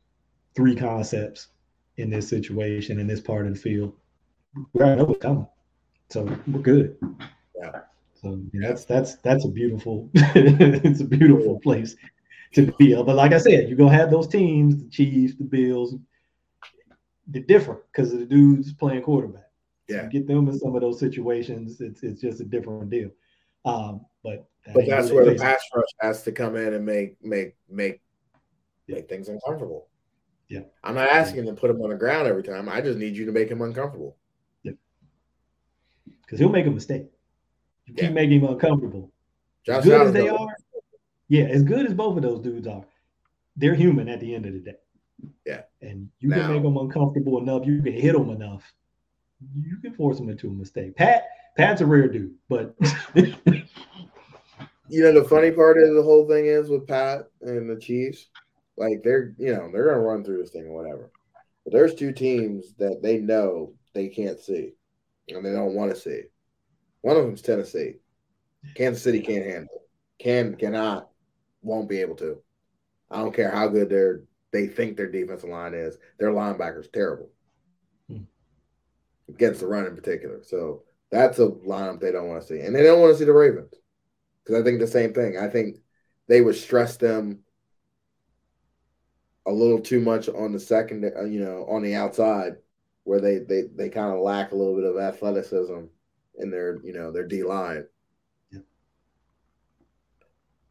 three 0.55 0.75
concepts 0.75 1.49
in 1.97 2.11
this 2.11 2.29
situation 2.29 2.99
in 2.99 3.07
this 3.07 3.21
part 3.21 3.47
of 3.47 3.55
the 3.55 3.61
field. 3.61 3.95
We 4.73 4.81
already 4.81 4.97
know 4.97 5.05
what's 5.05 5.21
coming, 5.21 5.47
so 6.11 6.25
we're 6.47 6.61
good. 6.61 6.97
Yeah. 7.61 7.81
So 8.15 8.41
yeah, 8.53 8.69
that's 8.69 8.85
that's 8.85 9.17
that's 9.17 9.45
a 9.45 9.49
beautiful 9.49 10.09
it's 10.15 11.01
a 11.01 11.05
beautiful 11.05 11.61
place 11.61 11.97
to 12.55 12.73
be. 12.79 12.95
Uh, 12.95 13.03
but 13.03 13.17
like 13.17 13.33
I 13.33 13.39
said, 13.39 13.69
you're 13.69 13.79
gonna 13.79 13.97
have 13.97 14.11
those 14.11 14.29
teams, 14.29 14.83
the 14.83 14.89
Chiefs, 14.89 15.35
the 15.37 15.45
Bills. 15.45 15.97
They're 17.27 17.43
different 17.43 17.81
because 17.91 18.13
of 18.13 18.21
the 18.21 18.27
dudes 18.27 18.73
playing 18.73 19.03
quarterback. 19.03 19.51
Yeah, 19.89 20.07
get 20.07 20.27
them 20.27 20.49
in 20.49 20.59
some 20.59 20.75
of 20.75 20.81
those 20.81 21.01
situations. 21.01 21.81
It's 21.81 22.03
it's 22.03 22.21
just 22.21 22.41
a 22.41 22.45
different 22.45 22.91
deal. 22.91 23.11
Um, 23.65 24.05
but 24.23 24.47
but 24.75 24.87
that's 24.87 25.11
where 25.11 25.25
the 25.25 25.35
pass 25.35 25.63
rush 25.75 25.89
has 26.01 26.23
to 26.25 26.33
come 26.33 26.57
in 26.57 26.75
and 26.75 26.85
make 26.85 27.23
make 27.23 27.55
make 27.69 28.01
yeah. 28.87 28.97
make 28.97 29.09
things 29.09 29.29
uncomfortable. 29.29 29.89
Yeah. 30.49 30.61
I'm 30.83 30.95
not 30.95 31.09
asking 31.09 31.47
to 31.47 31.53
put 31.53 31.71
him 31.71 31.81
on 31.83 31.91
the 31.91 31.97
ground 31.97 32.29
every 32.29 32.43
time. 32.43 32.69
I 32.69 32.81
just 32.81 32.99
need 32.99 33.17
you 33.17 33.27
to 33.27 33.33
make 33.33 33.49
him 33.49 33.63
uncomfortable. 33.63 34.17
Yeah. 34.63 34.73
Because 36.23 36.39
he'll 36.39 36.51
make 36.51 36.67
a 36.67 36.71
mistake. 36.71 37.07
You 37.87 37.95
keep 37.95 38.05
yeah. 38.05 38.11
making 38.11 38.41
him 38.41 38.51
uncomfortable. 38.51 39.11
Josh 39.65 39.79
as 39.79 39.85
good 39.85 39.95
Allen 39.95 40.07
as 40.09 40.13
they 40.13 40.29
are, 40.29 40.57
yeah, 41.29 41.45
as 41.45 41.63
good 41.63 41.87
as 41.87 41.95
both 41.95 42.17
of 42.17 42.23
those 42.23 42.41
dudes 42.41 42.67
are, 42.67 42.85
they're 43.57 43.75
human 43.75 44.09
at 44.09 44.21
the 44.21 44.35
end 44.35 44.47
of 44.47 44.53
the 44.53 44.61
day. 44.61 44.77
Yeah. 45.47 45.63
And 45.81 46.11
you 46.21 46.29
now, 46.29 46.47
can 46.47 46.53
make 46.53 46.63
them 46.63 46.77
uncomfortable 46.77 47.39
enough, 47.39 47.67
you 47.67 47.83
can 47.83 47.95
hit 47.95 48.13
them 48.13 48.31
enough, 48.31 48.71
you 49.57 49.79
can 49.79 49.95
force 49.95 50.19
them 50.19 50.29
into 50.29 50.49
a 50.49 50.53
mistake. 50.53 50.97
Pat, 50.97 51.25
Pat's 51.57 51.81
a 51.81 51.87
rare 51.87 52.09
dude, 52.09 52.35
but 52.49 52.75
you 53.15 55.03
know 55.03 55.13
the 55.13 55.27
funny 55.29 55.51
part 55.53 55.79
of 55.79 55.95
the 55.95 56.03
whole 56.03 56.29
thing 56.29 56.47
is 56.47 56.69
with 56.69 56.87
Pat 56.87 57.29
and 57.43 57.71
the 57.71 57.81
Chiefs, 57.81 58.29
like 58.77 59.03
they're 59.05 59.35
you 59.39 59.55
know 59.55 59.71
they're 59.73 59.89
gonna 59.89 60.01
run 60.01 60.25
through 60.25 60.39
this 60.39 60.51
thing 60.51 60.67
or 60.67 60.83
whatever. 60.83 61.11
But 61.65 61.73
there's 61.73 61.95
two 61.95 62.13
teams 62.13 62.75
that 62.79 63.01
they 63.03 63.19
know 63.19 63.73
they 63.95 64.09
can't 64.09 64.41
see 64.41 64.73
and 65.29 65.45
they 65.45 65.53
don't 65.53 65.75
want 65.75 65.95
to 65.95 66.01
see. 66.01 66.23
One 67.01 67.17
of 67.17 67.25
them's 67.25 67.43
Tennessee. 67.43 67.97
Kansas 68.75 69.03
City 69.03 69.21
can't 69.21 69.47
handle. 69.47 69.83
Can 70.19 70.55
cannot 70.57 71.09
won't 71.63 71.89
be 71.89 72.01
able 72.01 72.17
to. 72.17 72.43
I 73.11 73.19
don't 73.19 73.35
care 73.35 73.51
how 73.51 73.69
good 73.69 73.89
their 73.89 74.23
they 74.53 74.67
think 74.67 74.97
their 74.97 75.11
defensive 75.11 75.51
line 75.51 75.75
is. 75.75 75.99
Their 76.19 76.31
linebackers 76.31 76.91
terrible 76.93 77.31
hmm. 78.09 78.23
against 79.29 79.61
the 79.61 79.67
run 79.67 79.87
in 79.87 79.95
particular. 79.95 80.41
So 80.43 80.83
that's 81.15 81.39
a 81.39 81.47
lineup 81.47 82.01
they 82.01 82.11
don't 82.11 82.29
want 82.29 82.43
to 82.43 82.47
see, 82.47 82.61
and 82.61 82.75
they 82.75 82.83
don't 82.83 83.01
want 83.01 83.13
to 83.13 83.19
see 83.19 83.25
the 83.25 83.33
Ravens 83.33 83.73
because 84.43 84.61
I 84.61 84.65
think 84.65 84.81
the 84.81 84.87
same 84.87 85.15
thing. 85.15 85.39
I 85.39 85.49
think 85.49 85.77
they 86.27 86.41
would 86.41 86.57
stress 86.57 86.97
them 86.97 87.41
a 89.47 89.53
little 89.53 89.81
too 89.81 90.01
much 90.01 90.29
on 90.29 90.53
the 90.53 90.59
second, 90.59 91.05
uh, 91.05 91.25
you 91.25 91.41
know, 91.41 91.67
on 91.69 91.83
the 91.83 91.95
outside, 91.95 92.57
where 93.05 93.21
they 93.21 93.39
they 93.39 93.63
they 93.75 93.89
kind 93.89 94.13
of 94.13 94.23
lack 94.23 94.51
a 94.51 94.57
little 94.57 94.75
bit 94.75 94.85
of 94.85 94.99
athleticism 94.99 95.85
in 96.39 96.51
their 96.51 96.81
you 96.83 96.93
know 96.93 97.13
their 97.13 97.27
D 97.27 97.45
line. 97.45 97.87
Yeah. 98.51 98.61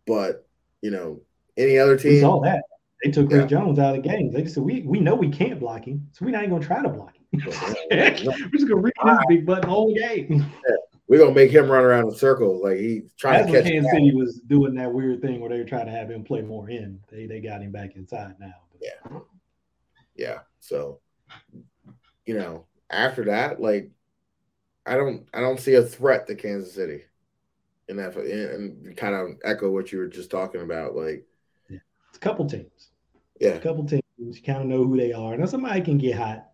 But 0.05 0.45
you 0.81 0.91
know, 0.91 1.21
any 1.55 1.77
other 1.77 1.97
team? 1.97 2.15
We 2.15 2.19
saw 2.19 2.41
that 2.41 2.63
they 3.01 3.11
took 3.11 3.31
Ray 3.31 3.45
Jones 3.45 3.79
out 3.79 3.95
of 3.95 4.03
the 4.03 4.09
game. 4.09 4.31
They 4.33 4.41
just 4.43 4.55
said 4.55 4.63
we 4.63 4.81
we 4.81 4.99
know 4.99 5.15
we 5.15 5.29
can't 5.29 5.59
block 5.59 5.85
him, 5.85 6.09
so 6.11 6.25
we're 6.25 6.31
not 6.31 6.43
even 6.43 6.51
gonna 6.55 6.65
try 6.65 6.81
to 6.81 6.89
block 6.89 7.15
him. 7.15 7.22
We're 7.33 8.49
just 8.51 8.67
gonna 8.67 8.75
read 8.75 8.93
this 9.03 9.17
big 9.27 9.45
button 9.45 9.69
whole 9.69 9.93
game. 9.93 10.27
Yeah. 10.29 10.75
We're 11.07 11.19
gonna 11.19 11.35
make 11.35 11.51
him 11.51 11.69
run 11.69 11.83
around 11.83 12.09
in 12.09 12.15
circles 12.15 12.63
like 12.63 12.77
he's 12.77 13.13
trying 13.19 13.41
That's 13.41 13.51
to 13.51 13.61
catch. 13.61 13.71
Kansas 13.71 13.91
City 13.91 14.13
was 14.13 14.39
doing 14.47 14.73
that 14.75 14.91
weird 14.91 15.21
thing 15.21 15.39
where 15.39 15.49
they 15.49 15.57
were 15.57 15.65
trying 15.65 15.85
to 15.85 15.91
have 15.91 16.09
him 16.09 16.23
play 16.23 16.41
more 16.41 16.69
in. 16.69 16.99
They 17.11 17.25
they 17.25 17.39
got 17.39 17.61
him 17.61 17.71
back 17.71 17.95
inside 17.95 18.35
now. 18.39 18.53
Yeah, 18.81 19.19
yeah. 20.15 20.39
So, 20.59 20.99
you 22.25 22.35
know, 22.35 22.65
after 22.89 23.25
that, 23.25 23.59
like, 23.59 23.91
I 24.85 24.95
don't 24.95 25.27
I 25.33 25.41
don't 25.41 25.59
see 25.59 25.75
a 25.75 25.83
threat 25.83 26.25
to 26.27 26.35
Kansas 26.35 26.73
City, 26.73 27.03
in 27.89 27.97
that 27.97 28.15
and 28.15 28.95
kind 28.95 29.13
of 29.13 29.31
echo 29.43 29.69
what 29.69 29.91
you 29.91 29.99
were 29.99 30.07
just 30.07 30.31
talking 30.31 30.61
about. 30.61 30.95
Like, 30.95 31.25
yeah. 31.69 31.79
it's 32.09 32.17
a 32.17 32.21
couple 32.21 32.45
teams. 32.45 32.91
Yeah, 33.39 33.49
a 33.49 33.59
couple 33.59 33.85
teams. 33.85 34.03
You 34.17 34.41
kind 34.41 34.61
of 34.61 34.67
know 34.67 34.85
who 34.85 34.95
they 34.95 35.11
are. 35.11 35.35
Now 35.35 35.47
somebody 35.47 35.81
can 35.81 35.97
get 35.97 36.15
hot 36.15 36.52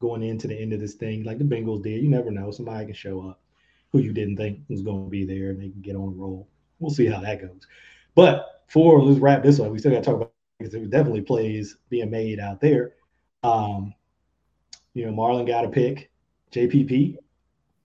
going 0.00 0.22
into 0.22 0.48
the 0.48 0.58
end 0.58 0.72
of 0.72 0.80
this 0.80 0.94
thing, 0.94 1.24
like 1.24 1.38
the 1.38 1.44
Bengals 1.44 1.82
did. 1.82 2.02
You 2.02 2.08
never 2.08 2.30
know. 2.30 2.50
Somebody 2.50 2.86
can 2.86 2.94
show 2.94 3.20
up 3.28 3.40
who 3.92 3.98
you 3.98 4.12
didn't 4.12 4.36
think 4.36 4.60
was 4.68 4.82
going 4.82 5.04
to 5.04 5.10
be 5.10 5.24
there, 5.24 5.50
and 5.50 5.60
they 5.60 5.68
can 5.68 5.80
get 5.80 5.96
on 5.96 6.08
a 6.08 6.20
roll. 6.20 6.48
We'll 6.78 6.90
see 6.90 7.06
how 7.06 7.20
that 7.20 7.40
goes. 7.40 7.66
But 8.14 8.64
for 8.68 9.02
let's 9.02 9.20
wrap 9.20 9.42
this 9.42 9.60
up. 9.60 9.70
We 9.70 9.78
still 9.78 9.92
got 9.92 9.98
to 9.98 10.04
talk 10.04 10.16
about 10.16 10.32
because 10.58 10.72
there 10.72 10.84
definitely 10.84 11.22
plays 11.22 11.76
being 11.88 12.10
made 12.10 12.38
out 12.38 12.60
there. 12.60 12.92
Um, 13.42 13.94
you 14.94 15.06
know, 15.06 15.12
Marlon 15.12 15.46
got 15.46 15.64
a 15.64 15.68
pick. 15.68 16.10
JPP 16.52 17.16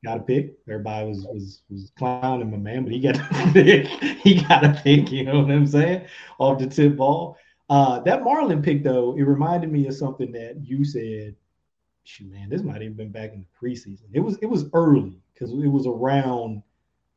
got 0.04 0.17
a 0.17 0.21
pick. 0.21 0.58
Everybody 0.67 1.08
was 1.08 1.25
was 1.25 1.62
was 1.69 1.91
clowning 1.97 2.51
my 2.51 2.58
man, 2.58 2.84
but 2.84 2.93
he 2.93 2.99
got 2.99 3.15
a 3.32 3.51
pick. 3.54 3.88
he 3.88 4.41
got 4.43 4.63
a 4.63 4.80
pick. 4.84 5.12
You 5.12 5.23
know 5.23 5.41
what 5.41 5.51
I'm 5.51 5.67
saying? 5.67 6.06
Off 6.38 6.60
the 6.60 6.67
tip 6.67 6.97
ball. 6.97 7.38
Uh, 7.69 7.99
that 8.01 8.21
Marlon 8.21 8.63
pick 8.63 8.84
though, 8.84 9.17
it 9.17 9.23
reminded 9.23 9.71
me 9.71 9.88
of 9.88 9.95
something 9.95 10.32
that 10.34 10.63
you 10.63 10.86
said. 10.86 11.36
Shoot, 12.06 12.32
man, 12.32 12.50
this 12.50 12.62
might 12.62 12.84
have 12.84 12.96
been 12.96 13.12
back 13.12 13.34
in 13.34 13.41
the 13.41 13.68
preseason. 13.68 14.04
It 14.13 14.20
was 14.20 14.38
it 14.41 14.46
was 14.46 14.70
early 14.74 15.20
because 15.34 15.52
it 15.52 15.68
was 15.68 15.88
around 15.88 16.62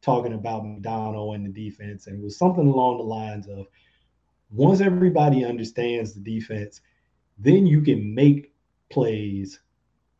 talking 0.01 0.33
about 0.33 0.67
Macdonald 0.67 1.37
and 1.37 1.45
the 1.45 1.71
defense, 1.71 2.07
and 2.07 2.19
it 2.19 2.25
was 2.25 2.39
something 2.39 2.67
along 2.67 2.97
the 2.97 3.05
lines 3.05 3.49
of 3.49 3.67
once 4.51 4.81
everybody 4.81 5.45
understands 5.45 6.15
the 6.15 6.21
defense, 6.21 6.81
then 7.39 7.67
you 7.67 7.83
can 7.83 8.15
make 8.15 8.55
plays 8.91 9.61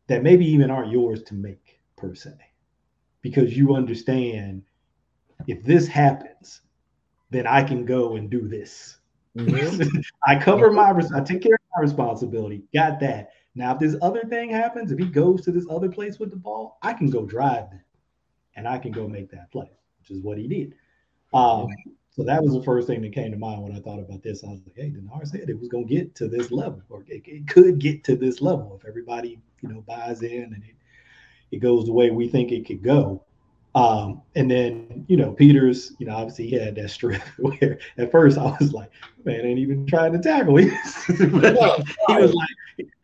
that 0.05 0.21
maybe 0.21 0.45
even 0.45 0.69
aren't 0.69 0.91
yours 0.91 1.23
to 1.23 1.33
make 1.33 1.79
per 1.97 2.13
se, 2.13 2.31
because 3.21 3.57
you 3.57 3.73
understand 3.73 4.61
if 5.47 5.63
this 5.63 5.87
happens, 5.87 6.61
then 7.31 7.47
I 7.47 7.63
can 7.63 7.85
go 7.85 8.17
and 8.17 8.29
do 8.29 8.47
this. 8.47 8.97
Mm-hmm. 9.35 9.99
I 10.27 10.39
cover 10.39 10.71
my, 10.71 10.91
I 10.91 11.21
take 11.21 11.41
care 11.41 11.55
of 11.55 11.61
my 11.75 11.81
responsibility. 11.81 12.63
Got 12.71 12.99
that. 12.99 13.29
Now, 13.59 13.73
if 13.73 13.79
this 13.79 13.97
other 14.01 14.23
thing 14.29 14.49
happens, 14.49 14.89
if 14.89 14.97
he 14.97 15.03
goes 15.03 15.41
to 15.41 15.51
this 15.51 15.65
other 15.69 15.89
place 15.89 16.17
with 16.17 16.29
the 16.29 16.37
ball, 16.37 16.77
I 16.81 16.93
can 16.93 17.09
go 17.09 17.25
drive 17.25 17.69
them 17.69 17.81
and 18.55 18.65
I 18.65 18.77
can 18.77 18.93
go 18.93 19.05
make 19.05 19.29
that 19.31 19.51
play, 19.51 19.69
which 19.99 20.11
is 20.11 20.23
what 20.23 20.37
he 20.37 20.47
did. 20.47 20.75
Um, 21.33 21.67
so 22.09 22.23
that 22.23 22.41
was 22.41 22.53
the 22.53 22.63
first 22.63 22.87
thing 22.87 23.01
that 23.01 23.11
came 23.11 23.31
to 23.31 23.37
mind 23.37 23.61
when 23.61 23.75
I 23.75 23.81
thought 23.81 23.99
about 23.99 24.23
this. 24.23 24.45
I 24.45 24.51
was 24.51 24.61
like, 24.65 24.77
hey, 24.77 24.91
Denard 24.91 25.27
said 25.27 25.49
it 25.49 25.59
was 25.59 25.67
going 25.67 25.85
to 25.89 25.93
get 25.93 26.15
to 26.15 26.29
this 26.29 26.51
level, 26.51 26.81
or 26.87 27.03
it, 27.09 27.21
it, 27.25 27.49
could 27.49 27.79
get 27.79 28.05
to 28.05 28.15
this 28.15 28.41
level 28.41 28.79
if 28.79 28.87
everybody, 28.87 29.41
you 29.59 29.67
know, 29.67 29.81
buys 29.81 30.21
in 30.21 30.53
and 30.53 30.63
it, 30.63 30.75
it 31.51 31.59
goes 31.59 31.85
the 31.85 31.91
way 31.91 32.11
we 32.11 32.29
think 32.29 32.53
it 32.53 32.65
could 32.65 32.81
go. 32.81 33.25
Um, 33.75 34.21
and 34.35 34.49
then, 34.49 35.03
you 35.09 35.17
know, 35.17 35.33
Peters, 35.33 35.91
you 35.99 36.05
know, 36.05 36.15
obviously 36.15 36.47
he 36.47 36.55
had 36.55 36.75
that 36.75 36.91
strip 36.91 37.21
where 37.39 37.77
at 37.97 38.09
first 38.09 38.37
I 38.37 38.55
was 38.57 38.71
like, 38.71 38.89
man, 39.25 39.41
ain't 39.41 39.59
even 39.59 39.85
trying 39.85 40.13
to 40.13 40.19
tackle. 40.19 40.55
Him. 40.55 40.71
He 41.07 41.25
was 42.15 42.33
like, 42.33 42.49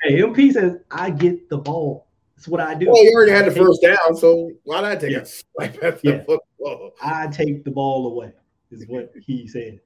hey, 0.02 0.20
MP 0.20 0.52
says 0.52 0.78
I 0.92 1.10
get 1.10 1.50
the 1.50 1.58
ball. 1.58 2.08
That's 2.36 2.48
what 2.48 2.62
I 2.62 2.76
do. 2.76 2.88
Well, 2.88 3.04
you 3.04 3.12
already 3.14 3.32
had 3.32 3.46
the 3.46 3.52
first 3.52 3.82
down, 3.82 4.16
so 4.16 4.52
why 4.64 4.82
not 4.82 5.00
take 5.00 5.12
yeah. 5.12 5.24
swipe 5.24 5.82
at 5.84 6.02
the 6.02 6.26
yeah. 6.28 6.76
I 7.02 7.28
take 7.28 7.64
the 7.64 7.72
ball 7.72 8.08
away, 8.08 8.34
is 8.72 8.86
what 8.88 9.12
he 9.26 9.48
says. 9.48 9.80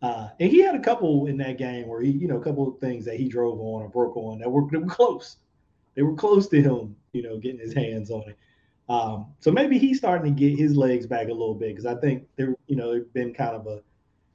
Uh, 0.00 0.28
and 0.40 0.50
he 0.50 0.60
had 0.60 0.74
a 0.74 0.80
couple 0.80 1.26
in 1.26 1.36
that 1.36 1.58
game 1.58 1.86
where 1.86 2.00
he, 2.00 2.10
you 2.10 2.26
know, 2.26 2.36
a 2.36 2.42
couple 2.42 2.66
of 2.66 2.78
things 2.80 3.04
that 3.04 3.16
he 3.16 3.28
drove 3.28 3.60
on 3.60 3.82
or 3.82 3.88
broke 3.88 4.16
on 4.16 4.38
that 4.40 4.50
were, 4.50 4.68
that 4.70 4.80
were 4.80 4.86
close. 4.86 5.36
They 5.94 6.02
were 6.02 6.14
close 6.14 6.48
to 6.48 6.60
him, 6.60 6.96
you 7.12 7.22
know, 7.22 7.38
getting 7.38 7.60
his 7.60 7.72
hands 7.72 8.10
on 8.10 8.24
it. 8.28 8.36
Um, 8.88 9.26
so 9.38 9.52
maybe 9.52 9.78
he's 9.78 9.98
starting 9.98 10.34
to 10.34 10.40
get 10.40 10.58
his 10.58 10.76
legs 10.76 11.06
back 11.06 11.28
a 11.28 11.32
little 11.32 11.54
bit 11.54 11.68
because 11.68 11.86
I 11.86 11.94
think 12.00 12.26
there, 12.36 12.56
you 12.66 12.74
know, 12.74 12.90
there's 12.90 13.06
been 13.08 13.32
kind 13.32 13.54
of 13.54 13.66
a, 13.66 13.80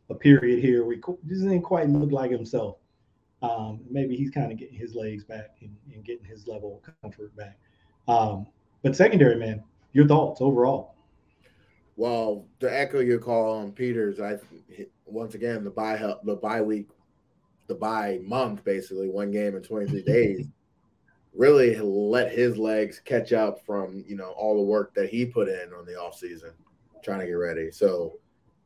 a 0.09 0.15
period 0.15 0.63
here 0.63 0.85
where 0.85 0.95
he 0.95 1.01
doesn't 1.27 1.61
quite 1.63 1.89
look 1.89 2.11
like 2.11 2.31
himself. 2.31 2.77
Um, 3.47 3.81
maybe 3.89 4.15
he's 4.15 4.31
kind 4.31 4.51
of 4.51 4.57
getting 4.57 4.77
his 4.77 4.95
legs 4.95 5.23
back 5.23 5.57
and, 5.61 5.75
and 5.93 6.03
getting 6.03 6.25
his 6.25 6.47
level 6.47 6.81
of 6.83 7.01
comfort 7.01 7.35
back. 7.35 7.57
Um, 8.07 8.47
but 8.83 8.95
secondary, 8.95 9.35
man, 9.35 9.63
your 9.93 10.07
thoughts 10.07 10.41
overall? 10.41 10.95
Well, 11.95 12.45
to 12.59 12.67
echo 12.67 12.99
your 12.99 13.19
call 13.19 13.57
on 13.57 13.71
Peters, 13.71 14.19
I 14.19 14.37
once 15.05 15.33
again 15.35 15.63
the 15.63 15.71
bye 15.71 15.97
the 16.23 16.35
bye 16.35 16.61
week, 16.61 16.89
the 17.67 17.75
bye 17.75 18.19
month, 18.23 18.63
basically 18.63 19.09
one 19.09 19.31
game 19.31 19.55
in 19.55 19.63
23 19.63 20.01
days, 20.03 20.47
really 21.33 21.75
let 21.77 22.31
his 22.31 22.57
legs 22.57 23.01
catch 23.03 23.33
up 23.33 23.65
from 23.65 24.03
you 24.07 24.15
know 24.15 24.29
all 24.31 24.55
the 24.55 24.61
work 24.61 24.93
that 24.93 25.09
he 25.09 25.25
put 25.25 25.47
in 25.47 25.73
on 25.73 25.85
the 25.85 25.93
offseason 25.93 26.51
trying 27.03 27.19
to 27.19 27.25
get 27.25 27.33
ready. 27.33 27.71
So 27.71 28.19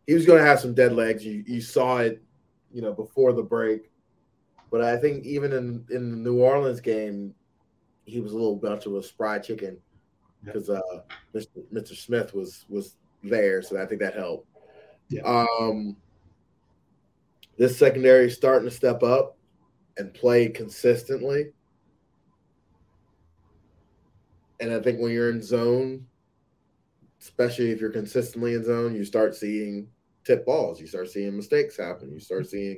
he 0.07 0.13
was 0.13 0.25
going 0.25 0.39
to 0.39 0.45
have 0.45 0.59
some 0.59 0.73
dead 0.73 0.93
legs. 0.93 1.25
You 1.25 1.43
you 1.47 1.61
saw 1.61 1.99
it, 1.99 2.21
you 2.71 2.82
know, 2.82 2.93
before 2.93 3.34
the 3.34 3.43
break. 3.43 3.90
But 4.72 4.82
I 4.82 4.97
think 4.97 5.26
even 5.26 5.51
in 5.51 5.86
in 5.91 6.11
the 6.11 6.17
New 6.17 6.39
Orleans 6.39 6.80
game, 6.80 7.36
he 8.05 8.22
was 8.22 8.32
a 8.32 8.36
little 8.36 8.55
bunch 8.55 8.86
of 8.86 8.95
a 8.95 9.03
spry 9.03 9.38
chicken 9.38 9.78
because 10.43 10.69
uh, 10.69 10.82
Mr. 11.36 11.61
Mr. 11.74 11.95
Smith 11.95 12.34
was 12.34 12.65
was 12.69 12.95
there, 13.22 13.61
so 13.61 13.82
I 13.82 13.86
think 13.86 14.01
that 14.01 14.15
helped. 14.15 14.47
Yeah. 15.09 15.24
Um, 15.24 15.97
this 17.57 17.78
secondary 17.78 18.28
is 18.28 18.36
starting 18.36 18.67
to 18.67 18.76
step 18.76 19.03
up 19.03 19.38
and 19.97 20.13
play 20.13 20.47
consistently. 20.47 21.51
And 24.61 24.72
I 24.72 24.80
think 24.80 24.99
when 24.99 25.11
you're 25.11 25.32
in 25.32 25.41
zone, 25.41 26.05
especially 27.19 27.72
if 27.72 27.82
you're 27.82 27.91
consistently 27.91 28.53
in 28.53 28.63
zone, 28.63 28.95
you 28.95 29.03
start 29.03 29.36
seeing 29.36 29.88
tip 30.24 30.45
balls. 30.45 30.80
You 30.80 30.88
start 30.88 31.09
seeing 31.09 31.36
mistakes 31.36 31.78
happen. 31.78 32.11
You 32.11 32.19
start 32.19 32.47
seeing 32.47 32.78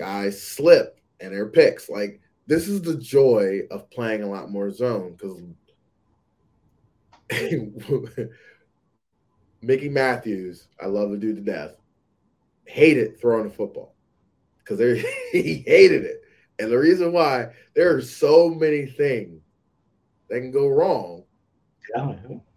guys 0.00 0.42
slip 0.42 0.98
and 1.20 1.32
their 1.32 1.46
picks. 1.46 1.90
Like 1.90 2.20
this 2.46 2.66
is 2.66 2.80
the 2.80 2.96
joy 2.96 3.60
of 3.70 3.90
playing 3.90 4.22
a 4.22 4.28
lot 4.28 4.50
more 4.50 4.70
zone 4.70 5.14
because 5.16 5.38
Mickey 9.62 9.90
Matthews, 9.90 10.68
I 10.80 10.86
love 10.86 11.10
the 11.10 11.18
dude 11.18 11.36
to 11.36 11.42
death, 11.42 11.74
hated 12.64 13.20
throwing 13.20 13.44
the 13.44 13.54
football 13.54 13.94
because 14.58 14.80
he 15.32 15.62
hated 15.66 16.04
it. 16.04 16.22
And 16.58 16.72
the 16.72 16.78
reason 16.78 17.12
why 17.12 17.48
there 17.74 17.94
are 17.94 18.00
so 18.00 18.48
many 18.48 18.86
things 18.86 19.42
that 20.28 20.40
can 20.40 20.50
go 20.50 20.68
wrong, 20.68 21.24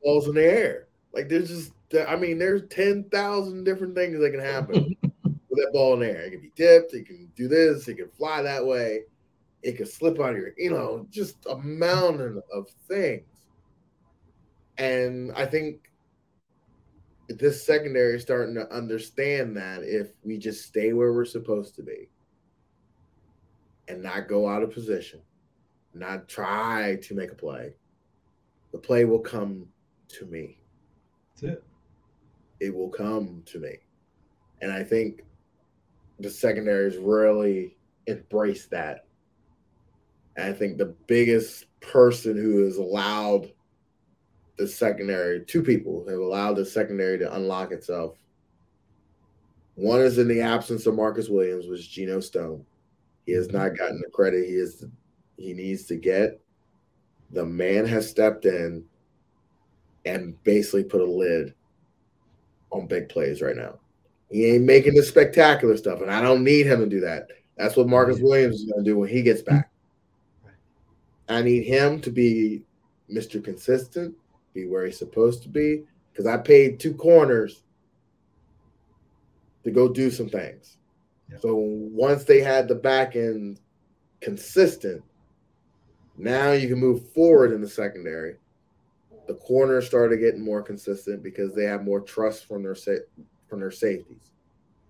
balls 0.01 0.27
in 0.29 0.35
the 0.35 0.43
air. 0.43 0.87
Like 1.13 1.27
there's 1.27 1.49
just, 1.49 1.73
I 2.07 2.15
mean, 2.15 2.39
there's 2.39 2.63
ten 2.69 3.03
thousand 3.09 3.65
different 3.65 3.95
things 3.95 4.17
that 4.19 4.31
can 4.31 4.39
happen 4.39 4.95
that 5.55 5.71
ball 5.73 5.93
in 5.93 5.99
the 6.01 6.09
air. 6.09 6.21
It 6.21 6.31
can 6.31 6.41
be 6.41 6.51
tipped. 6.55 6.93
It 6.93 7.05
can 7.05 7.31
do 7.35 7.47
this. 7.47 7.87
It 7.87 7.95
can 7.95 8.09
fly 8.09 8.41
that 8.41 8.65
way. 8.65 9.01
It 9.61 9.77
can 9.77 9.85
slip 9.85 10.19
out 10.19 10.31
of 10.31 10.37
your, 10.37 10.51
you 10.57 10.71
know, 10.71 11.07
just 11.09 11.45
a 11.49 11.57
mountain 11.57 12.41
of 12.51 12.67
things. 12.87 13.23
And 14.77 15.31
I 15.33 15.45
think 15.45 15.89
this 17.29 17.65
secondary 17.65 18.15
is 18.15 18.21
starting 18.21 18.55
to 18.55 18.71
understand 18.73 19.55
that 19.57 19.83
if 19.83 20.09
we 20.23 20.37
just 20.37 20.65
stay 20.65 20.93
where 20.93 21.13
we're 21.13 21.25
supposed 21.25 21.75
to 21.75 21.83
be 21.83 22.09
and 23.87 24.01
not 24.01 24.27
go 24.27 24.47
out 24.49 24.63
of 24.63 24.73
position, 24.73 25.21
not 25.93 26.27
try 26.27 26.97
to 27.03 27.13
make 27.13 27.31
a 27.31 27.35
play, 27.35 27.73
the 28.71 28.77
play 28.77 29.05
will 29.05 29.19
come 29.19 29.67
to 30.09 30.25
me. 30.25 30.57
That's 31.35 31.53
it. 31.53 31.63
It 32.59 32.73
will 32.73 32.89
come 32.89 33.43
to 33.45 33.59
me. 33.59 33.77
And 34.61 34.71
I 34.71 34.83
think 34.83 35.23
the 36.24 36.30
secondary 36.30 36.86
has 36.86 36.97
really 36.97 37.76
embraced 38.07 38.71
that. 38.71 39.05
And 40.38 40.47
I 40.47 40.53
think 40.53 40.78
the 40.78 40.95
biggest 41.05 41.65
person 41.82 42.38
who 42.38 42.63
has 42.63 42.78
allowed 42.78 43.51
the 44.57 44.67
secondary, 44.67 45.43
two 45.43 45.61
people 45.61 46.07
have 46.07 46.17
allowed 46.17 46.53
the 46.53 46.65
secondary 46.65 47.19
to 47.19 47.36
unlock 47.36 47.71
itself. 47.71 48.15
One 49.76 49.99
is 49.99 50.17
in 50.17 50.28
the 50.30 50.41
absence 50.41 50.86
of 50.86 50.95
Marcus 50.95 51.28
Williams, 51.28 51.67
was 51.67 51.86
Geno 51.86 52.21
Stone. 52.21 52.65
He 53.26 53.34
has 53.34 53.47
mm-hmm. 53.47 53.57
not 53.57 53.78
gotten 53.78 54.01
the 54.01 54.11
credit 54.11 54.47
he 54.47 54.55
is 54.55 54.86
he 55.38 55.53
needs 55.53 55.84
to 55.86 55.97
get. 55.97 56.39
The 57.32 57.45
man 57.45 57.86
has 57.86 58.09
stepped 58.09 58.45
in 58.45 58.86
and 60.05 60.41
basically 60.43 60.84
put 60.84 61.01
a 61.01 61.05
lid 61.05 61.53
on 62.71 62.88
big 62.88 63.09
plays 63.09 63.41
right 63.41 63.55
now. 63.57 63.80
He 64.30 64.45
ain't 64.47 64.63
making 64.63 64.95
the 64.95 65.03
spectacular 65.03 65.78
stuff, 65.78 66.01
and 66.01 66.11
I 66.11 66.21
don't 66.21 66.43
need 66.43 66.65
him 66.65 66.80
to 66.80 66.88
do 66.88 66.99
that. 67.01 67.28
That's 67.57 67.76
what 67.76 67.88
Marcus 67.88 68.19
Williams 68.19 68.55
is 68.55 68.65
going 68.65 68.84
to 68.84 68.89
do 68.89 68.97
when 68.97 69.09
he 69.09 69.21
gets 69.21 69.41
back. 69.41 69.69
I 71.30 71.41
need 71.41 71.63
him 71.63 72.01
to 72.01 72.09
be 72.09 72.63
Mr. 73.11 73.43
Consistent, 73.43 74.15
be 74.53 74.67
where 74.67 74.86
he's 74.86 74.97
supposed 74.97 75.43
to 75.43 75.49
be, 75.49 75.84
because 76.11 76.26
I 76.26 76.38
paid 76.38 76.80
two 76.80 76.93
corners 76.93 77.63
to 79.63 79.71
go 79.71 79.88
do 79.88 80.11
some 80.11 80.30
things. 80.30 80.78
Yeah. 81.32 81.38
So 81.39 81.55
once 81.55 82.24
they 82.24 82.41
had 82.41 82.67
the 82.67 82.76
back 82.76 83.15
end 83.15 83.59
consistent, 84.19 85.03
now 86.17 86.51
you 86.51 86.67
can 86.67 86.80
move 86.80 87.09
forward 87.11 87.51
in 87.51 87.61
the 87.61 87.69
secondary. 87.69 88.36
The 89.28 89.36
corners 89.36 89.88
started 89.88 90.17
getting 90.17 90.43
more 90.43 90.61
consistent 90.61 91.24
because 91.24 91.55
they 91.55 91.63
have 91.63 91.84
more 91.84 92.01
trust 92.01 92.45
from 92.45 92.61
their 92.61 92.76
from 93.53 93.59
their 93.59 93.69
safeties. 93.69 94.31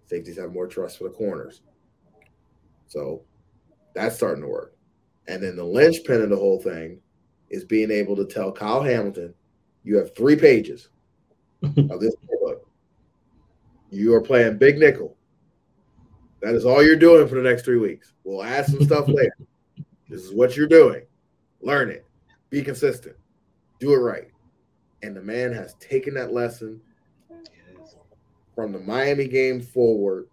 Safeties 0.05 0.37
have 0.37 0.53
more 0.53 0.67
trust 0.67 0.97
for 0.97 1.03
the 1.03 1.09
corners. 1.09 1.63
So 2.87 3.23
that's 3.93 4.15
starting 4.15 4.41
to 4.41 4.47
work. 4.47 4.73
And 5.27 5.43
then 5.43 5.57
the 5.57 5.65
linchpin 5.65 6.21
of 6.21 6.29
the 6.29 6.37
whole 6.37 6.61
thing 6.61 7.01
is 7.49 7.65
being 7.65 7.91
able 7.91 8.15
to 8.15 8.25
tell 8.25 8.53
Kyle 8.53 8.81
Hamilton, 8.81 9.33
you 9.83 9.97
have 9.97 10.15
three 10.15 10.37
pages 10.37 10.87
of 11.61 11.99
this 11.99 12.15
book. 12.41 12.65
You 13.89 14.15
are 14.15 14.21
playing 14.21 14.59
big 14.59 14.77
nickel. 14.77 15.17
That 16.41 16.55
is 16.55 16.65
all 16.65 16.81
you're 16.81 16.95
doing 16.95 17.27
for 17.27 17.35
the 17.35 17.49
next 17.49 17.65
three 17.65 17.79
weeks. 17.79 18.13
We'll 18.23 18.45
add 18.45 18.65
some 18.65 18.81
stuff 18.85 19.07
later. 19.09 19.35
This 20.07 20.23
is 20.23 20.33
what 20.33 20.55
you're 20.55 20.67
doing. 20.67 21.01
Learn 21.59 21.89
it. 21.89 22.05
Be 22.49 22.61
consistent. 22.61 23.17
Do 23.81 23.91
it 23.93 23.97
right. 23.97 24.29
And 25.01 25.13
the 25.13 25.21
man 25.21 25.51
has 25.51 25.73
taken 25.81 26.13
that 26.13 26.31
lesson 26.31 26.79
from 28.55 28.71
the 28.71 28.79
Miami 28.79 29.27
game 29.27 29.61
forward, 29.61 30.27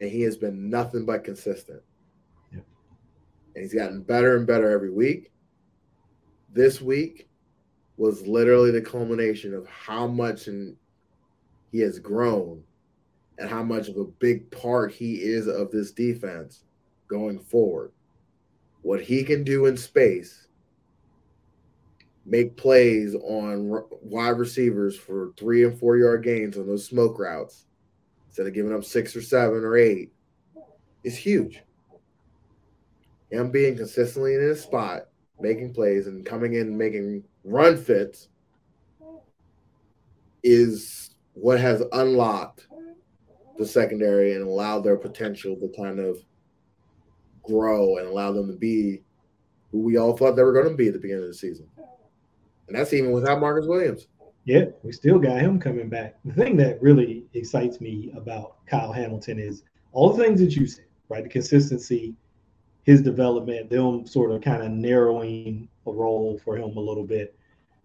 and 0.00 0.10
he 0.10 0.22
has 0.22 0.36
been 0.36 0.70
nothing 0.70 1.04
but 1.04 1.24
consistent. 1.24 1.82
And 2.52 3.62
he's 3.62 3.74
gotten 3.74 4.02
better 4.02 4.36
and 4.36 4.46
better 4.46 4.70
every 4.70 4.90
week. 4.90 5.30
This 6.52 6.80
week 6.80 7.28
was 7.96 8.26
literally 8.26 8.70
the 8.70 8.80
culmination 8.80 9.54
of 9.54 9.66
how 9.66 10.06
much 10.06 10.46
and 10.46 10.76
he 11.70 11.80
has 11.80 11.98
grown 11.98 12.62
and 13.38 13.48
how 13.48 13.62
much 13.62 13.88
of 13.88 13.96
a 13.96 14.04
big 14.04 14.50
part 14.50 14.92
he 14.92 15.14
is 15.16 15.46
of 15.46 15.70
this 15.70 15.92
defense 15.92 16.64
going 17.08 17.38
forward. 17.38 17.92
What 18.82 19.00
he 19.00 19.22
can 19.22 19.44
do 19.44 19.66
in 19.66 19.76
space 19.76 20.48
make 22.24 22.56
plays 22.56 23.14
on 23.14 23.82
wide 24.00 24.38
receivers 24.38 24.96
for 24.96 25.32
three 25.36 25.64
and 25.64 25.78
four 25.78 25.96
yard 25.96 26.22
gains 26.22 26.56
on 26.56 26.66
those 26.66 26.86
smoke 26.86 27.18
routes 27.18 27.66
instead 28.28 28.46
of 28.46 28.54
giving 28.54 28.74
up 28.74 28.84
six 28.84 29.14
or 29.16 29.22
seven 29.22 29.64
or 29.64 29.76
eight 29.76 30.12
is 31.04 31.16
huge. 31.16 31.62
Him 33.30 33.50
being 33.50 33.76
consistently 33.76 34.34
in 34.34 34.40
his 34.40 34.62
spot, 34.62 35.08
making 35.40 35.74
plays 35.74 36.06
and 36.06 36.24
coming 36.24 36.54
in 36.54 36.76
making 36.76 37.24
run 37.44 37.76
fits 37.76 38.28
is 40.42 41.14
what 41.34 41.58
has 41.58 41.82
unlocked 41.92 42.66
the 43.58 43.66
secondary 43.66 44.34
and 44.34 44.46
allowed 44.46 44.80
their 44.80 44.96
potential 44.96 45.56
to 45.56 45.72
kind 45.76 45.98
of 45.98 46.18
grow 47.42 47.96
and 47.96 48.06
allow 48.06 48.32
them 48.32 48.46
to 48.46 48.56
be 48.56 49.02
who 49.70 49.80
we 49.80 49.96
all 49.96 50.16
thought 50.16 50.36
they 50.36 50.42
were 50.42 50.52
going 50.52 50.68
to 50.68 50.76
be 50.76 50.88
at 50.88 50.92
the 50.92 50.98
beginning 50.98 51.24
of 51.24 51.28
the 51.28 51.34
season. 51.34 51.66
And 52.68 52.76
that's 52.76 52.92
even 52.92 53.12
without 53.12 53.40
Marcus 53.40 53.66
Williams. 53.66 54.06
Yeah, 54.44 54.66
we 54.82 54.92
still 54.92 55.18
got 55.18 55.40
him 55.40 55.60
coming 55.60 55.88
back. 55.88 56.16
The 56.24 56.32
thing 56.32 56.56
that 56.56 56.82
really 56.82 57.26
excites 57.34 57.80
me 57.80 58.12
about 58.16 58.64
Kyle 58.66 58.92
Hamilton 58.92 59.38
is 59.38 59.62
all 59.92 60.12
the 60.12 60.22
things 60.22 60.40
that 60.40 60.56
you 60.56 60.66
said, 60.66 60.86
right? 61.08 61.22
The 61.22 61.28
consistency, 61.30 62.16
his 62.82 63.02
development, 63.02 63.70
them 63.70 64.06
sort 64.06 64.32
of 64.32 64.40
kind 64.40 64.62
of 64.62 64.70
narrowing 64.70 65.68
a 65.86 65.92
role 65.92 66.40
for 66.44 66.56
him 66.56 66.76
a 66.76 66.80
little 66.80 67.04
bit. 67.04 67.36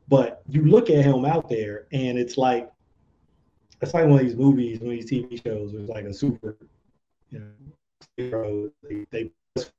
But 0.07 0.41
you 0.47 0.65
look 0.65 0.89
at 0.89 1.03
him 1.03 1.25
out 1.25 1.49
there, 1.49 1.85
and 1.91 2.17
it's 2.17 2.37
like 2.37 2.71
it's 3.81 3.93
like 3.93 4.05
one 4.05 4.19
of 4.19 4.25
these 4.25 4.35
movies, 4.35 4.79
one 4.79 4.93
of 4.93 4.99
these 4.99 5.11
TV 5.11 5.43
shows. 5.43 5.73
It's 5.73 5.89
like 5.89 6.05
a 6.05 6.13
super, 6.13 6.57
you 7.29 7.39
know, 7.39 7.51
hero. 8.15 8.71
They, 8.81 9.05
they 9.11 9.31
just, 9.55 9.71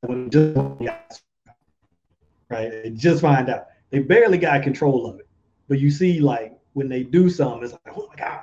right. 2.49 2.71
They 2.71 2.93
just 2.95 3.23
find 3.23 3.49
out 3.49 3.67
they 3.91 4.01
barely 4.01 4.39
got 4.39 4.63
control 4.63 5.07
of 5.07 5.19
it, 5.19 5.29
but 5.69 5.79
you 5.79 5.91
see 5.91 6.21
like 6.21 6.59
when 6.73 6.89
they 6.89 7.03
do 7.03 7.29
something, 7.31 7.65
it's 7.65 7.73
like, 7.73 7.97
oh 7.97 8.09
my 8.09 8.17
god, 8.17 8.43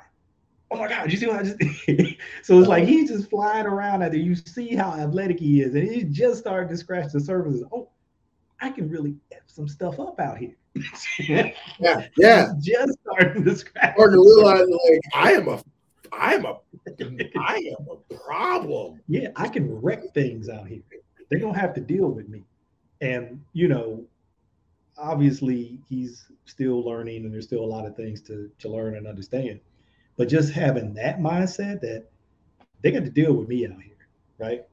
oh 0.70 0.76
my 0.76 0.88
god, 0.88 1.10
you 1.10 1.18
see 1.18 1.26
what 1.26 1.40
I 1.40 1.42
just 1.42 1.58
did? 1.58 2.16
so 2.42 2.58
it's 2.58 2.68
like 2.68 2.82
uh-huh. 2.82 2.92
he's 2.92 3.10
just 3.10 3.30
flying 3.30 3.66
around 3.66 4.02
out 4.02 4.12
there. 4.12 4.20
You 4.20 4.34
see 4.34 4.74
how 4.74 4.92
athletic 4.92 5.40
he 5.40 5.62
is, 5.62 5.74
and 5.74 5.88
he 5.88 6.04
just 6.04 6.40
started 6.40 6.68
to 6.70 6.76
scratch 6.76 7.12
the 7.12 7.20
surface. 7.20 7.62
Oh, 7.72 7.88
I 8.60 8.70
can 8.70 8.88
really 8.88 9.16
f 9.32 9.42
some 9.46 9.68
stuff 9.68 10.00
up 10.00 10.18
out 10.20 10.38
here. 10.38 10.54
yeah, 11.18 11.52
yeah. 12.16 12.52
just 12.60 12.98
starting 13.00 13.44
to 13.44 13.56
scratch. 13.56 13.94
Or 13.98 14.10
to 14.10 14.16
realize, 14.16 14.66
like, 14.68 15.00
I 15.14 15.32
am 15.32 15.48
a, 15.48 15.62
I 16.12 16.34
am 16.34 16.44
a, 16.44 16.58
I 17.38 17.74
am 17.78 17.86
a 17.90 18.14
problem. 18.14 19.00
Yeah, 19.08 19.28
I 19.36 19.48
can 19.48 19.80
wreck 19.80 20.02
things 20.14 20.48
out 20.48 20.66
here. 20.66 20.82
They 21.30 21.38
don't 21.38 21.54
have 21.54 21.74
to 21.74 21.80
deal 21.80 22.08
with 22.08 22.28
me. 22.28 22.44
And 23.00 23.42
you 23.52 23.68
know, 23.68 24.04
obviously, 24.98 25.80
he's 25.88 26.26
still 26.44 26.84
learning, 26.84 27.24
and 27.24 27.32
there's 27.32 27.46
still 27.46 27.64
a 27.64 27.66
lot 27.66 27.86
of 27.86 27.96
things 27.96 28.20
to 28.22 28.50
to 28.58 28.68
learn 28.68 28.96
and 28.96 29.06
understand. 29.06 29.60
But 30.16 30.28
just 30.28 30.52
having 30.52 30.94
that 30.94 31.20
mindset 31.20 31.80
that 31.80 32.06
they 32.82 32.90
got 32.90 33.04
to 33.04 33.10
deal 33.10 33.34
with 33.34 33.48
me 33.48 33.66
out 33.66 33.82
here, 33.82 34.08
right? 34.38 34.64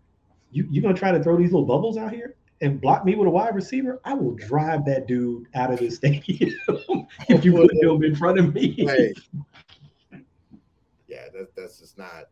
You 0.52 0.68
you're 0.70 0.84
gonna 0.84 0.94
try 0.94 1.12
to 1.12 1.24
throw 1.24 1.38
these 1.38 1.52
little 1.52 1.68
bubbles 1.68 1.98
out 1.98 2.14
here 2.14 2.36
and 2.62 2.80
block 2.80 3.06
me 3.06 3.16
with 3.16 3.28
a 3.28 3.32
wide 3.32 3.56
receiver? 3.56 4.00
I 4.06 4.14
will 4.14 4.36
drive 4.36 4.86
that 4.86 5.08
dude 5.08 5.48
out 5.54 5.72
of 5.72 5.80
the 5.80 5.90
stadium 5.90 6.54
if 7.30 7.44
you 7.44 7.54
put 7.54 7.74
him 7.74 8.04
in 8.04 8.16
front 8.16 8.40
of 8.40 8.54
me. 8.54 8.74
Hey. 8.74 9.14
Yeah, 11.06 11.26
that, 11.32 11.56
that's 11.56 11.78
just 11.78 11.96
not. 12.00 12.30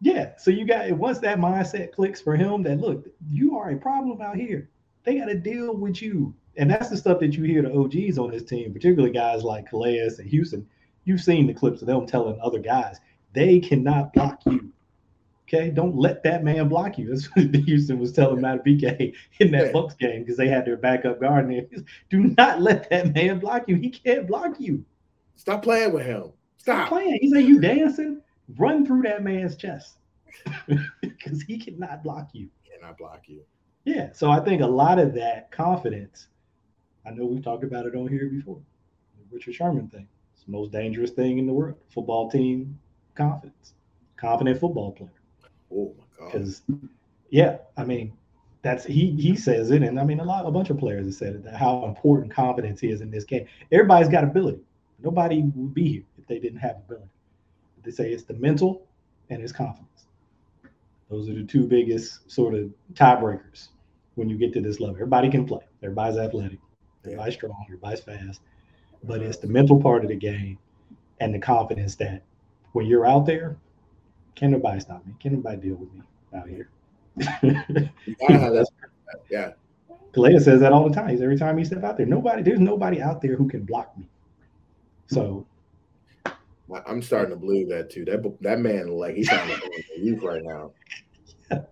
Yeah, 0.00 0.36
so 0.36 0.50
you 0.50 0.66
got 0.66 0.88
it 0.88 0.96
once 0.96 1.20
that 1.20 1.38
mindset 1.38 1.92
clicks 1.92 2.20
for 2.20 2.34
him 2.34 2.64
that 2.64 2.80
look, 2.80 3.06
you 3.30 3.56
are 3.56 3.70
a 3.70 3.76
problem 3.76 4.20
out 4.20 4.36
here. 4.36 4.68
They 5.04 5.16
got 5.16 5.26
to 5.26 5.36
deal 5.36 5.76
with 5.76 6.02
you, 6.02 6.34
and 6.56 6.70
that's 6.70 6.90
the 6.90 6.96
stuff 6.96 7.20
that 7.20 7.34
you 7.34 7.44
hear 7.44 7.62
the 7.62 7.72
OGs 7.72 8.18
on 8.18 8.30
this 8.30 8.44
team, 8.44 8.72
particularly 8.72 9.12
guys 9.12 9.42
like 9.42 9.68
Calais 9.68 10.10
and 10.18 10.28
Houston 10.28 10.66
You've 11.06 11.22
seen 11.22 11.46
the 11.46 11.54
clips 11.54 11.80
of 11.80 11.86
them 11.86 12.04
telling 12.04 12.38
other 12.42 12.58
guys 12.58 13.00
they 13.32 13.60
cannot 13.60 14.12
block 14.12 14.40
you. 14.44 14.72
Okay, 15.44 15.70
don't 15.70 15.94
let 15.94 16.24
that 16.24 16.42
man 16.42 16.68
block 16.68 16.98
you. 16.98 17.08
That's 17.08 17.26
what 17.36 17.54
Houston 17.54 18.00
was 18.00 18.12
telling 18.12 18.40
Matt 18.40 18.64
BK 18.64 19.14
in 19.38 19.52
that 19.52 19.72
Bucs 19.72 19.96
game 19.96 20.22
because 20.22 20.36
they 20.36 20.48
had 20.48 20.66
their 20.66 20.76
backup 20.76 21.20
guard 21.20 21.48
there. 21.48 21.66
Do 22.10 22.34
not 22.36 22.60
let 22.60 22.90
that 22.90 23.14
man 23.14 23.38
block 23.38 23.68
you. 23.68 23.76
He 23.76 23.90
can't 23.90 24.26
block 24.26 24.56
you. 24.58 24.84
Stop 25.36 25.62
playing 25.62 25.92
with 25.92 26.04
him. 26.04 26.32
Stop, 26.56 26.88
Stop 26.88 26.88
playing. 26.88 27.18
He 27.20 27.30
said, 27.30 27.44
"You 27.44 27.60
dancing? 27.60 28.20
Run 28.58 28.84
through 28.84 29.02
that 29.02 29.22
man's 29.22 29.54
chest 29.54 29.98
because 31.00 31.42
he 31.42 31.56
cannot 31.56 32.02
block 32.02 32.30
you. 32.32 32.48
Cannot 32.68 32.98
block 32.98 33.22
you." 33.28 33.42
Yeah. 33.84 34.10
So 34.12 34.28
I 34.28 34.40
think 34.40 34.60
a 34.60 34.66
lot 34.66 34.98
of 34.98 35.14
that 35.14 35.52
confidence. 35.52 36.26
I 37.06 37.10
know 37.12 37.26
we've 37.26 37.42
talked 37.42 37.64
about 37.64 37.86
it 37.86 37.94
on 37.94 38.08
here 38.08 38.28
before. 38.28 38.58
The 39.18 39.34
Richard 39.34 39.54
Sherman 39.54 39.88
thing 39.88 40.08
It's 40.34 40.44
the 40.44 40.52
most 40.52 40.72
dangerous 40.72 41.10
thing 41.10 41.38
in 41.38 41.46
the 41.46 41.52
world. 41.52 41.76
Football 41.88 42.30
team 42.30 42.78
confidence, 43.14 43.74
confident 44.16 44.60
football 44.60 44.92
player. 44.92 45.10
Oh 45.72 45.94
my 45.98 46.04
god! 46.18 46.32
Because 46.32 46.62
yeah, 47.30 47.58
I 47.76 47.84
mean 47.84 48.12
that's 48.62 48.84
he 48.84 49.12
he 49.12 49.36
says 49.36 49.70
it, 49.70 49.82
and 49.82 49.98
I 50.00 50.04
mean 50.04 50.20
a 50.20 50.24
lot 50.24 50.46
a 50.46 50.50
bunch 50.50 50.70
of 50.70 50.78
players 50.78 51.06
have 51.06 51.14
said 51.14 51.34
it. 51.36 51.54
How 51.54 51.84
important 51.84 52.32
confidence 52.32 52.82
is 52.82 53.00
in 53.00 53.10
this 53.10 53.24
game. 53.24 53.46
Everybody's 53.72 54.08
got 54.08 54.24
ability. 54.24 54.60
Nobody 55.02 55.42
would 55.42 55.74
be 55.74 55.88
here 55.88 56.04
if 56.18 56.26
they 56.26 56.38
didn't 56.38 56.58
have 56.60 56.76
ability. 56.76 57.10
They 57.84 57.90
say 57.90 58.10
it's 58.10 58.24
the 58.24 58.34
mental 58.34 58.86
and 59.30 59.42
it's 59.42 59.52
confidence. 59.52 60.06
Those 61.08 61.28
are 61.28 61.34
the 61.34 61.44
two 61.44 61.66
biggest 61.68 62.30
sort 62.30 62.54
of 62.54 62.70
tiebreakers 62.94 63.68
when 64.16 64.28
you 64.28 64.36
get 64.36 64.52
to 64.54 64.60
this 64.60 64.80
level. 64.80 64.96
Everybody 64.96 65.30
can 65.30 65.46
play. 65.46 65.60
Everybody's 65.82 66.18
athletic. 66.18 66.58
Everybody's 67.06 67.34
strong. 67.34 67.52
or 67.52 67.64
Everybody's 67.66 68.00
fast 68.00 68.40
but 69.06 69.22
it's 69.22 69.38
the 69.38 69.46
mental 69.46 69.80
part 69.80 70.02
of 70.02 70.08
the 70.08 70.16
game 70.16 70.58
and 71.20 71.32
the 71.34 71.38
confidence 71.38 71.94
that 71.96 72.22
when 72.72 72.86
you're 72.86 73.06
out 73.06 73.24
there, 73.26 73.56
can 74.34 74.50
nobody 74.50 74.80
stop 74.80 75.06
me? 75.06 75.14
Can 75.20 75.34
nobody 75.34 75.56
deal 75.56 75.76
with 75.76 75.92
me 75.92 76.02
out 76.34 76.48
here? 76.48 76.68
yeah. 79.30 79.52
Calais 80.12 80.38
says 80.38 80.60
that 80.60 80.72
all 80.72 80.88
the 80.88 80.94
time. 80.94 81.08
He's 81.08 81.22
every 81.22 81.38
time 81.38 81.56
he 81.56 81.64
step 81.64 81.84
out 81.84 81.96
there, 81.96 82.06
nobody, 82.06 82.42
there's 82.42 82.60
nobody 82.60 83.00
out 83.00 83.22
there 83.22 83.36
who 83.36 83.48
can 83.48 83.62
block 83.64 83.96
me. 83.96 84.06
So 85.06 85.46
I'm 86.86 87.00
starting 87.00 87.30
to 87.30 87.36
believe 87.36 87.68
that 87.68 87.90
too. 87.90 88.04
That 88.04 88.36
that 88.40 88.58
man, 88.58 88.88
like 88.88 89.14
he's 89.14 89.28
trying 89.28 89.48
to 89.48 89.70
youth 89.98 90.22
right 90.22 90.42
now. 90.42 90.72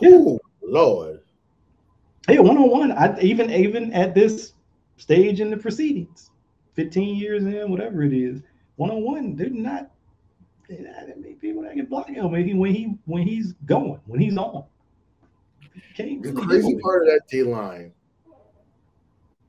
Yeah. 0.00 0.08
Ooh, 0.08 0.40
Lord. 0.62 1.20
Hey, 2.26 2.38
one 2.38 2.56
on 2.56 2.70
one. 2.70 2.92
I 2.92 3.18
even 3.20 3.50
even 3.50 3.92
at 3.92 4.14
this 4.14 4.54
stage 4.96 5.40
in 5.40 5.50
the 5.50 5.56
proceedings, 5.56 6.30
15 6.74 7.16
years 7.16 7.44
in, 7.44 7.70
whatever 7.70 8.02
it 8.02 8.14
is, 8.14 8.42
one 8.76 8.90
on 8.90 9.02
one, 9.02 9.36
they're 9.36 9.50
not. 9.50 9.90
They're 10.68 10.80
not. 10.80 11.40
people 11.40 11.62
that 11.62 11.74
can 11.74 11.86
block 11.86 12.08
him 12.08 12.30
when 12.30 12.46
he 12.46 12.54
when 12.54 12.74
he 12.74 12.96
when 13.04 13.22
he's 13.22 13.52
going 13.66 14.00
when 14.06 14.20
he's 14.20 14.36
on. 14.36 14.64
Really 15.98 16.18
the 16.18 16.32
crazy 16.32 16.78
part 16.78 17.02
of 17.02 17.08
that 17.08 17.22
D 17.28 17.42
line 17.42 17.92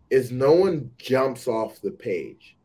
is 0.10 0.32
no 0.32 0.52
one 0.54 0.92
jumps 0.98 1.48
off 1.48 1.82
the 1.82 1.92
page 1.92 2.56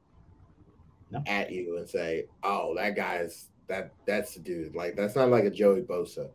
no. 1.11 1.23
at 1.27 1.51
you 1.51 1.79
and 1.79 1.89
say, 1.89 2.27
"Oh, 2.43 2.75
that 2.77 2.97
guy's 2.97 3.47
that 3.69 3.93
that's 4.07 4.35
the 4.35 4.41
dude." 4.41 4.75
Like 4.75 4.97
that's 4.97 5.15
not 5.15 5.29
like 5.29 5.45
a 5.45 5.51
Joey 5.51 5.83
Bosa. 5.83 6.31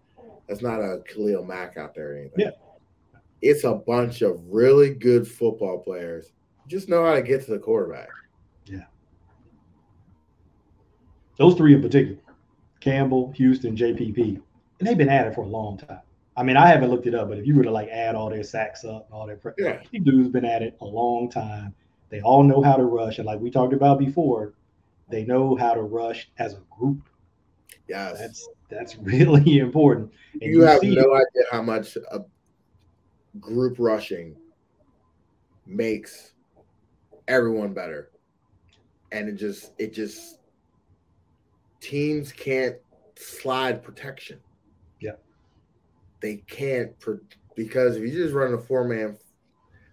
That's 0.47 0.61
not 0.61 0.80
a 0.80 1.01
Khalil 1.07 1.43
Mack 1.43 1.78
out 1.78 1.93
there 1.93 2.13
or 2.13 2.17
anything. 2.17 2.39
Yeah. 2.45 2.51
It's 3.45 3.63
a 3.63 3.75
bunch 3.75 4.21
of 4.21 4.41
really 4.49 4.93
good 4.93 5.27
football 5.27 5.79
players 5.79 6.31
just 6.67 6.89
know 6.89 7.05
how 7.05 7.13
to 7.13 7.21
get 7.21 7.45
to 7.45 7.51
the 7.51 7.59
quarterback. 7.59 8.09
Yeah. 8.65 8.85
Those 11.37 11.55
three 11.55 11.73
in 11.73 11.81
particular 11.81 12.19
Campbell, 12.79 13.31
Houston, 13.33 13.75
JPP, 13.75 14.41
and 14.79 14.87
they've 14.87 14.97
been 14.97 15.09
at 15.09 15.27
it 15.27 15.35
for 15.35 15.41
a 15.41 15.47
long 15.47 15.77
time. 15.77 16.01
I 16.37 16.43
mean, 16.43 16.57
I 16.57 16.67
haven't 16.67 16.89
looked 16.89 17.07
it 17.07 17.15
up, 17.15 17.29
but 17.29 17.37
if 17.37 17.47
you 17.47 17.55
were 17.55 17.63
to 17.63 17.71
like 17.71 17.89
add 17.89 18.15
all 18.15 18.29
their 18.29 18.43
sacks 18.43 18.83
up 18.83 19.05
and 19.05 19.13
all 19.13 19.25
their, 19.25 19.39
yeah. 19.57 19.81
these 19.91 20.03
dudes 20.03 20.29
been 20.29 20.45
at 20.45 20.61
it 20.61 20.77
a 20.81 20.85
long 20.85 21.29
time. 21.29 21.73
They 22.09 22.21
all 22.21 22.43
know 22.43 22.61
how 22.61 22.75
to 22.75 22.83
rush, 22.83 23.17
and 23.17 23.25
like 23.25 23.39
we 23.39 23.49
talked 23.49 23.73
about 23.73 23.97
before, 23.97 24.53
they 25.09 25.25
know 25.25 25.55
how 25.55 25.73
to 25.73 25.81
rush 25.81 26.29
as 26.37 26.53
a 26.53 26.61
group. 26.77 27.09
Yes, 27.87 28.19
that's 28.19 28.49
that's 28.69 28.95
really 29.01 29.57
important. 29.59 30.11
And 30.33 30.43
you, 30.43 30.59
you 30.59 30.61
have 30.61 30.83
no 30.83 30.89
it. 30.89 31.27
idea 31.27 31.43
how 31.51 31.61
much 31.61 31.95
a 32.11 32.19
group 33.39 33.75
rushing 33.79 34.36
makes 35.65 36.33
everyone 37.27 37.73
better. 37.73 38.11
And 39.11 39.29
it 39.29 39.36
just 39.36 39.71
it 39.77 39.93
just 39.93 40.39
teams 41.79 42.31
can't 42.31 42.75
slide 43.15 43.83
protection. 43.83 44.39
Yeah. 44.99 45.15
They 46.21 46.38
can't 46.47 46.93
because 47.55 47.95
if 47.95 48.03
you 48.03 48.11
just 48.11 48.33
run 48.33 48.53
a 48.53 48.57
four 48.57 48.86
man 48.86 49.17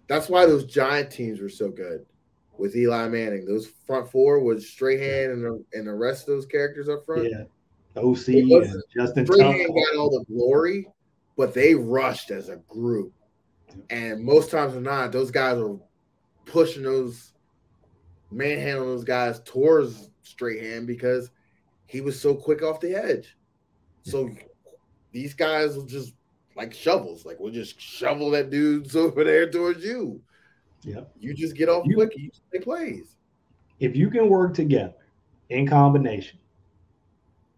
that's 0.09 0.29
why 0.29 0.45
those 0.47 0.67
giant 0.67 1.11
teams 1.11 1.41
were 1.41 1.49
so 1.49 1.71
good 1.71 2.05
with 2.59 2.77
Eli 2.77 3.09
Manning. 3.09 3.47
Those 3.47 3.67
front 3.87 4.11
four 4.11 4.41
was 4.41 4.69
Strahan 4.69 5.31
and 5.31 5.45
the, 5.45 5.65
and 5.73 5.87
the 5.87 5.95
rest 5.95 6.29
of 6.29 6.35
those 6.35 6.47
characters 6.47 6.89
up 6.89 7.05
front. 7.07 7.29
Yeah. 7.31 7.45
Osi 7.97 8.41
and 8.41 8.83
Justin 8.95 9.27
Strahan 9.27 9.67
got 9.69 9.97
all 9.99 10.11
the 10.11 10.25
glory, 10.33 10.87
but 11.37 11.55
they 11.55 11.75
rushed 11.75 12.31
as 12.31 12.49
a 12.49 12.57
group. 12.69 13.13
And 13.91 14.25
most 14.25 14.51
times 14.51 14.75
than 14.75 14.83
not, 14.85 15.13
those 15.13 15.31
guys 15.31 15.59
are 15.59 15.77
pushing 16.45 16.83
those 16.83 17.33
manhandling 18.31 18.89
those 18.89 19.05
guys 19.05 19.41
towards 19.45 20.11
Strahan 20.23 20.87
because 20.87 21.31
he 21.87 22.01
was 22.01 22.19
so 22.19 22.35
quick 22.35 22.63
off 22.63 22.81
the 22.81 22.95
edge. 22.95 23.37
So 24.03 24.31
these 25.13 25.35
guys 25.35 25.77
will 25.77 25.87
just 25.87 26.15
like 26.57 26.75
shovels, 26.75 27.25
like 27.25 27.39
we'll 27.39 27.53
just 27.53 27.81
shovel 27.81 28.31
that 28.31 28.51
dudes 28.51 28.97
over 28.97 29.25
there 29.25 29.51
towards 29.51 29.85
you. 29.85 30.21
Yeah. 30.83 31.03
You 31.21 31.35
just 31.35 31.57
get 31.57 31.69
off 31.69 31.87
you, 31.87 31.95
quick, 31.95 32.13
you 32.17 32.31
make 32.53 32.65
plays. 32.65 33.17
If 33.79 33.95
you 33.95 34.11
can 34.11 34.29
work 34.29 34.55
together 34.55 34.95
in 35.51 35.67
combination, 35.69 36.39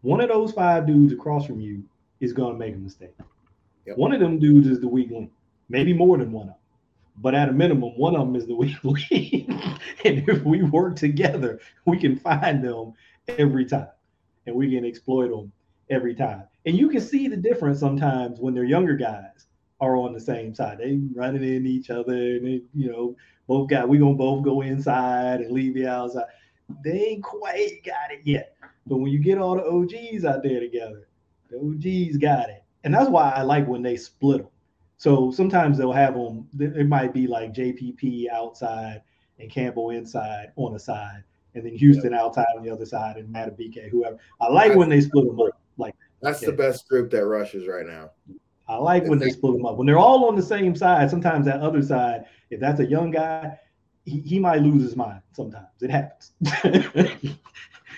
one 0.03 0.21
of 0.21 0.29
those 0.29 0.53
five 0.53 0.87
dudes 0.87 1.12
across 1.12 1.47
from 1.47 1.61
you 1.61 1.83
is 2.21 2.33
going 2.33 2.53
to 2.53 2.59
make 2.59 2.75
a 2.75 2.79
mistake. 2.79 3.15
Yep. 3.87 3.97
One 3.97 4.12
of 4.12 4.21
them 4.21 4.39
dudes 4.39 4.67
is 4.67 4.81
the 4.81 4.89
weak 4.89 5.11
link, 5.11 5.31
maybe 5.75 5.93
more 5.93 6.16
than 6.16 6.31
one 6.31 6.45
of 6.45 6.55
them. 6.55 6.59
But 7.16 7.35
at 7.35 7.49
a 7.49 7.53
minimum, 7.53 7.97
one 7.97 8.14
of 8.14 8.27
them 8.27 8.37
is 8.37 8.47
the 8.47 8.55
weak 8.55 8.83
link. 8.85 9.11
and 10.05 10.29
if 10.29 10.43
we 10.43 10.62
work 10.62 10.97
together, 10.97 11.61
we 11.85 11.99
can 11.99 12.16
find 12.16 12.62
them 12.62 12.93
every 13.27 13.64
time 13.64 13.89
and 14.47 14.55
we 14.55 14.70
can 14.70 14.85
exploit 14.85 15.29
them 15.29 15.53
every 15.91 16.14
time. 16.14 16.45
And 16.64 16.77
you 16.77 16.89
can 16.89 17.01
see 17.01 17.29
the 17.29 17.37
difference 17.37 17.81
sometimes 17.81 18.39
when 18.39 18.55
they're 18.55 18.64
younger 18.64 18.97
guys 18.97 19.47
are 19.81 19.97
on 19.97 20.12
the 20.12 20.20
same 20.20 20.55
side. 20.55 20.79
They 20.79 21.01
running 21.14 21.43
in 21.43 21.66
each 21.66 21.91
other, 21.91 22.14
and 22.14 22.47
they, 22.47 22.62
you 22.72 22.91
know, 22.91 23.16
both 23.47 23.68
got 23.68 23.89
we 23.89 23.99
gonna 23.99 24.14
both 24.14 24.45
go 24.45 24.62
inside 24.62 25.41
and 25.41 25.51
leave 25.51 25.77
you 25.77 25.89
outside. 25.89 26.25
They 26.85 27.01
ain't 27.01 27.25
quite 27.25 27.83
got 27.85 28.11
it 28.11 28.20
yet. 28.25 28.57
But 28.87 28.99
when 28.99 29.12
you 29.12 29.18
get 29.18 29.39
all 29.39 29.57
the 29.57 29.64
OGs 29.64 30.25
out 30.25 30.43
there 30.43 30.61
together, 30.61 31.09
the 31.51 31.59
OGs 31.59 32.16
got 32.18 32.49
it, 32.49 32.62
and 32.85 32.95
that's 32.95 33.11
why 33.11 33.31
I 33.31 33.43
like 33.43 33.66
when 33.66 33.83
they 33.83 33.97
split 33.97 34.39
them. 34.39 34.49
So 34.97 35.30
sometimes 35.30 35.78
they'll 35.78 35.92
have 35.92 36.14
them. 36.14 36.49
It 36.59 36.88
might 36.88 37.12
be 37.12 37.26
like 37.26 37.53
JPP 37.53 38.28
outside 38.30 39.03
and 39.38 39.51
Campbell 39.51 39.90
inside 39.90 40.53
on 40.57 40.72
the 40.72 40.78
side, 40.78 41.24
and 41.55 41.64
then 41.64 41.74
Houston 41.76 42.12
yeah. 42.12 42.22
outside 42.22 42.47
on 42.57 42.64
the 42.64 42.70
other 42.70 42.86
side, 42.86 43.16
and 43.16 43.32
Madubuike, 43.34 43.90
whoever. 43.90 44.18
I 44.40 44.49
like 44.49 44.68
that's 44.68 44.78
when 44.78 44.88
they 44.88 45.01
split 45.01 45.26
them 45.26 45.40
up 45.40 45.61
like. 45.76 45.95
That's 46.22 46.40
the 46.40 46.53
best 46.53 46.88
group 46.88 47.11
that 47.11 47.26
rushes 47.26 47.68
right 47.68 47.86
now. 47.86 48.11
I 48.66 48.76
like 48.76 49.05
when 49.05 49.18
they 49.18 49.30
split 49.30 49.55
them 49.55 49.66
up. 49.66 49.76
When 49.76 49.86
they're 49.86 49.99
all 49.99 50.26
on 50.26 50.36
the 50.36 50.42
same 50.42 50.74
side, 50.74 51.11
sometimes 51.11 51.45
that 51.47 51.61
other 51.61 51.82
side, 51.82 52.24
if 52.49 52.61
that's 52.61 52.80
a 52.80 52.86
young 52.86 53.11
guy, 53.11 53.59
he, 54.07 54.20
he 54.20 54.38
might 54.38 54.62
lose 54.62 54.82
his 54.82 54.97
mind. 54.97 55.20
Sometimes 55.32 55.66
it 55.82 55.90
happens. 55.90 56.32
they 56.62 57.26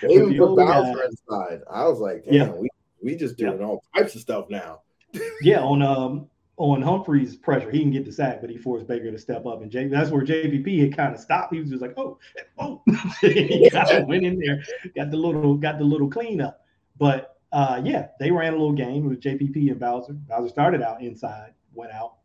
even 0.09 0.37
put 0.37 0.55
Bowser 0.57 1.03
inside. 1.03 1.61
I 1.71 1.87
was 1.87 1.99
like, 1.99 2.23
yeah, 2.29 2.49
we, 2.49 2.67
we 3.01 3.15
just 3.15 3.37
doing 3.37 3.59
yeah. 3.59 3.65
all 3.65 3.83
types 3.95 4.15
of 4.15 4.21
stuff 4.21 4.49
now. 4.49 4.81
yeah, 5.41 5.61
on 5.61 5.81
um 5.81 6.27
on 6.57 6.81
Humphrey's 6.81 7.35
pressure, 7.35 7.69
he 7.69 7.81
can 7.81 7.91
get 7.91 8.03
the 8.03 8.11
sack, 8.11 8.41
but 8.41 8.49
he 8.49 8.57
forced 8.57 8.87
Baker 8.87 9.11
to 9.11 9.17
step 9.17 9.45
up, 9.45 9.61
and 9.61 9.71
J, 9.71 9.87
that's 9.87 10.09
where 10.09 10.25
JPP 10.25 10.79
had 10.81 10.97
kind 10.97 11.13
of 11.13 11.21
stopped. 11.21 11.53
He 11.53 11.59
was 11.59 11.69
just 11.69 11.83
like, 11.83 11.93
"Oh, 11.97 12.17
oh," 12.57 12.81
he 13.21 13.69
kind 13.69 13.89
of 13.91 14.07
went 14.07 14.25
in 14.25 14.39
there, 14.39 14.63
got 14.95 15.11
the 15.11 15.17
little, 15.17 15.53
got 15.55 15.77
the 15.77 15.83
little 15.83 16.09
cleanup. 16.09 16.65
But 16.97 17.37
uh, 17.51 17.81
yeah, 17.83 18.07
they 18.19 18.31
ran 18.31 18.53
a 18.53 18.57
little 18.57 18.73
game 18.73 19.07
with 19.07 19.21
JPP 19.21 19.69
and 19.69 19.79
Bowser. 19.79 20.13
Bowser 20.13 20.49
started 20.49 20.81
out 20.81 21.01
inside, 21.01 21.53
went 21.73 21.91
out, 21.91 22.15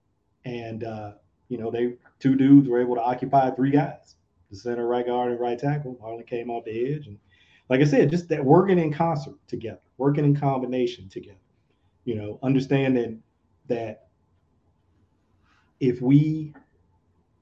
and 0.46 0.82
uh, 0.82 1.12
you 1.48 1.58
know 1.58 1.70
they 1.70 1.96
two 2.18 2.34
dudes 2.34 2.68
were 2.68 2.80
able 2.80 2.94
to 2.94 3.02
occupy 3.02 3.50
three 3.50 3.70
guys, 3.70 4.16
the 4.50 4.56
center, 4.56 4.86
right 4.86 5.04
guard, 5.04 5.32
and 5.32 5.40
right 5.40 5.58
tackle. 5.58 5.98
Harlan 6.00 6.24
came 6.24 6.48
off 6.48 6.64
the 6.64 6.94
edge, 6.94 7.06
and 7.06 7.18
like 7.68 7.82
I 7.82 7.84
said, 7.84 8.08
just 8.08 8.30
that 8.30 8.42
working 8.42 8.78
in 8.78 8.94
concert 8.94 9.36
together, 9.46 9.80
working 9.98 10.24
in 10.24 10.34
combination 10.34 11.10
together. 11.10 11.36
You 12.06 12.14
know, 12.14 12.38
understanding 12.42 13.22
that 13.68 14.08
if 15.82 16.00
we 16.00 16.54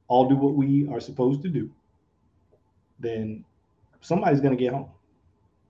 all 0.09 0.27
do 0.27 0.35
what 0.35 0.55
we 0.55 0.89
are 0.89 0.99
supposed 0.99 1.43
to 1.43 1.49
do, 1.49 1.71
then 2.99 3.45
somebody's 4.01 4.41
going 4.41 4.57
to 4.57 4.63
get 4.63 4.73
home. 4.73 4.89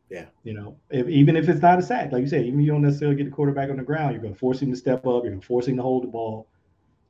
Yeah. 0.09 0.27
You 0.45 0.55
know, 0.55 0.77
if, 0.89 1.09
even 1.09 1.37
if 1.37 1.49
it's 1.49 1.61
not 1.61 1.81
a 1.81 1.83
sack, 1.83 2.13
like 2.13 2.23
you 2.23 2.29
said, 2.29 2.47
even 2.47 2.61
if 2.61 2.67
you 2.67 2.73
don't 2.73 2.83
necessarily 2.83 3.17
get 3.17 3.25
the 3.25 3.33
quarterback 3.33 3.71
on 3.71 3.77
the 3.77 3.83
ground, 3.83 4.13
you're 4.13 4.23
going 4.23 4.35
to 4.35 4.39
force 4.39 4.63
him 4.63 4.71
to 4.71 4.77
step 4.77 5.05
up. 5.05 5.25
You're 5.25 5.33
going 5.33 5.41
to 5.41 5.47
force 5.47 5.67
him 5.67 5.77
to 5.77 5.83
hold 5.83 6.05
the 6.05 6.09
ball. 6.09 6.47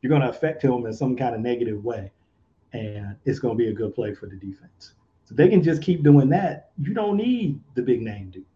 You're 0.01 0.09
going 0.09 0.23
to 0.23 0.31
affect 0.31 0.63
him 0.63 0.87
in 0.87 0.95
some 0.95 1.15
kind 1.15 1.35
of 1.35 1.43
negative 1.43 1.85
way. 1.85 2.11
And 2.73 3.17
it's 3.27 3.39
going 3.39 3.57
to 3.57 3.63
be 3.63 3.69
a 3.69 3.75
good 3.75 3.95
play 3.95 4.15
for 4.15 4.27
the 4.27 4.37
defense. 4.37 4.95
So 5.25 5.35
they 5.35 5.49
can 5.49 5.63
just 5.63 5.83
keep 5.83 6.03
doing 6.03 6.31
that. 6.31 6.71
You 6.79 6.95
don't 6.95 7.19
need 7.19 7.61
the 7.75 7.83
big 7.83 8.01
name 8.01 8.31
dude 8.31 8.47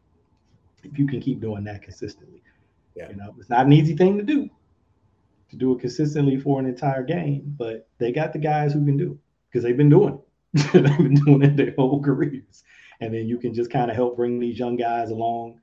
if 0.83 0.99
you 0.99 1.07
can 1.07 1.21
keep 1.21 1.41
doing 1.43 1.65
that 1.65 1.83
consistently. 1.83 2.43
Yeah. 2.97 3.11
You 3.11 3.17
know, 3.17 3.35
it's 3.39 3.51
not 3.51 3.67
an 3.67 3.75
easy 3.75 3.95
thing 3.95 4.17
to 4.17 4.25
do 4.25 4.49
to 5.55 5.59
do 5.59 5.73
it 5.73 5.81
consistently 5.81 6.39
for 6.39 6.59
an 6.61 6.67
entire 6.67 7.03
game, 7.03 7.43
but 7.59 7.89
they 7.99 8.13
got 8.13 8.33
the 8.33 8.39
guys 8.39 8.73
who 8.73 8.85
can 8.85 8.97
do 8.97 9.13
it 9.13 9.19
because 9.49 9.63
they've 9.63 9.77
been 9.77 9.89
doing 9.89 10.19
it. 10.55 10.73
they've 10.73 10.99
been 10.99 11.15
doing 11.15 11.43
it 11.43 11.57
their 11.57 11.75
whole 11.77 12.03
careers. 12.05 12.65
And 13.01 13.15
then 13.15 13.27
you 13.27 13.39
can 13.39 13.55
just 13.55 13.71
kind 13.71 13.91
of 13.91 13.97
help 13.97 14.17
bring 14.17 14.39
these 14.39 14.59
young 14.59 14.77
guys 14.77 15.11
along. 15.11 15.61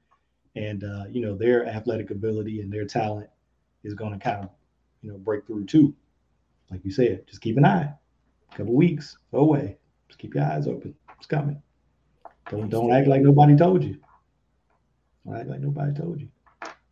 And, 0.55 0.83
uh, 0.83 1.05
you 1.09 1.21
know, 1.21 1.35
their 1.35 1.65
athletic 1.65 2.11
ability 2.11 2.61
and 2.61 2.71
their 2.71 2.85
talent 2.85 3.29
is 3.83 3.93
going 3.93 4.13
to 4.13 4.19
kind 4.19 4.43
of, 4.43 4.49
you 5.01 5.11
know, 5.11 5.17
break 5.17 5.45
through 5.47 5.65
too. 5.65 5.93
Like 6.69 6.83
you 6.83 6.91
said, 6.91 7.27
just 7.27 7.41
keep 7.41 7.57
an 7.57 7.65
eye. 7.65 7.93
A 8.51 8.55
couple 8.55 8.73
weeks, 8.73 9.17
go 9.31 9.39
away. 9.39 9.77
Just 10.07 10.19
keep 10.19 10.35
your 10.35 10.43
eyes 10.43 10.67
open. 10.67 10.93
It's 11.17 11.27
coming. 11.27 11.61
Don't 12.49 12.69
don't 12.69 12.91
act 12.91 13.07
like 13.07 13.21
nobody 13.21 13.55
told 13.55 13.83
you. 13.83 13.97
Don't 15.25 15.37
act 15.37 15.49
like 15.49 15.61
nobody 15.61 15.93
told 15.93 16.19
you. 16.19 16.27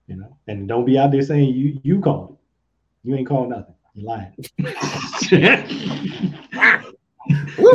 You 0.07 0.17
know, 0.17 0.37
and 0.47 0.67
don't 0.67 0.85
be 0.85 0.97
out 0.97 1.11
there 1.11 1.21
saying 1.21 1.53
you 1.53 1.79
you 1.83 1.99
called. 1.99 2.38
You 3.03 3.15
ain't 3.15 3.27
called 3.27 3.49
nothing. 3.49 3.75
You 3.93 4.05
lying. 4.05 4.33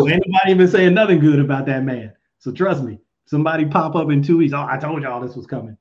ain't 0.09 0.22
nobody 0.27 0.51
even 0.51 0.68
saying 0.68 0.95
nothing 0.95 1.20
good 1.20 1.39
about 1.39 1.66
that 1.66 1.85
man. 1.85 2.12
So 2.39 2.53
trust 2.53 2.83
me, 2.83 2.99
somebody 3.27 3.64
pop 3.64 3.95
up 3.95 4.11
in 4.11 4.22
two 4.22 4.39
weeks. 4.39 4.53
Oh, 4.53 4.66
I 4.68 4.79
told 4.79 5.03
y'all 5.03 5.20
this 5.20 5.37
was 5.37 5.47
coming. 5.47 5.77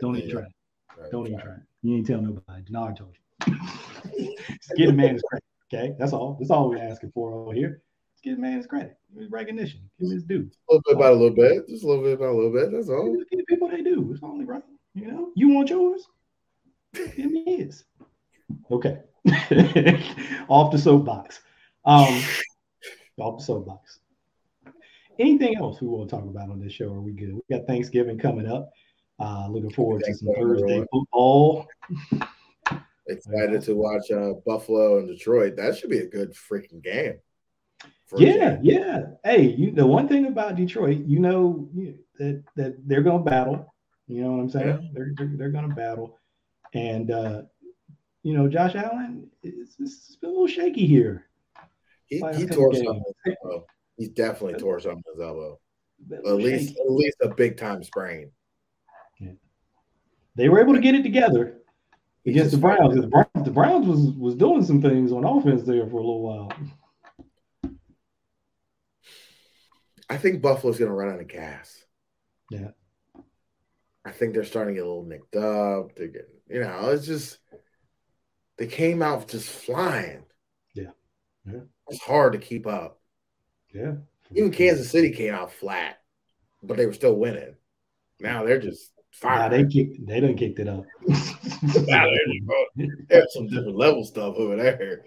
Don't 0.00 0.16
even 0.16 0.30
try. 0.30 0.44
Don't 1.10 1.26
even 1.26 1.40
try. 1.40 1.56
You 1.82 1.96
ain't 1.96 2.06
tell 2.06 2.20
nobody. 2.20 2.62
No, 2.70 2.84
I 2.84 2.92
told 2.92 3.14
you. 3.14 4.36
Just 4.48 4.76
get 4.76 4.88
a 4.88 4.92
man 4.92 5.14
his 5.14 5.22
credit. 5.22 5.44
Okay, 5.72 5.94
that's 5.98 6.12
all. 6.12 6.36
That's 6.38 6.50
all 6.50 6.68
we're 6.68 6.78
asking 6.78 7.12
for 7.12 7.32
over 7.32 7.52
here. 7.52 7.82
Just 8.14 8.24
give 8.24 8.38
a 8.38 8.40
man 8.40 8.58
his 8.58 8.66
credit, 8.66 8.96
his 9.16 9.30
recognition, 9.30 9.80
give 10.00 10.10
his 10.10 10.22
due. 10.22 10.48
A 10.70 10.74
little 10.74 10.82
bit 10.86 10.96
about 10.96 11.12
a 11.12 11.16
little 11.16 11.34
bit. 11.34 11.68
Just 11.68 11.84
a 11.84 11.88
little 11.88 12.04
bit 12.04 12.14
about 12.14 12.30
a 12.30 12.36
little 12.36 12.52
bit. 12.52 12.70
That's 12.70 12.88
all. 12.88 13.16
Give 13.30 13.46
people 13.46 13.68
they 13.68 13.82
do. 13.82 14.10
It's 14.12 14.22
only 14.22 14.44
right. 14.44 14.62
You 14.94 15.10
know, 15.10 15.32
you 15.34 15.48
want 15.48 15.70
yours. 15.70 16.06
Give 16.94 17.30
me 17.30 17.56
his. 17.56 17.84
Okay. 18.70 18.98
off 20.48 20.72
the 20.72 20.78
soapbox. 20.78 21.40
Um, 21.84 22.22
off 23.18 23.38
the 23.38 23.44
soapbox. 23.44 23.98
Anything 25.18 25.56
else 25.56 25.80
we 25.80 25.88
want 25.88 26.08
to 26.08 26.16
talk 26.16 26.24
about 26.24 26.50
on 26.50 26.60
this 26.60 26.72
show? 26.72 26.92
Are 26.92 27.00
we 27.00 27.12
good? 27.12 27.34
We 27.34 27.56
got 27.56 27.66
Thanksgiving 27.66 28.18
coming 28.18 28.46
up. 28.46 28.70
Uh, 29.20 29.46
looking 29.48 29.70
forward 29.70 30.02
to 30.04 30.14
some 30.14 30.34
Thursday 30.34 30.84
football. 30.90 31.66
Excited 33.06 33.62
to 33.62 33.74
watch 33.74 34.10
uh, 34.10 34.32
Buffalo 34.46 34.98
and 34.98 35.08
Detroit. 35.08 35.56
That 35.56 35.76
should 35.76 35.90
be 35.90 35.98
a 35.98 36.08
good 36.08 36.32
freaking 36.32 36.82
game. 36.82 37.18
Yeah, 38.16 38.58
yeah. 38.62 39.02
Hey, 39.24 39.42
you 39.42 39.70
the 39.72 39.86
one 39.86 40.08
thing 40.08 40.26
about 40.26 40.56
Detroit, 40.56 41.04
you 41.06 41.18
know 41.18 41.68
that 42.18 42.42
that 42.56 42.76
they're 42.86 43.02
going 43.02 43.24
to 43.24 43.30
battle. 43.30 43.74
You 44.06 44.22
know 44.22 44.32
what 44.32 44.40
I'm 44.40 44.50
saying? 44.50 44.68
Yeah. 44.68 44.88
They're, 44.92 45.12
they're, 45.16 45.32
they're 45.36 45.50
going 45.50 45.68
to 45.68 45.74
battle, 45.74 46.18
and 46.74 47.10
uh, 47.10 47.42
you 48.22 48.34
know, 48.34 48.48
Josh 48.48 48.74
Allen 48.74 49.28
is, 49.42 49.76
is 49.78 50.18
a 50.22 50.26
little 50.26 50.46
shaky 50.46 50.86
here. 50.86 51.26
He, 52.06 52.16
he 52.36 52.46
tore 52.46 52.74
something 52.74 53.02
elbow. 53.26 53.66
He 53.96 54.08
definitely 54.08 54.58
tore 54.58 54.80
something 54.80 55.02
his 55.12 55.20
elbow. 55.20 55.58
At 56.12 56.24
least, 56.24 56.70
shaky. 56.70 56.80
at 56.80 56.90
least 56.90 57.16
a 57.22 57.28
big 57.28 57.56
time 57.56 57.82
sprain. 57.82 58.30
Yeah. 59.18 59.32
They 60.36 60.48
were 60.48 60.60
able 60.60 60.74
to 60.74 60.80
get 60.80 60.94
it 60.94 61.02
together 61.02 61.58
against 62.26 62.52
the 62.52 62.58
Browns. 62.58 62.94
The 62.94 63.06
Browns, 63.06 63.44
the 63.44 63.50
Browns 63.50 63.86
was 63.86 64.10
was 64.16 64.34
doing 64.34 64.64
some 64.64 64.82
things 64.82 65.12
on 65.12 65.24
offense 65.24 65.62
there 65.62 65.86
for 65.86 65.96
a 65.96 66.04
little 66.04 66.22
while. 66.22 66.52
I 70.10 70.18
think 70.18 70.42
Buffalo's 70.42 70.78
going 70.78 70.90
to 70.90 70.94
run 70.94 71.14
out 71.14 71.20
of 71.20 71.28
gas. 71.28 71.84
Yeah. 72.50 72.72
I 74.04 74.10
think 74.10 74.34
they're 74.34 74.44
starting 74.44 74.74
to 74.74 74.78
get 74.80 74.86
a 74.86 74.88
little 74.88 75.04
nicked 75.04 75.36
up. 75.36 75.94
They're 75.94 76.08
getting, 76.08 76.26
you 76.48 76.60
know, 76.60 76.90
it's 76.90 77.06
just 77.06 77.38
they 78.58 78.66
came 78.66 79.02
out 79.02 79.28
just 79.28 79.48
flying. 79.48 80.24
Yeah. 80.74 80.90
Yeah. 81.46 81.60
It's 81.88 82.02
hard 82.02 82.32
to 82.34 82.38
keep 82.38 82.66
up. 82.66 83.00
Yeah. 83.74 83.94
Even 84.34 84.50
Kansas 84.50 84.90
City 84.90 85.10
came 85.10 85.34
out 85.34 85.52
flat, 85.52 86.00
but 86.62 86.76
they 86.76 86.86
were 86.86 86.92
still 86.92 87.14
winning. 87.14 87.54
Now 88.20 88.44
they're 88.44 88.60
just 88.60 88.92
fire. 89.10 89.38
Nah, 89.38 89.48
they 89.48 89.64
kicked 89.64 90.06
they 90.06 90.20
done 90.20 90.36
kicked 90.36 90.58
it 90.58 90.68
up. 90.68 90.84
now 91.86 92.06
there's 93.08 93.32
some 93.34 93.48
different 93.48 93.76
level 93.76 94.04
stuff 94.04 94.36
over 94.36 94.56
there. 94.56 95.04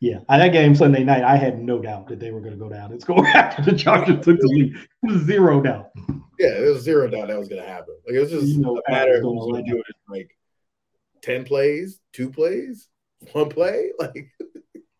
Yeah, 0.00 0.20
that 0.28 0.52
game 0.52 0.74
Sunday 0.74 1.04
night, 1.04 1.24
I 1.24 1.36
had 1.36 1.58
no 1.58 1.78
doubt 1.78 2.08
that 2.08 2.20
they 2.20 2.30
were 2.30 2.40
going 2.40 2.52
to 2.52 2.58
go 2.58 2.68
down 2.68 2.92
and 2.92 3.00
score 3.00 3.26
after 3.26 3.62
the 3.62 3.76
Chargers 3.76 4.24
took 4.24 4.38
the 4.38 4.46
lead. 4.46 5.24
Zero 5.26 5.60
doubt. 5.60 5.90
Yeah, 6.38 6.58
it 6.58 6.72
was 6.72 6.82
zero 6.82 7.08
doubt 7.08 7.28
that 7.28 7.38
was 7.38 7.48
going 7.48 7.62
to 7.62 7.68
happen. 7.68 7.94
Like 8.06 8.16
it 8.16 8.20
was 8.20 8.30
just 8.30 8.46
you 8.46 8.60
know, 8.60 8.80
a 8.86 8.90
matter 8.90 9.16
of 9.16 9.22
who's 9.22 9.44
going 9.44 9.64
to 9.64 9.70
do 9.70 9.78
it. 9.78 9.96
Like 10.08 10.36
10 11.24 11.44
plays, 11.44 12.00
two 12.12 12.30
plays, 12.30 12.88
one 13.32 13.48
play. 13.48 13.90
Like 13.98 14.30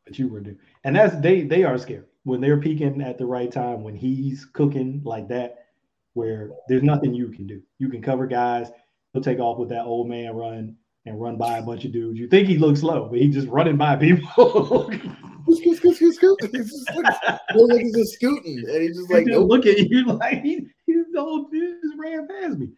but 0.05 0.18
you 0.18 0.29
were 0.29 0.41
doing 0.41 0.59
and 0.85 0.95
that's 0.95 1.16
they 1.20 1.43
they 1.43 1.64
are 1.64 1.79
scary 1.79 2.05
when 2.25 2.41
they're 2.41 2.61
peaking 2.61 3.03
at 3.03 3.18
the 3.18 3.27
right 3.27 3.53
time, 3.53 3.83
when 3.83 3.95
he's 3.95 4.47
cooking 4.47 5.03
like 5.05 5.29
that, 5.29 5.66
where 6.14 6.51
there's 6.68 6.83
nothing 6.83 7.14
you 7.14 7.29
can 7.29 7.47
do. 7.47 7.62
You 7.79 7.89
can 7.89 8.03
cover 8.03 8.27
guys, 8.27 8.70
he'll 9.12 9.22
take 9.22 9.39
off 9.39 9.59
with 9.59 9.68
that 9.68 9.85
old 9.85 10.09
man 10.09 10.35
run 10.35 10.77
and 11.07 11.20
run 11.20 11.37
by 11.37 11.59
a 11.59 11.62
bunch 11.62 11.85
of 11.85 11.93
dudes. 11.93 12.18
You 12.18 12.29
think 12.29 12.49
he 12.49 12.57
looks 12.57 12.81
slow, 12.81 13.09
but 13.11 13.18
he's 13.18 13.35
just 13.35 13.49
running 13.49 13.77
by 13.77 13.97
people. 13.97 14.89
he's 15.47 15.81
just 15.81 15.95
like, 16.03 17.81
he's 17.81 17.95
just 17.95 18.14
scooting, 18.14 18.64
and 18.66 18.83
he's 18.83 18.97
just 18.97 19.11
like, 19.11 19.27
nope. 19.27 19.49
look 19.49 19.66
at 19.66 19.79
you 19.79 20.07
like 20.07 20.43
he, 20.43 20.66
he's 20.87 21.05
the 21.12 21.20
old 21.20 21.51
dude 21.51 21.79
just 21.83 21.99
ran 21.99 22.27
past 22.27 22.59
me. 22.59 22.70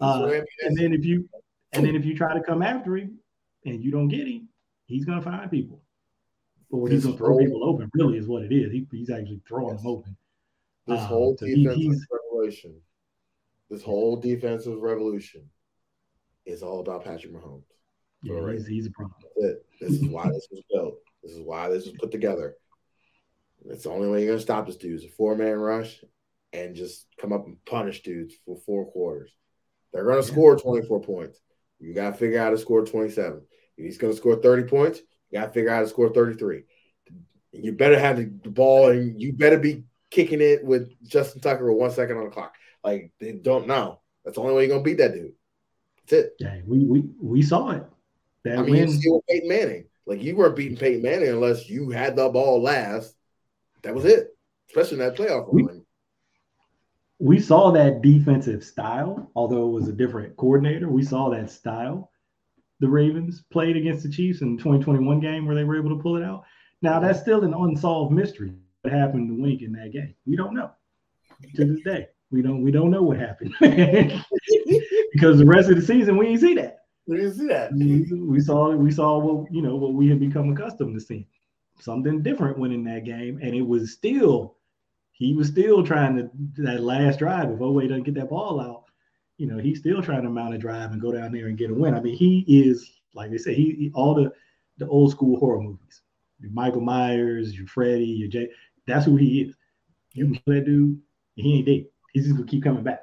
Uh, 0.00 0.40
and 0.62 0.76
then 0.76 0.92
if 0.92 1.04
you 1.04 1.28
and 1.72 1.86
then 1.86 1.96
if 1.96 2.04
you 2.04 2.16
try 2.16 2.34
to 2.34 2.42
come 2.42 2.62
after 2.62 2.96
him 2.96 3.18
and 3.64 3.82
you 3.82 3.90
don't 3.90 4.08
get 4.08 4.26
him, 4.26 4.48
he's 4.86 5.04
gonna 5.04 5.22
find 5.22 5.50
people. 5.50 5.82
Or 6.70 6.88
he's 6.88 7.04
gonna 7.04 7.16
throw 7.16 7.38
people 7.38 7.64
open, 7.64 7.90
really 7.94 8.18
is 8.18 8.26
what 8.26 8.42
it 8.42 8.52
is. 8.52 8.72
He, 8.72 8.86
he's 8.90 9.10
actually 9.10 9.42
throwing 9.46 9.76
them 9.76 9.86
open. 9.86 10.16
This 10.86 11.00
um, 11.00 11.06
whole 11.06 11.36
so 11.38 11.46
defensive 11.46 11.76
he, 11.76 11.92
revolution, 12.10 12.80
this 13.70 13.82
whole 13.82 14.16
defensive 14.16 14.80
revolution 14.80 15.48
is 16.44 16.62
all 16.62 16.80
about 16.80 17.04
Patrick 17.04 17.32
Mahomes. 17.32 17.62
Yeah, 18.22 18.52
he's, 18.52 18.66
he's 18.66 18.86
a 18.86 18.90
problem. 18.90 19.16
This 19.80 19.92
is 19.92 20.06
why 20.06 20.28
this 20.28 20.48
was 20.50 20.62
built. 20.70 20.94
This 21.22 21.32
is 21.32 21.40
why 21.40 21.68
this 21.68 21.84
was 21.84 21.94
put 21.98 22.10
together. 22.10 22.56
That's 23.64 23.84
the 23.84 23.90
only 23.90 24.08
way 24.08 24.22
you're 24.22 24.34
gonna 24.34 24.42
stop 24.42 24.66
this 24.66 24.76
dude 24.76 24.96
is 24.96 25.04
a 25.04 25.08
four 25.08 25.36
man 25.36 25.56
rush 25.56 26.02
and 26.52 26.74
just 26.74 27.06
come 27.20 27.32
up 27.32 27.46
and 27.46 27.64
punish 27.64 28.02
dudes 28.02 28.34
for 28.44 28.56
four 28.56 28.90
quarters. 28.90 29.32
They're 29.92 30.04
gonna 30.04 30.16
yeah. 30.16 30.22
score 30.22 30.56
24 30.56 31.00
points. 31.00 31.40
You 31.82 31.94
gotta 31.94 32.16
figure 32.16 32.38
out 32.38 32.44
how 32.44 32.50
to 32.50 32.58
score 32.58 32.84
27. 32.84 33.42
If 33.76 33.84
he's 33.84 33.98
gonna 33.98 34.14
score 34.14 34.36
30 34.36 34.64
points, 34.64 35.00
you 35.30 35.38
gotta 35.40 35.52
figure 35.52 35.70
out 35.70 35.76
how 35.76 35.82
to 35.82 35.88
score 35.88 36.10
33. 36.10 36.62
You 37.52 37.72
better 37.72 37.98
have 37.98 38.16
the 38.16 38.26
ball 38.50 38.90
and 38.90 39.20
you 39.20 39.32
better 39.32 39.58
be 39.58 39.84
kicking 40.10 40.40
it 40.40 40.64
with 40.64 40.90
Justin 41.04 41.40
Tucker 41.40 41.70
with 41.70 41.80
one 41.80 41.90
second 41.90 42.16
on 42.16 42.24
the 42.24 42.30
clock. 42.30 42.54
Like 42.84 43.12
they 43.20 43.32
don't 43.32 43.66
know. 43.66 44.00
That's 44.24 44.36
the 44.36 44.42
only 44.42 44.54
way 44.54 44.62
you're 44.66 44.76
gonna 44.76 44.84
beat 44.84 44.98
that 44.98 45.12
dude. 45.12 45.32
That's 46.06 46.24
it. 46.24 46.34
Yeah, 46.38 46.60
we 46.66 46.84
we 46.84 47.04
we 47.20 47.42
saw 47.42 47.70
it. 47.70 47.84
That 48.44 48.58
I 48.58 48.62
mean, 48.62 48.72
win. 48.72 48.88
you 48.88 48.94
see 48.94 49.10
with 49.10 49.26
Peyton 49.28 49.48
Manning. 49.48 49.84
Like 50.06 50.22
you 50.22 50.36
weren't 50.36 50.56
beating 50.56 50.76
Peyton 50.76 51.02
Manning 51.02 51.28
unless 51.28 51.68
you 51.68 51.90
had 51.90 52.16
the 52.16 52.28
ball 52.28 52.62
last. 52.62 53.14
That 53.82 53.94
was 53.94 54.04
it, 54.04 54.28
especially 54.68 54.94
in 54.94 54.98
that 55.00 55.16
playoff 55.16 55.52
we, 55.52 55.64
run. 55.64 55.84
We 57.22 57.38
saw 57.38 57.70
that 57.70 58.02
defensive 58.02 58.64
style, 58.64 59.30
although 59.36 59.68
it 59.68 59.72
was 59.72 59.86
a 59.86 59.92
different 59.92 60.36
coordinator. 60.36 60.88
We 60.88 61.04
saw 61.04 61.30
that 61.30 61.52
style. 61.52 62.10
The 62.80 62.88
Ravens 62.88 63.44
played 63.48 63.76
against 63.76 64.02
the 64.02 64.10
Chiefs 64.10 64.40
in 64.40 64.56
the 64.56 64.62
2021 64.62 65.20
game 65.20 65.46
where 65.46 65.54
they 65.54 65.62
were 65.62 65.78
able 65.78 65.96
to 65.96 66.02
pull 66.02 66.16
it 66.16 66.24
out. 66.24 66.42
Now 66.82 66.98
that's 66.98 67.20
still 67.20 67.44
an 67.44 67.54
unsolved 67.54 68.10
mystery. 68.10 68.54
What 68.80 68.92
happened 68.92 69.28
to 69.28 69.40
Wink 69.40 69.62
in 69.62 69.70
that 69.74 69.92
game? 69.92 70.16
We 70.26 70.34
don't 70.34 70.52
know 70.52 70.72
to 71.54 71.64
this 71.64 71.84
day. 71.84 72.08
We 72.32 72.42
don't 72.42 72.60
we 72.60 72.72
don't 72.72 72.90
know 72.90 73.02
what 73.04 73.18
happened 73.18 73.54
because 73.60 75.38
the 75.38 75.46
rest 75.46 75.70
of 75.70 75.76
the 75.76 75.82
season 75.82 76.16
we 76.16 76.26
didn't 76.26 76.40
see 76.40 76.54
that. 76.54 76.78
We 77.06 77.18
didn't 77.18 77.34
see 77.34 77.46
that. 77.46 77.72
We, 77.72 78.40
saw 78.40 78.74
we 78.74 78.90
saw 78.90 79.18
what 79.18 79.52
you 79.52 79.62
know 79.62 79.76
what 79.76 79.94
we 79.94 80.08
had 80.08 80.18
become 80.18 80.50
accustomed 80.50 80.98
to 80.98 81.00
seeing. 81.00 81.26
Something 81.78 82.20
different 82.20 82.58
went 82.58 82.74
in 82.74 82.82
that 82.82 83.04
game, 83.04 83.38
and 83.40 83.54
it 83.54 83.62
was 83.62 83.92
still 83.92 84.56
he 85.12 85.34
was 85.34 85.48
still 85.48 85.84
trying 85.84 86.16
to 86.16 86.30
that 86.62 86.82
last 86.82 87.18
drive. 87.18 87.50
If 87.50 87.58
Oweh 87.58 87.88
doesn't 87.88 88.04
get 88.04 88.14
that 88.14 88.30
ball 88.30 88.60
out, 88.60 88.84
you 89.38 89.46
know 89.46 89.58
he's 89.58 89.78
still 89.78 90.02
trying 90.02 90.22
to 90.22 90.30
mount 90.30 90.54
a 90.54 90.58
drive 90.58 90.92
and 90.92 91.00
go 91.00 91.12
down 91.12 91.32
there 91.32 91.46
and 91.46 91.58
get 91.58 91.70
a 91.70 91.74
win. 91.74 91.94
I 91.94 92.00
mean, 92.00 92.16
he 92.16 92.44
is 92.48 92.90
like 93.14 93.30
they 93.30 93.38
say, 93.38 93.54
he, 93.54 93.72
he 93.72 93.90
all 93.94 94.14
the 94.14 94.32
the 94.78 94.88
old 94.88 95.10
school 95.10 95.38
horror 95.38 95.60
movies. 95.60 96.02
Your 96.40 96.50
Michael 96.52 96.80
Myers, 96.80 97.54
your 97.56 97.66
Freddy, 97.66 98.04
your 98.04 98.28
Jay. 98.28 98.48
That's 98.86 99.04
who 99.04 99.16
he 99.16 99.42
is. 99.42 99.54
You 100.14 100.24
can 100.26 100.34
kill 100.34 100.54
that 100.54 100.64
dude, 100.64 101.00
he 101.36 101.58
ain't 101.58 101.66
dead. 101.66 101.86
He's 102.12 102.24
just 102.24 102.36
gonna 102.36 102.48
keep 102.48 102.64
coming 102.64 102.82
back. 102.82 103.02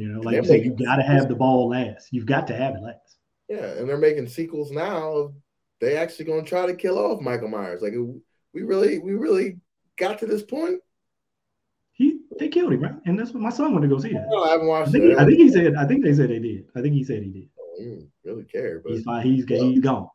You 0.00 0.08
know, 0.08 0.20
like 0.20 0.36
you 0.36 0.44
said, 0.44 0.64
you 0.64 0.72
got 0.72 0.96
to 0.96 1.02
have 1.02 1.28
the 1.28 1.34
ball 1.34 1.68
last. 1.68 2.08
You've 2.10 2.24
got 2.24 2.46
to 2.46 2.56
have 2.56 2.74
it 2.74 2.82
last. 2.82 3.18
Yeah, 3.50 3.66
and 3.66 3.86
they're 3.86 3.98
making 3.98 4.28
sequels 4.28 4.70
now. 4.70 5.34
They 5.78 5.98
actually 5.98 6.24
going 6.24 6.42
to 6.42 6.48
try 6.48 6.64
to 6.64 6.74
kill 6.74 6.98
off 6.98 7.20
Michael 7.20 7.48
Myers. 7.48 7.82
Like 7.82 7.92
we 8.54 8.62
really, 8.62 8.98
we 8.98 9.12
really 9.12 9.58
got 9.98 10.18
to 10.20 10.26
this 10.26 10.42
point. 10.42 10.80
He 12.40 12.46
they 12.46 12.50
killed 12.50 12.72
him, 12.72 12.80
right? 12.80 12.94
And 13.06 13.18
that's 13.18 13.32
what 13.32 13.42
my 13.42 13.50
son 13.50 13.72
went 13.72 13.82
to 13.82 13.88
go 13.88 13.98
see 13.98 14.12
that. 14.12 14.26
No, 14.30 14.42
I 14.42 14.50
haven't 14.50 14.66
watched 14.66 14.88
I 14.88 14.92
think, 14.92 15.04
it. 15.04 15.18
I 15.18 15.24
think 15.24 15.38
he 15.38 15.50
said. 15.50 15.74
I 15.74 15.86
think 15.86 16.04
they 16.04 16.14
said 16.14 16.30
they 16.30 16.38
did. 16.38 16.66
I 16.74 16.80
think 16.80 16.94
he 16.94 17.04
said 17.04 17.22
he 17.22 17.30
did. 17.30 17.48
Oh, 17.82 18.06
really 18.24 18.44
care, 18.44 18.80
but 18.80 18.92
he's 18.92 19.04
fine. 19.04 19.24
He's 19.24 19.46
well, 19.48 19.62
he's 19.62 19.80
gone. 19.80 20.08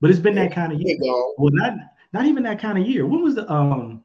But 0.00 0.10
it's 0.10 0.18
been 0.18 0.36
yeah, 0.36 0.44
that 0.44 0.54
kind 0.54 0.72
of 0.72 0.80
year. 0.80 0.96
Well, 1.00 1.52
not 1.52 1.74
not 2.12 2.26
even 2.26 2.42
that 2.44 2.60
kind 2.60 2.78
of 2.78 2.86
year. 2.86 3.06
When 3.06 3.22
was 3.22 3.34
the 3.34 3.50
um 3.50 4.04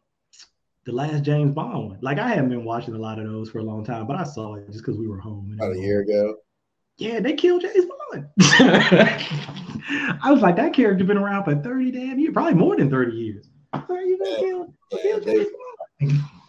the 0.85 0.91
last 0.91 1.23
James 1.23 1.53
Bond 1.53 1.89
one. 1.89 1.99
Like 2.01 2.17
I 2.17 2.29
haven't 2.29 2.49
been 2.49 2.65
watching 2.65 2.95
a 2.95 2.97
lot 2.97 3.19
of 3.19 3.25
those 3.25 3.49
for 3.49 3.59
a 3.59 3.63
long 3.63 3.85
time, 3.85 4.07
but 4.07 4.15
I 4.15 4.23
saw 4.23 4.55
it 4.55 4.67
just 4.67 4.79
because 4.79 4.97
we 4.97 5.07
were 5.07 5.19
home. 5.19 5.53
About 5.55 5.75
a 5.75 5.79
year 5.79 6.01
ago. 6.01 6.37
Yeah, 6.97 7.19
they 7.19 7.33
killed 7.33 7.61
James 7.61 7.85
Bond. 7.85 8.27
I 8.39 10.31
was 10.31 10.41
like, 10.41 10.55
that 10.57 10.73
character 10.73 11.03
been 11.03 11.17
around 11.17 11.45
for 11.45 11.55
30 11.55 11.91
damn 11.91 12.19
years, 12.19 12.33
probably 12.33 12.53
more 12.53 12.75
than 12.75 12.89
30 12.89 13.15
years. 13.15 13.49
How 13.73 13.85
are 13.89 14.01
you 14.01 14.17
gonna 14.17 14.35
kill, 14.37 14.73
kill 15.01 15.19
James 15.19 15.47
Bond? 16.01 16.21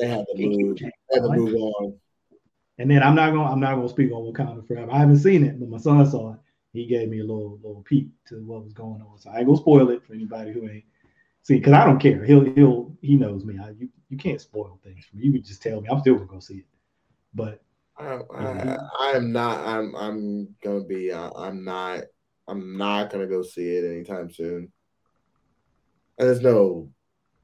They 0.00 0.08
have 0.08 0.26
to 0.26 0.34
move, 0.36 0.78
they 0.78 0.90
have 1.12 1.24
to 1.24 1.32
move 1.32 1.54
on. 1.54 1.98
And 2.78 2.90
then 2.90 3.02
I'm 3.02 3.14
not 3.14 3.30
gonna 3.30 3.50
I'm 3.50 3.60
not 3.60 3.74
gonna 3.74 3.88
speak 3.88 4.10
on 4.10 4.32
Wakanda 4.32 4.66
forever. 4.66 4.90
I 4.90 4.98
haven't 4.98 5.18
seen 5.18 5.44
it, 5.44 5.60
but 5.60 5.68
my 5.68 5.78
son 5.78 6.10
saw 6.10 6.32
it. 6.32 6.38
He 6.72 6.86
gave 6.86 7.08
me 7.08 7.20
a 7.20 7.24
little 7.24 7.58
little 7.62 7.82
peek 7.82 8.08
to 8.28 8.36
what 8.44 8.64
was 8.64 8.72
going 8.72 9.02
on. 9.02 9.18
So 9.18 9.30
I 9.30 9.38
ain't 9.38 9.46
gonna 9.46 9.58
spoil 9.58 9.90
it 9.90 10.04
for 10.04 10.14
anybody 10.14 10.52
who 10.52 10.68
ain't 10.68 10.84
See, 11.42 11.56
because 11.56 11.72
I 11.72 11.84
don't 11.84 11.98
care. 11.98 12.24
He'll 12.24 12.44
he'll 12.44 12.96
he 13.00 13.16
knows 13.16 13.44
me. 13.44 13.58
I, 13.58 13.70
you 13.70 13.88
you 14.08 14.16
can't 14.16 14.40
spoil 14.40 14.78
things 14.84 15.04
for 15.06 15.16
me. 15.16 15.24
You 15.24 15.32
could 15.32 15.44
just 15.44 15.62
tell 15.62 15.80
me. 15.80 15.88
I'm 15.88 16.00
still 16.00 16.16
gonna 16.16 16.26
go 16.26 16.40
see 16.40 16.58
it. 16.58 16.66
But 17.34 17.62
I, 17.98 18.20
I, 18.34 18.76
I 19.00 19.12
am 19.12 19.32
not. 19.32 19.66
I'm 19.66 19.94
I'm 19.96 20.54
gonna 20.62 20.84
be. 20.84 21.10
Uh, 21.12 21.30
I'm 21.34 21.64
not. 21.64 22.04
I'm 22.46 22.76
not 22.76 23.10
gonna 23.10 23.26
go 23.26 23.42
see 23.42 23.76
it 23.76 23.90
anytime 23.90 24.30
soon. 24.30 24.70
And 26.18 26.28
there's 26.28 26.42
no 26.42 26.90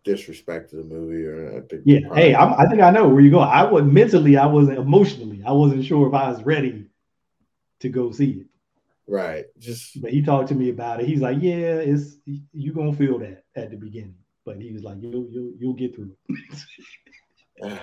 disrespect 0.07 0.70
to 0.70 0.76
the 0.76 0.84
movie 0.84 1.26
or 1.26 1.59
I 1.59 1.61
think 1.66 1.82
yeah. 1.84 1.98
Hey, 2.14 2.34
I'm, 2.34 2.54
i 2.54 2.66
think 2.66 2.80
I 2.80 2.90
know 2.90 3.09
where 3.09 3.20
you 3.20 3.30
go. 3.30 3.40
I 3.40 3.64
was 3.64 3.84
mentally. 3.84 4.36
I 4.36 4.46
wasn't 4.46 4.78
emotionally. 4.78 5.42
I 5.44 5.52
wasn't 5.52 5.84
sure 5.84 6.07
if 6.07 6.14
I 6.14 6.30
was 6.30 6.42
ready 6.44 6.86
to 7.80 7.88
go 7.88 8.12
see 8.12 8.30
it. 8.30 8.46
Right. 9.09 9.46
Just 9.59 10.00
but 10.00 10.12
he 10.12 10.22
talked 10.22 10.48
to 10.48 10.54
me 10.54 10.70
about 10.70 11.00
it. 11.00 11.07
He's 11.07 11.20
like, 11.20 11.38
Yeah, 11.40 11.74
it's 11.90 12.16
you 12.24 12.72
gonna 12.72 12.94
feel 12.94 13.18
that 13.18 13.44
at 13.57 13.70
the 13.70 13.76
beginning. 13.76 14.14
But 14.44 14.62
he 14.62 14.72
was 14.72 14.84
like, 14.84 14.98
You'll 15.00 15.26
you'll 15.28 15.52
you'll 15.59 15.74
get 15.74 15.94
through 15.94 16.16
it. 16.28 17.78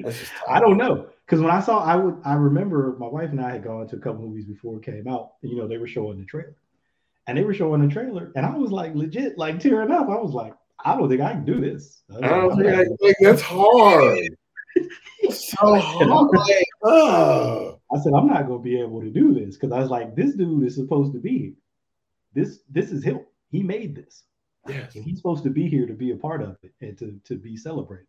I 0.48 0.60
don't 0.60 0.78
know. 0.78 1.08
Because 1.26 1.40
when 1.40 1.50
I 1.50 1.60
saw 1.60 1.82
I 1.84 1.96
would 1.96 2.20
I 2.24 2.34
remember 2.34 2.96
my 3.00 3.08
wife 3.08 3.30
and 3.30 3.40
I 3.40 3.50
had 3.50 3.64
gone 3.64 3.88
to 3.88 3.96
a 3.96 4.00
couple 4.00 4.22
movies 4.22 4.46
before 4.46 4.76
it 4.76 4.84
came 4.84 5.08
out. 5.08 5.32
And, 5.42 5.50
you 5.50 5.58
know, 5.58 5.66
they 5.66 5.78
were 5.78 5.88
showing 5.88 6.20
the 6.20 6.24
trailer. 6.24 6.56
And 7.26 7.36
they 7.36 7.44
were 7.44 7.52
showing 7.52 7.86
the 7.86 7.92
trailer, 7.92 8.32
and 8.36 8.46
I 8.46 8.56
was 8.56 8.72
like 8.72 8.94
legit 8.94 9.36
like 9.36 9.60
tearing 9.60 9.90
up. 9.90 10.08
I 10.08 10.16
was 10.16 10.32
like, 10.32 10.54
I 10.84 10.96
don't 10.96 11.08
think 11.08 11.20
I 11.20 11.32
can 11.32 11.44
do 11.44 11.60
this. 11.60 12.02
I 12.22 12.28
don't 12.28 12.56
think 12.56 12.68
I 12.68 12.84
think 12.84 13.16
that's 13.20 13.42
hard. 13.42 14.28
so 15.30 15.74
hard. 15.80 16.30
Like, 16.32 17.78
I 17.92 17.98
said, 18.02 18.12
I'm 18.14 18.28
not 18.28 18.46
gonna 18.46 18.60
be 18.60 18.80
able 18.80 19.00
to 19.00 19.10
do 19.10 19.34
this 19.34 19.56
because 19.56 19.72
I 19.72 19.80
was 19.80 19.90
like, 19.90 20.14
this 20.14 20.34
dude 20.34 20.64
is 20.64 20.76
supposed 20.76 21.12
to 21.14 21.18
be 21.18 21.38
here. 21.38 21.52
This 22.34 22.60
this 22.68 22.92
is 22.92 23.02
him. 23.02 23.20
He 23.50 23.62
made 23.62 23.96
this. 23.96 24.24
Yes. 24.68 24.94
And 24.94 25.04
he's 25.04 25.16
supposed 25.16 25.44
to 25.44 25.50
be 25.50 25.68
here 25.68 25.86
to 25.86 25.94
be 25.94 26.12
a 26.12 26.16
part 26.16 26.42
of 26.42 26.56
it 26.62 26.72
and 26.80 26.98
to, 26.98 27.18
to 27.24 27.36
be 27.36 27.56
celebrated. 27.56 28.06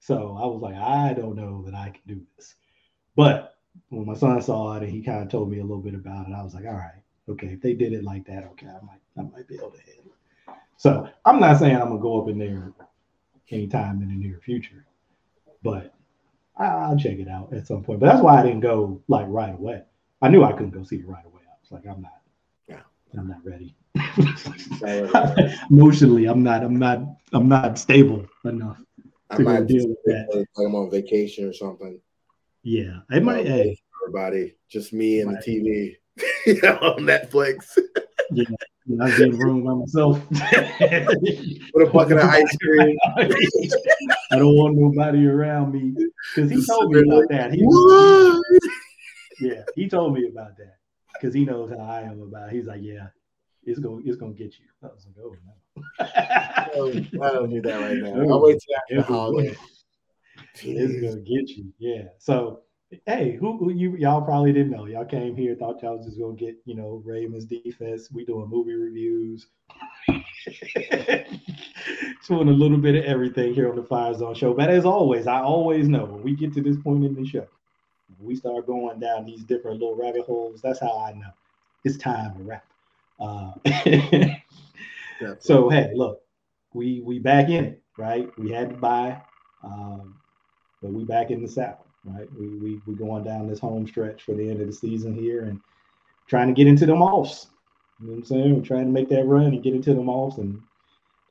So 0.00 0.38
I 0.40 0.46
was 0.46 0.62
like, 0.62 0.76
I 0.76 1.12
don't 1.12 1.36
know 1.36 1.62
that 1.66 1.74
I 1.74 1.90
can 1.90 2.02
do 2.06 2.22
this. 2.36 2.54
But 3.16 3.56
when 3.90 4.06
my 4.06 4.14
son 4.14 4.40
saw 4.40 4.76
it 4.76 4.82
and 4.82 4.92
he 4.92 5.02
kind 5.02 5.22
of 5.22 5.28
told 5.28 5.50
me 5.50 5.58
a 5.58 5.62
little 5.64 5.82
bit 5.82 5.94
about 5.94 6.28
it, 6.28 6.32
I 6.32 6.42
was 6.42 6.54
like, 6.54 6.64
all 6.64 6.72
right, 6.72 7.02
okay, 7.28 7.48
if 7.48 7.60
they 7.60 7.74
did 7.74 7.92
it 7.92 8.04
like 8.04 8.26
that, 8.26 8.44
okay, 8.52 8.66
I 8.66 8.84
might 8.84 9.00
I 9.18 9.22
might 9.22 9.46
be 9.46 9.56
able 9.56 9.70
to 9.70 9.78
handle 9.78 10.04
it. 10.06 10.17
So 10.78 11.08
I'm 11.24 11.38
not 11.38 11.58
saying 11.58 11.76
I'm 11.76 11.88
gonna 11.88 12.00
go 12.00 12.22
up 12.22 12.28
in 12.28 12.38
there 12.38 12.72
anytime 13.50 14.02
in 14.02 14.08
the 14.08 14.14
near 14.14 14.40
future, 14.42 14.86
but 15.62 15.94
I'll 16.56 16.96
check 16.96 17.18
it 17.18 17.28
out 17.28 17.52
at 17.52 17.66
some 17.66 17.84
point. 17.84 18.00
But 18.00 18.06
that's 18.06 18.22
why 18.22 18.40
I 18.40 18.42
didn't 18.42 18.60
go 18.60 19.02
like 19.08 19.26
right 19.28 19.54
away. 19.54 19.82
I 20.22 20.28
knew 20.28 20.42
I 20.42 20.52
couldn't 20.52 20.70
go 20.70 20.82
see 20.82 20.96
it 20.96 21.06
right 21.06 21.24
away. 21.24 21.42
I 21.46 21.54
was 21.60 21.70
like, 21.70 21.86
I'm 21.86 22.02
not, 22.02 22.20
yeah, 22.68 22.80
I'm 23.16 23.28
not 23.28 23.44
ready. 23.44 23.76
Emotionally, 25.70 26.24
I'm 26.26 26.42
not, 26.42 26.64
I'm 26.64 26.78
not, 26.78 27.00
I'm 27.32 27.48
not 27.48 27.78
stable 27.78 28.26
enough 28.44 28.78
I 29.30 29.38
might 29.38 29.66
deal 29.66 29.88
with 29.88 29.98
that. 30.06 30.26
Like 30.34 30.46
I'm 30.58 30.74
on 30.74 30.90
vacation 30.90 31.48
or 31.48 31.52
something. 31.52 32.00
Yeah, 32.62 33.00
it 33.10 33.22
might. 33.22 33.46
Hey, 33.46 33.78
everybody, 34.02 34.56
just 34.68 34.92
me 34.92 35.20
and 35.20 35.36
the 35.36 35.96
TV 36.16 36.62
on 36.82 37.00
Netflix. 37.00 37.78
yeah, 38.32 38.44
I 38.90 39.04
was 39.04 39.20
in 39.20 39.30
the 39.30 39.36
room 39.36 39.64
by 39.64 39.74
myself. 39.74 40.18
With 40.30 41.88
a 41.88 41.90
bucket 41.92 42.16
of 42.16 42.24
ice 42.24 42.56
cream. 42.56 42.96
I 44.30 44.38
don't 44.38 44.56
want 44.56 44.76
nobody 44.76 45.26
around 45.26 45.72
me 45.72 45.94
because 46.34 46.50
he 46.50 46.64
told 46.64 46.92
me 46.92 47.00
about 47.00 47.28
that. 47.28 47.52
He 47.52 47.62
was, 47.62 48.42
yeah, 49.40 49.62
he 49.74 49.88
told 49.88 50.14
me 50.14 50.28
about 50.28 50.56
that 50.56 50.76
because 51.12 51.34
he 51.34 51.44
knows 51.44 51.70
how 51.70 51.84
I 51.84 52.02
am 52.02 52.22
about. 52.22 52.48
It. 52.48 52.56
He's 52.56 52.66
like, 52.66 52.80
yeah, 52.82 53.08
it's 53.64 53.78
gonna 53.78 54.00
it's 54.04 54.16
gonna 54.16 54.32
get 54.32 54.54
you. 54.58 54.66
I 54.82 54.86
was 54.86 55.06
like, 55.06 55.16
oh 55.22 55.36
no. 55.44 55.52
Oh, 56.74 57.26
I 57.26 57.32
don't 57.32 57.50
do 57.50 57.60
that 57.62 57.80
right 57.80 57.96
now. 57.98 58.12
Oh, 58.14 58.32
I'll 58.32 58.42
wait 58.42 58.58
till 58.58 58.76
after 58.76 58.96
the 58.96 59.02
holiday. 59.02 59.56
It's 60.54 60.94
gonna 60.94 61.20
get 61.22 61.48
you. 61.50 61.72
Yeah. 61.78 62.04
So 62.18 62.62
hey, 63.06 63.36
who, 63.38 63.58
who, 63.58 63.70
you 63.70 63.96
y'all 63.96 64.22
probably 64.22 64.52
didn't 64.52 64.70
know. 64.70 64.86
Y'all 64.86 65.04
came 65.04 65.36
here, 65.36 65.54
thought 65.54 65.82
y'all 65.82 65.96
was 65.96 66.06
just 66.06 66.18
gonna 66.18 66.34
get, 66.34 66.56
you 66.64 66.74
know, 66.74 67.02
Ravens 67.04 67.44
defense. 67.44 68.10
We 68.10 68.24
doing 68.24 68.48
movie 68.48 68.74
reviews. 68.74 69.46
doing 72.26 72.48
a 72.48 72.52
little 72.52 72.78
bit 72.78 72.94
of 72.94 73.04
everything 73.04 73.54
here 73.54 73.68
on 73.70 73.76
the 73.76 73.82
Fire 73.82 74.14
Zone 74.14 74.34
Show. 74.34 74.54
But 74.54 74.70
as 74.70 74.84
always, 74.84 75.26
I 75.26 75.40
always 75.40 75.88
know 75.88 76.04
when 76.04 76.22
we 76.22 76.34
get 76.34 76.54
to 76.54 76.62
this 76.62 76.76
point 76.78 77.04
in 77.04 77.14
the 77.14 77.26
show, 77.26 77.46
we 78.20 78.36
start 78.36 78.66
going 78.66 78.98
down 79.00 79.26
these 79.26 79.44
different 79.44 79.80
little 79.80 79.96
rabbit 79.96 80.22
holes. 80.22 80.60
That's 80.62 80.80
how 80.80 80.98
I 80.98 81.12
know 81.12 81.30
it's 81.84 81.98
time 81.98 82.36
to 82.36 82.42
wrap. 82.42 82.64
Uh, 83.20 83.52
so 85.40 85.68
hey, 85.68 85.90
look, 85.94 86.22
we 86.72 87.02
we 87.04 87.18
back 87.18 87.48
in 87.48 87.64
it, 87.64 87.82
right? 87.98 88.30
We 88.38 88.50
had 88.50 88.70
to 88.70 88.76
buy, 88.76 89.20
um, 89.62 90.16
but 90.80 90.92
we 90.92 91.04
back 91.04 91.30
in 91.30 91.42
the 91.42 91.48
saddle 91.48 91.87
right? 92.14 92.28
We 92.38 92.48
we 92.48 92.80
we 92.86 92.94
going 92.94 93.24
down 93.24 93.48
this 93.48 93.60
home 93.60 93.86
stretch 93.86 94.22
for 94.22 94.34
the 94.34 94.48
end 94.48 94.60
of 94.60 94.66
the 94.66 94.72
season 94.72 95.14
here, 95.14 95.44
and 95.44 95.60
trying 96.28 96.48
to 96.48 96.54
get 96.54 96.66
into 96.66 96.86
them 96.86 97.02
offs. 97.02 97.48
You 98.00 98.06
know 98.06 98.12
what 98.12 98.18
I'm 98.18 98.24
saying? 98.24 98.54
We're 98.54 98.64
trying 98.64 98.86
to 98.86 98.92
make 98.92 99.08
that 99.08 99.26
run 99.26 99.46
and 99.46 99.62
get 99.62 99.74
into 99.74 99.94
them 99.94 100.08
offs. 100.08 100.38
And 100.38 100.60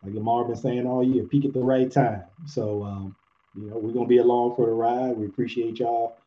like 0.04 0.14
Lamar 0.14 0.46
been 0.46 0.56
saying 0.56 0.86
all 0.86 1.04
year, 1.04 1.24
peak 1.24 1.46
at 1.46 1.54
the 1.54 1.60
right 1.60 1.92
time. 1.92 2.24
So, 2.46 2.84
um, 2.84 3.16
you 3.56 3.70
know, 3.70 3.78
we're 3.78 3.94
going 3.94 4.06
to 4.06 4.10
be 4.10 4.18
along 4.18 4.56
for 4.56 4.66
the 4.66 4.72
ride. 4.72 5.18
We 5.18 5.26
appreciate 5.26 5.80
y'all 5.80 6.18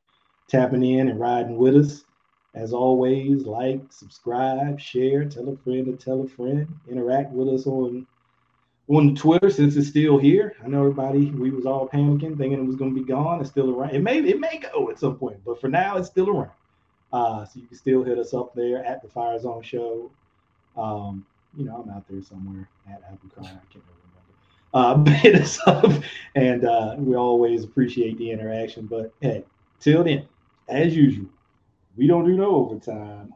tapping 0.48 0.84
in 0.84 1.08
and 1.08 1.20
riding 1.20 1.56
with 1.56 1.76
us. 1.76 2.04
As 2.54 2.72
always, 2.72 3.46
like, 3.46 3.80
subscribe, 3.90 4.80
share, 4.80 5.24
tell 5.24 5.48
a 5.48 5.56
friend 5.58 5.86
to 5.86 5.92
tell 5.92 6.22
a 6.22 6.26
friend, 6.26 6.66
interact 6.88 7.30
with 7.30 7.48
us 7.48 7.66
on 7.66 8.06
on 8.90 9.14
Twitter 9.14 9.50
since 9.50 9.76
it's 9.76 9.88
still 9.88 10.18
here. 10.18 10.56
I 10.64 10.68
know 10.68 10.80
everybody 10.80 11.26
we 11.30 11.50
was 11.50 11.64
all 11.64 11.88
panicking, 11.88 12.36
thinking 12.36 12.54
it 12.54 12.66
was 12.66 12.76
going 12.76 12.94
to 12.94 13.00
be 13.00 13.06
gone. 13.06 13.40
It's 13.40 13.50
still 13.50 13.70
around. 13.70 13.94
It 13.94 14.02
may 14.02 14.18
it 14.18 14.40
may 14.40 14.58
go 14.58 14.90
at 14.90 14.98
some 14.98 15.16
point, 15.16 15.38
but 15.44 15.60
for 15.60 15.68
now 15.68 15.96
it's 15.96 16.08
still 16.08 16.28
around. 16.28 16.50
Uh, 17.12 17.44
so 17.44 17.60
you 17.60 17.66
can 17.66 17.76
still 17.76 18.02
hit 18.02 18.18
us 18.18 18.34
up 18.34 18.54
there 18.54 18.84
at 18.84 19.02
the 19.02 19.08
Fire 19.08 19.38
Zone 19.38 19.62
Show. 19.62 20.10
Um, 20.76 21.24
you 21.56 21.64
know, 21.64 21.82
I'm 21.82 21.90
out 21.90 22.04
there 22.08 22.22
somewhere 22.22 22.68
at 22.88 23.02
Apple 23.10 23.30
Car. 23.34 23.44
I 23.44 23.72
can't 23.72 23.84
remember. 24.72 25.08
Uh, 25.08 25.10
hit 25.18 25.34
us 25.34 25.58
up, 25.66 25.90
and 26.34 26.64
uh, 26.64 26.94
we 26.98 27.14
always 27.14 27.64
appreciate 27.64 28.18
the 28.18 28.30
interaction. 28.30 28.86
But 28.86 29.12
hey, 29.20 29.44
till 29.78 30.04
then, 30.04 30.26
as 30.68 30.96
usual, 30.96 31.26
we 31.96 32.06
don't 32.06 32.24
do 32.24 32.36
no 32.36 32.54
overtime 32.56 33.32